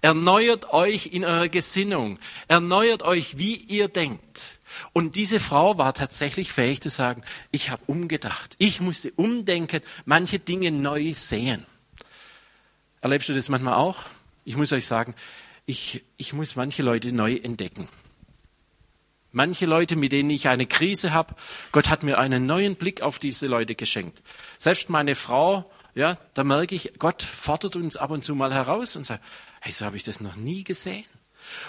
Erneuert 0.01 0.73
euch 0.73 1.07
in 1.07 1.25
eurer 1.25 1.47
Gesinnung. 1.49 2.19
Erneuert 2.47 3.03
euch, 3.03 3.37
wie 3.37 3.55
ihr 3.55 3.87
denkt. 3.87 4.59
Und 4.91 5.15
diese 5.15 5.39
Frau 5.39 5.77
war 5.77 5.93
tatsächlich 5.93 6.51
fähig 6.51 6.81
zu 6.81 6.89
sagen, 6.89 7.23
ich 7.51 7.69
habe 7.69 7.81
umgedacht. 7.87 8.55
Ich 8.57 8.81
musste 8.81 9.11
umdenken, 9.15 9.81
manche 10.05 10.39
Dinge 10.39 10.71
neu 10.71 11.13
sehen. 11.13 11.65
Erlebst 13.01 13.29
du 13.29 13.33
das 13.33 13.49
manchmal 13.49 13.75
auch? 13.75 14.03
Ich 14.43 14.57
muss 14.57 14.71
euch 14.71 14.85
sagen, 14.85 15.15
ich, 15.65 16.03
ich 16.17 16.33
muss 16.33 16.55
manche 16.55 16.83
Leute 16.83 17.11
neu 17.11 17.35
entdecken. 17.35 17.87
Manche 19.31 19.65
Leute, 19.65 19.95
mit 19.95 20.11
denen 20.11 20.29
ich 20.29 20.47
eine 20.47 20.67
Krise 20.67 21.11
habe, 21.11 21.35
Gott 21.71 21.89
hat 21.89 22.03
mir 22.03 22.19
einen 22.19 22.45
neuen 22.45 22.75
Blick 22.75 23.01
auf 23.01 23.17
diese 23.17 23.47
Leute 23.47 23.73
geschenkt. 23.73 24.21
Selbst 24.59 24.89
meine 24.89 25.15
Frau, 25.15 25.71
ja, 25.95 26.17
da 26.35 26.43
merke 26.43 26.75
ich, 26.75 26.93
Gott 26.99 27.23
fordert 27.23 27.75
uns 27.75 27.97
ab 27.97 28.11
und 28.11 28.23
zu 28.23 28.35
mal 28.35 28.53
heraus 28.53 28.95
und 28.95 29.05
sagt, 29.05 29.23
hey, 29.61 29.71
so 29.71 29.85
habe 29.85 29.97
ich 29.97 30.03
das 30.03 30.21
noch 30.21 30.35
nie 30.35 30.63
gesehen. 30.63 31.05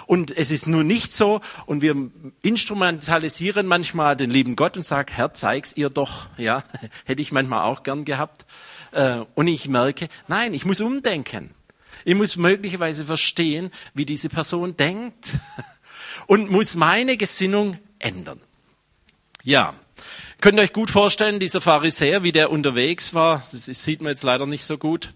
Und 0.07 0.37
es 0.37 0.51
ist 0.51 0.67
nun 0.67 0.87
nicht 0.87 1.13
so, 1.15 1.41
und 1.67 1.83
wir 1.83 2.11
instrumentalisieren 2.43 3.67
manchmal 3.67 4.17
den 4.17 4.31
lieben 4.31 4.57
Gott 4.57 4.77
und 4.77 4.83
sagen, 4.83 5.13
Herr, 5.13 5.33
zeig's 5.33 5.77
ihr 5.77 5.91
doch, 5.91 6.29
ja, 6.37 6.63
hätte 7.07 7.23
ich 7.23 7.33
manchmal 7.33 7.63
auch 7.63 7.83
gern 7.83 8.05
gehabt. 8.05 8.47
Äh, 8.93 9.25
und 9.35 9.49
ich 9.49 9.69
merke, 9.69 10.09
nein, 10.29 10.55
ich 10.55 10.65
muss 10.65 10.81
umdenken. 10.81 11.55
Ich 12.05 12.15
muss 12.15 12.37
möglicherweise 12.37 13.05
verstehen, 13.05 13.71
wie 13.95 14.05
diese 14.05 14.29
Person 14.29 14.77
denkt. 14.77 15.33
und 16.27 16.51
muss 16.51 16.75
meine 16.75 17.17
Gesinnung 17.17 17.79
ändern. 17.99 18.41
Ja, 19.43 19.75
könnt 20.41 20.59
ihr 20.59 20.63
euch 20.63 20.73
gut 20.73 20.91
vorstellen, 20.91 21.41
dieser 21.41 21.61
Pharisäer, 21.61 22.23
wie 22.23 22.33
der 22.33 22.51
unterwegs 22.51 23.15
war, 23.15 23.39
das 23.39 23.67
sieht 23.67 24.01
man 24.01 24.11
jetzt 24.11 24.23
leider 24.23 24.47
nicht 24.47 24.65
so 24.65 24.79
gut. 24.79 25.13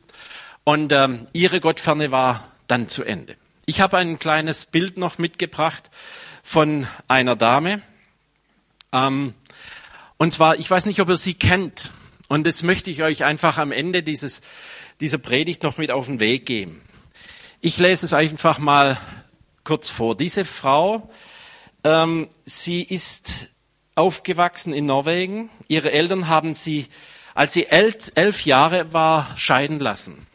Und 0.65 0.93
ähm, 0.93 1.27
ihre 1.33 1.61
Gottferne 1.61 2.11
war 2.11 2.53
dann 2.67 2.89
zu 2.89 3.05
Ende. 3.05 3.37
Ich 3.65 3.81
habe 3.81 3.97
ein 3.99 4.19
kleines 4.19 4.67
Bild 4.67 4.99
noch 4.99 5.19
mitgebracht 5.19 5.91
von 6.43 6.87
einer 7.07 7.37
Dame. 7.37 7.81
Ähm, 8.93 9.35
und 10.19 10.33
zwar, 10.33 10.59
ich 10.59 10.71
weiß 10.71 10.87
nicht, 10.87 11.01
ob 11.01 11.09
ihr 11.09 11.17
sie 11.17 11.35
kennt. 11.35 11.91
Und 12.29 12.47
das 12.47 12.63
möchte 12.63 12.91
ich 12.91 13.03
euch 13.03 13.25
einfach 13.25 13.57
am 13.57 13.73
Ende 13.73 14.03
dieses, 14.03 14.43
dieser 15.01 15.19
Predigt 15.19 15.63
noch 15.63 15.79
mit 15.79 15.91
auf 15.91 16.07
den 16.07 16.21
Weg 16.21 16.47
geben. 16.47 16.83
Ich 17.61 17.79
lese 17.79 18.07
es 18.07 18.13
einfach 18.13 18.59
mal 18.59 18.99
kurz 19.65 19.91
vor. 19.91 20.17
Diese 20.17 20.45
Frau, 20.45 21.11
ähm, 21.85 22.29
sie 22.45 22.83
ist 22.83 23.49
aufgewachsen 23.95 24.73
in 24.73 24.87
Norwegen. 24.87 25.51
Ihre 25.67 25.93
Eltern 25.93 26.29
haben 26.29 26.55
sie, 26.55 26.87
als 27.35 27.55
sie 27.55 27.67
elf 27.67 28.45
Jahre 28.47 28.93
war, 28.93 29.37
scheiden 29.37 29.79
lassen. 29.79 30.27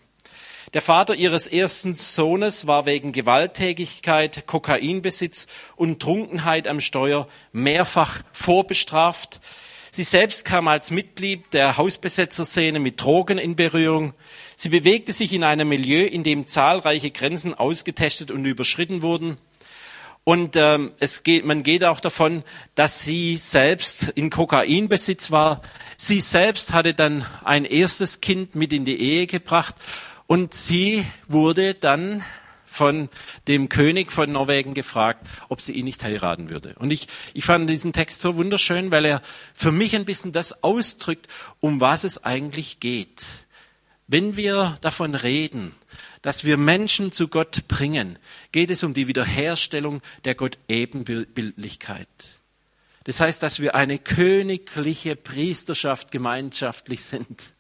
Der 0.74 0.82
Vater 0.82 1.14
ihres 1.14 1.46
ersten 1.46 1.94
Sohnes 1.94 2.66
war 2.66 2.88
wegen 2.88 3.12
Gewalttätigkeit, 3.12 4.48
Kokainbesitz 4.48 5.46
und 5.76 6.02
Trunkenheit 6.02 6.68
am 6.68 6.80
Steuer 6.80 7.28
mehrfach 7.52 8.24
vorbestraft. 8.32 9.40
Sie 9.92 10.04
selbst 10.04 10.46
kam 10.46 10.68
als 10.68 10.90
Mitglied 10.90 11.54
der 11.54 11.78
Hausbesetzerszene 11.78 12.80
mit 12.80 13.00
Drogen 13.00 13.38
in 13.38 13.56
Berührung. 13.56 14.16
Sie 14.56 14.70
bewegte 14.70 15.14
sich 15.14 15.34
in 15.34 15.44
einem 15.44 15.70
Milieu, 15.70 16.06
in 16.06 16.24
dem 16.24 16.46
zahlreiche 16.48 17.12
Grenzen 17.12 17.54
ausgetestet 17.54 18.32
und 18.32 18.46
überschritten 18.46 19.02
wurden. 19.02 19.38
Und 20.24 20.56
ähm, 20.56 20.92
es 21.00 21.24
geht, 21.24 21.46
man 21.46 21.64
geht 21.64 21.84
auch 21.84 22.00
davon, 22.00 22.44
dass 22.76 23.04
sie 23.04 23.36
selbst 23.36 24.04
in 24.16 24.30
Kokainbesitz 24.30 25.32
war. 25.32 25.62
Sie 25.98 26.22
selbst 26.22 26.74
hatte 26.74 26.94
dann 26.94 27.26
ein 27.44 27.66
erstes 27.66 28.22
Kind 28.22 28.56
mit 28.56 28.72
in 28.72 28.86
die 28.86 29.00
Ehe 29.00 29.28
gebracht 29.28 29.76
und 30.28 30.54
sie 30.54 31.06
wurde 31.28 31.74
dann 31.74 32.24
von 32.66 33.10
dem 33.48 33.70
König 33.70 34.12
von 34.12 34.32
Norwegen 34.32 34.74
gefragt, 34.74 35.28
ob 35.48 35.62
sie 35.62 35.74
ihn 35.74 35.86
nicht 35.86 36.04
heiraten 36.04 36.50
würde. 36.50 36.76
Und 36.80 36.92
ich, 36.92 37.08
ich 37.34 37.46
fand 37.46 37.70
diesen 37.70 37.94
Text 37.94 38.22
so 38.22 38.36
wunderschön, 38.36 38.92
weil 38.92 39.06
er 39.06 39.22
für 39.54 39.72
mich 39.72 39.96
ein 39.96 40.06
bisschen 40.06 40.32
das 40.32 40.64
ausdrückt, 40.64 41.28
um 41.60 41.82
was 41.82 42.04
es 42.04 42.24
eigentlich 42.24 42.80
geht. 42.80 43.24
Wenn 44.08 44.36
wir 44.36 44.78
davon 44.82 45.16
reden, 45.16 45.74
dass 46.22 46.44
wir 46.44 46.58
Menschen 46.58 47.12
zu 47.12 47.28
Gott 47.28 47.68
bringen, 47.68 48.20
geht 48.52 48.70
es 48.70 48.84
um 48.84 48.94
die 48.94 49.08
Wiederherstellung 49.08 50.02
der 50.26 50.36
Gott-Ebenbildlichkeit. 50.36 52.08
Das 53.06 53.20
heißt, 53.20 53.44
dass 53.44 53.60
wir 53.60 53.76
eine 53.76 54.00
königliche 54.00 55.16
Priesterschaft 55.16 56.12
gemeinschaftlich 56.12 57.04
sind 57.04 57.54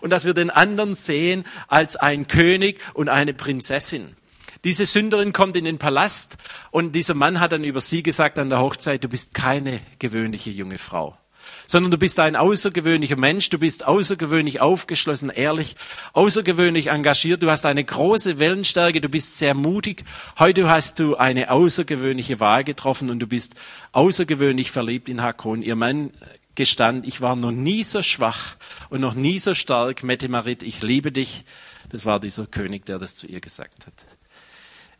und 0.00 0.10
dass 0.10 0.24
wir 0.24 0.34
den 0.34 0.50
anderen 0.50 0.94
sehen 0.94 1.44
als 1.68 1.96
ein 1.96 2.26
König 2.26 2.80
und 2.94 3.08
eine 3.08 3.32
Prinzessin. 3.32 4.16
Diese 4.64 4.86
Sünderin 4.86 5.32
kommt 5.32 5.56
in 5.56 5.64
den 5.64 5.78
Palast 5.78 6.36
und 6.70 6.92
dieser 6.92 7.14
Mann 7.14 7.40
hat 7.40 7.52
dann 7.52 7.64
über 7.64 7.80
sie 7.80 8.02
gesagt 8.02 8.38
an 8.38 8.50
der 8.50 8.60
Hochzeit, 8.60 9.02
du 9.02 9.08
bist 9.08 9.34
keine 9.34 9.80
gewöhnliche 9.98 10.50
junge 10.50 10.78
Frau 10.78 11.18
sondern 11.66 11.90
du 11.90 11.98
bist 11.98 12.20
ein 12.20 12.36
außergewöhnlicher 12.36 13.16
Mensch, 13.16 13.50
du 13.50 13.58
bist 13.58 13.86
außergewöhnlich 13.86 14.60
aufgeschlossen, 14.60 15.30
ehrlich, 15.30 15.76
außergewöhnlich 16.12 16.88
engagiert, 16.88 17.42
du 17.42 17.50
hast 17.50 17.66
eine 17.66 17.84
große 17.84 18.38
Wellenstärke, 18.38 19.00
du 19.00 19.08
bist 19.08 19.38
sehr 19.38 19.54
mutig. 19.54 20.04
Heute 20.38 20.68
hast 20.68 20.98
du 20.98 21.16
eine 21.16 21.50
außergewöhnliche 21.50 22.40
Wahl 22.40 22.64
getroffen 22.64 23.10
und 23.10 23.20
du 23.20 23.26
bist 23.26 23.54
außergewöhnlich 23.92 24.70
verliebt 24.70 25.08
in 25.08 25.22
Hakon. 25.22 25.62
Ihr 25.62 25.76
Mann 25.76 26.10
gestand, 26.54 27.06
ich 27.06 27.20
war 27.20 27.36
noch 27.36 27.50
nie 27.50 27.82
so 27.84 28.02
schwach 28.02 28.56
und 28.90 29.00
noch 29.00 29.14
nie 29.14 29.38
so 29.38 29.54
stark, 29.54 30.02
Mette 30.02 30.28
Marit, 30.28 30.62
ich 30.62 30.82
liebe 30.82 31.12
dich. 31.12 31.44
Das 31.88 32.04
war 32.04 32.20
dieser 32.20 32.46
König, 32.46 32.86
der 32.86 32.98
das 32.98 33.16
zu 33.16 33.26
ihr 33.26 33.40
gesagt 33.40 33.86
hat. 33.86 33.94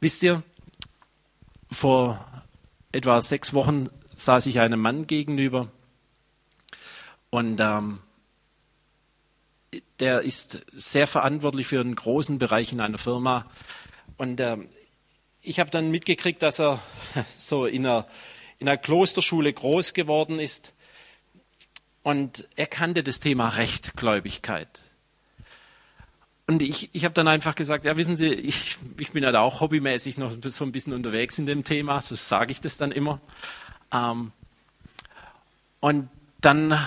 Wisst 0.01 0.23
ihr, 0.23 0.43
vor 1.71 2.43
etwa 2.93 3.23
sechs 3.23 3.55
Wochen 3.55 3.89
saß 4.15 4.47
ich 4.47 4.61
einem 4.61 4.81
Mann 4.81 5.07
gegenüber, 5.07 5.71
und 7.33 7.61
ähm, 7.61 8.01
der 10.01 10.21
ist 10.21 10.67
sehr 10.75 11.07
verantwortlich 11.07 11.67
für 11.67 11.81
einen 11.81 11.97
großen 11.97 12.39
Bereich 12.39 12.73
in 12.73 12.81
einer 12.81 12.99
Firma. 12.99 13.51
Und 14.19 14.39
ähm, 14.39 14.69
ich 15.41 15.59
habe 15.59 15.71
dann 15.71 15.91
mitgekriegt, 15.91 16.43
dass 16.43 16.61
er 16.61 16.79
so 17.35 17.65
in 17.65 17.87
einer, 17.87 18.07
in 18.59 18.69
einer 18.69 18.77
Klosterschule 18.77 19.51
groß 19.51 19.95
geworden 19.95 20.39
ist. 20.41 20.75
Und 22.03 22.47
er 22.57 22.67
kannte 22.67 23.03
das 23.03 23.19
Thema 23.19 23.49
Rechtgläubigkeit. 23.49 24.83
Und 26.47 26.61
ich, 26.61 26.91
ich 26.93 27.07
habe 27.07 27.15
dann 27.15 27.29
einfach 27.29 27.55
gesagt, 27.55 27.87
ja, 27.87 27.97
wissen 27.97 28.15
Sie, 28.15 28.29
ich, 28.29 28.77
ich 28.99 29.13
bin 29.13 29.25
halt 29.25 29.37
auch 29.37 29.63
hobbymäßig 29.63 30.19
noch 30.19 30.37
so 30.43 30.65
ein 30.67 30.73
bisschen 30.73 30.93
unterwegs 30.93 31.39
in 31.39 31.47
dem 31.47 31.65
Thema, 31.65 32.03
so 32.03 32.15
sage 32.15 32.53
ich 32.53 32.61
das 32.61 32.77
dann 32.77 32.93
immer. 32.93 33.23
Ähm, 33.91 34.33
und 35.81 36.11
dann 36.43 36.79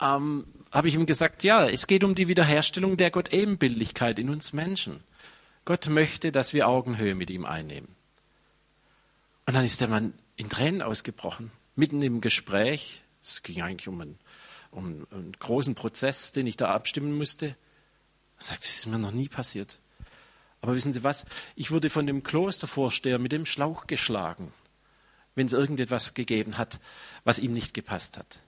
ähm, 0.00 0.46
habe 0.70 0.88
ich 0.88 0.94
ihm 0.94 1.06
gesagt, 1.06 1.44
ja, 1.44 1.68
es 1.68 1.86
geht 1.86 2.04
um 2.04 2.14
die 2.14 2.28
Wiederherstellung 2.28 2.96
der 2.96 3.10
Gott-Ebenbildlichkeit 3.10 4.18
in 4.18 4.28
uns 4.28 4.52
Menschen. 4.52 5.04
Gott 5.64 5.88
möchte, 5.88 6.32
dass 6.32 6.52
wir 6.52 6.68
Augenhöhe 6.68 7.14
mit 7.14 7.30
ihm 7.30 7.46
einnehmen. 7.46 7.94
Und 9.46 9.54
dann 9.54 9.64
ist 9.64 9.80
der 9.80 9.88
Mann 9.88 10.14
in 10.36 10.48
Tränen 10.48 10.82
ausgebrochen, 10.82 11.52
mitten 11.76 12.02
im 12.02 12.20
Gespräch. 12.20 13.02
Es 13.22 13.42
ging 13.42 13.62
eigentlich 13.62 13.88
um 13.88 14.00
einen, 14.00 14.18
um 14.70 15.06
einen 15.10 15.32
großen 15.38 15.74
Prozess, 15.74 16.32
den 16.32 16.46
ich 16.46 16.56
da 16.56 16.74
abstimmen 16.74 17.16
musste. 17.16 17.56
Er 18.38 18.44
sagt, 18.44 18.64
das 18.64 18.70
ist 18.70 18.86
mir 18.86 18.98
noch 18.98 19.12
nie 19.12 19.28
passiert. 19.28 19.80
Aber 20.60 20.74
wissen 20.74 20.92
Sie 20.92 21.04
was? 21.04 21.24
Ich 21.54 21.70
wurde 21.70 21.88
von 21.88 22.06
dem 22.06 22.22
Klostervorsteher 22.22 23.18
mit 23.18 23.32
dem 23.32 23.46
Schlauch 23.46 23.86
geschlagen, 23.86 24.52
wenn 25.34 25.46
es 25.46 25.52
irgendetwas 25.52 26.14
gegeben 26.14 26.58
hat, 26.58 26.80
was 27.22 27.38
ihm 27.38 27.52
nicht 27.52 27.74
gepasst 27.74 28.18
hat. 28.18 28.40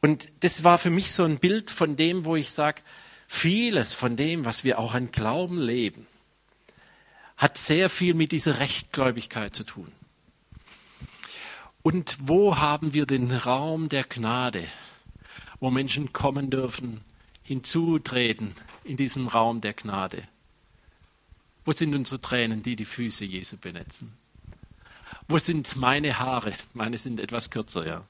Und 0.00 0.28
das 0.40 0.64
war 0.64 0.78
für 0.78 0.90
mich 0.90 1.12
so 1.12 1.24
ein 1.24 1.38
Bild 1.38 1.70
von 1.70 1.96
dem, 1.96 2.24
wo 2.24 2.36
ich 2.36 2.50
sage, 2.50 2.82
vieles 3.28 3.94
von 3.94 4.16
dem, 4.16 4.44
was 4.44 4.64
wir 4.64 4.78
auch 4.78 4.94
an 4.94 5.12
Glauben 5.12 5.60
leben, 5.60 6.06
hat 7.36 7.56
sehr 7.56 7.88
viel 7.88 8.14
mit 8.14 8.32
dieser 8.32 8.58
Rechtgläubigkeit 8.58 9.54
zu 9.54 9.64
tun. 9.64 9.92
Und 11.82 12.16
wo 12.20 12.58
haben 12.58 12.92
wir 12.92 13.06
den 13.06 13.30
Raum 13.30 13.88
der 13.88 14.04
Gnade, 14.04 14.66
wo 15.58 15.70
Menschen 15.70 16.12
kommen 16.12 16.50
dürfen, 16.50 17.00
hinzutreten 17.42 18.54
in 18.84 18.96
diesen 18.96 19.28
Raum 19.28 19.60
der 19.60 19.72
Gnade? 19.72 20.28
Wo 21.64 21.72
sind 21.72 21.94
unsere 21.94 22.20
Tränen, 22.20 22.62
die 22.62 22.76
die 22.76 22.84
Füße 22.84 23.24
Jesu 23.24 23.56
benetzen? 23.56 24.16
Wo 25.28 25.38
sind 25.38 25.76
meine 25.76 26.18
Haare? 26.18 26.52
Meine 26.74 26.98
sind 26.98 27.20
etwas 27.20 27.50
kürzer, 27.50 27.86
ja. 27.86 28.04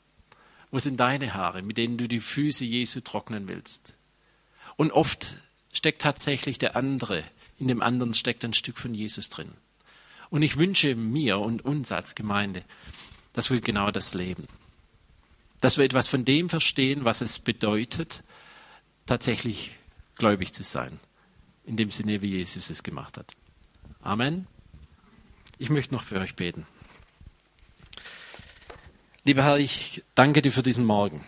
Wo 0.70 0.78
sind 0.78 0.98
deine 1.00 1.34
Haare, 1.34 1.62
mit 1.62 1.78
denen 1.78 1.98
du 1.98 2.06
die 2.06 2.20
Füße 2.20 2.64
Jesu 2.64 3.00
trocknen 3.00 3.48
willst? 3.48 3.94
Und 4.76 4.92
oft 4.92 5.38
steckt 5.72 6.02
tatsächlich 6.02 6.58
der 6.58 6.76
andere, 6.76 7.24
in 7.58 7.68
dem 7.68 7.82
anderen 7.82 8.14
steckt 8.14 8.44
ein 8.44 8.54
Stück 8.54 8.78
von 8.78 8.94
Jesus 8.94 9.30
drin. 9.30 9.52
Und 10.30 10.42
ich 10.42 10.58
wünsche 10.58 10.94
mir 10.94 11.38
und 11.38 11.64
uns 11.64 11.90
als 11.92 12.14
Gemeinde, 12.14 12.64
dass 13.32 13.50
wir 13.50 13.60
genau 13.60 13.90
das 13.90 14.14
leben. 14.14 14.46
Dass 15.60 15.76
wir 15.76 15.84
etwas 15.84 16.06
von 16.06 16.24
dem 16.24 16.48
verstehen, 16.48 17.04
was 17.04 17.20
es 17.20 17.38
bedeutet, 17.38 18.22
tatsächlich 19.06 19.76
gläubig 20.14 20.52
zu 20.52 20.62
sein. 20.62 21.00
In 21.64 21.76
dem 21.76 21.90
Sinne, 21.90 22.22
wie 22.22 22.30
Jesus 22.30 22.70
es 22.70 22.82
gemacht 22.82 23.18
hat. 23.18 23.34
Amen. 24.02 24.46
Ich 25.58 25.68
möchte 25.68 25.92
noch 25.92 26.02
für 26.02 26.18
euch 26.20 26.36
beten. 26.36 26.66
Lieber 29.22 29.44
Herr, 29.44 29.58
ich 29.58 30.02
danke 30.14 30.40
dir 30.40 30.50
für 30.50 30.62
diesen 30.62 30.86
Morgen. 30.86 31.22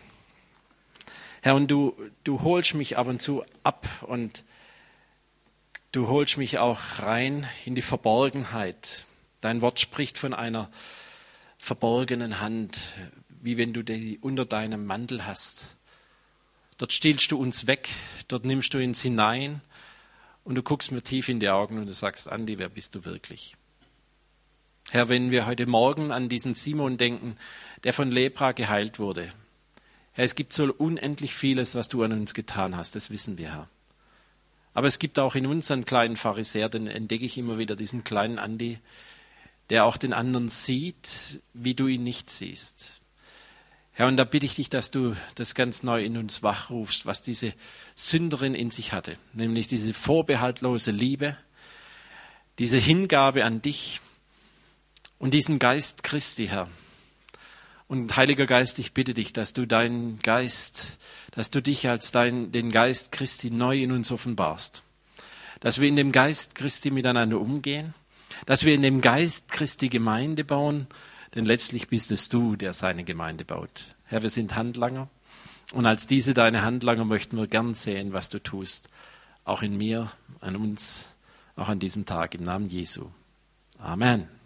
Herr, 1.43 1.55
und 1.55 1.70
du, 1.70 1.95
du 2.24 2.40
holst 2.40 2.72
mich 2.72 2.97
ab 2.97 3.07
und 3.07 3.20
zu 3.20 3.45
ab 3.64 3.86
und 4.01 4.45
du 5.93 6.09
holst 6.09 6.38
mich 6.38 6.57
auch 6.57 6.80
rein 7.01 7.47
in 7.66 7.74
die 7.74 7.82
Verborgenheit. 7.82 9.05
Dein 9.43 9.61
Wort 9.61 9.78
spricht 9.78 10.16
von 10.16 10.32
einer 10.32 10.70
verborgenen 11.59 12.40
Hand, 12.40 12.80
wie 13.28 13.59
wenn 13.59 13.74
du 13.74 13.82
die 13.82 14.18
unter 14.22 14.47
deinem 14.47 14.86
Mantel 14.86 15.26
hast. 15.26 15.76
Dort 16.78 16.95
stiehlst 16.95 17.30
du 17.30 17.38
uns 17.38 17.66
weg, 17.66 17.90
dort 18.26 18.47
nimmst 18.47 18.72
du 18.72 18.78
uns 18.78 19.03
hinein 19.03 19.61
und 20.45 20.55
du 20.55 20.62
guckst 20.62 20.93
mir 20.93 21.03
tief 21.03 21.28
in 21.28 21.40
die 21.40 21.51
Augen 21.51 21.76
und 21.76 21.84
du 21.84 21.93
sagst, 21.93 22.26
Andi, 22.30 22.57
wer 22.57 22.70
bist 22.70 22.95
du 22.95 23.05
wirklich? 23.05 23.55
Herr, 24.93 25.09
wenn 25.09 25.30
wir 25.30 25.47
heute 25.47 25.64
Morgen 25.64 26.12
an 26.12 26.28
diesen 26.28 26.53
Simon 26.53 26.99
denken, 26.99 27.38
der 27.82 27.95
von 27.95 28.11
Lepra 28.11 28.53
geheilt 28.53 28.99
wurde. 28.99 29.32
Herr, 30.12 30.26
es 30.26 30.34
gibt 30.34 30.53
so 30.53 30.64
unendlich 30.64 31.32
vieles, 31.32 31.74
was 31.74 31.88
du 31.88 32.03
an 32.03 32.12
uns 32.12 32.34
getan 32.34 32.76
hast, 32.76 32.95
das 32.95 33.09
wissen 33.09 33.38
wir, 33.38 33.53
Herr. 33.53 33.68
Aber 34.74 34.86
es 34.86 34.99
gibt 34.99 35.18
auch 35.18 35.34
in 35.34 35.47
uns 35.47 35.70
einen 35.70 35.86
kleinen 35.86 36.16
Pharisäer, 36.16 36.68
den 36.68 36.88
entdecke 36.88 37.24
ich 37.24 37.38
immer 37.38 37.57
wieder, 37.57 37.74
diesen 37.74 38.05
kleinen 38.05 38.38
Andi, 38.38 38.80
der 39.70 39.86
auch 39.86 39.97
den 39.97 40.12
anderen 40.12 40.51
sieht, 40.51 41.40
wie 41.55 41.72
du 41.72 41.86
ihn 41.86 42.03
nicht 42.03 42.28
siehst. 42.28 43.01
Herr, 43.93 44.09
und 44.09 44.18
da 44.18 44.24
bitte 44.24 44.45
ich 44.45 44.57
dich, 44.57 44.68
dass 44.68 44.90
du 44.90 45.16
das 45.36 45.55
ganz 45.55 45.82
neu 45.82 46.05
in 46.05 46.18
uns 46.18 46.43
wachrufst, 46.43 47.07
was 47.07 47.22
diese 47.22 47.55
Sünderin 47.95 48.55
in 48.55 48.70
sich 48.70 48.93
hatte, 48.93 49.16
nämlich 49.32 49.68
diese 49.68 49.95
vorbehaltlose 49.95 50.90
Liebe, 50.90 51.38
diese 52.59 52.76
Hingabe 52.76 53.47
an 53.47 53.62
dich 53.62 54.03
und 55.23 55.33
diesen 55.33 55.61
Geist 55.61 56.03
Christi, 56.03 56.49
Herr, 56.49 56.66
und 57.87 58.16
Heiliger 58.16 58.45
Geist, 58.45 58.81
ich 58.81 58.93
bitte 58.93 59.14
dich, 59.14 59.33
dass 59.33 59.53
du 59.53 59.66
deinen 59.66 60.18
Geist, 60.18 60.99
dass 61.31 61.49
du 61.49 61.62
dich 61.62 61.89
als 61.89 62.11
dein, 62.11 62.51
den 62.51 62.73
Geist 62.73 63.12
Christi 63.12 63.53
neu 63.53 63.81
in 63.81 63.93
uns 63.93 64.11
offenbarst. 64.11 64.83
Dass 65.61 65.81
wir 65.81 65.89
in 65.89 65.95
dem 65.95 66.11
Geist 66.11 66.57
Christi 66.57 66.91
miteinander 66.91 67.41
umgehen. 67.41 67.95
Dass 68.47 68.64
wir 68.64 68.75
in 68.75 68.83
dem 68.83 69.01
Geist 69.01 69.53
Christi 69.53 69.89
Gemeinde 69.89 70.43
bauen. 70.43 70.89
Denn 71.37 71.45
letztlich 71.45 71.87
bist 71.87 72.11
es 72.11 72.29
du, 72.29 72.57
der 72.57 72.73
seine 72.73 73.05
Gemeinde 73.05 73.45
baut. 73.45 73.95
Herr, 74.07 74.23
wir 74.23 74.31
sind 74.31 74.57
Handlanger. 74.57 75.09
Und 75.73 75.87
als 75.87 76.09
diese 76.09 76.35
deine 76.35 76.62
Handlanger 76.62 77.05
möchten 77.05 77.37
wir 77.37 77.47
gern 77.47 77.75
sehen, 77.75 78.12
was 78.12 78.29
du 78.29 78.43
tust. 78.43 78.89
Auch 79.45 79.62
in 79.62 79.77
mir, 79.77 80.11
an 80.41 80.57
uns, 80.57 81.11
auch 81.55 81.68
an 81.68 81.79
diesem 81.79 82.07
Tag, 82.07 82.35
im 82.35 82.43
Namen 82.43 82.66
Jesu. 82.66 83.07
Amen. 83.79 84.41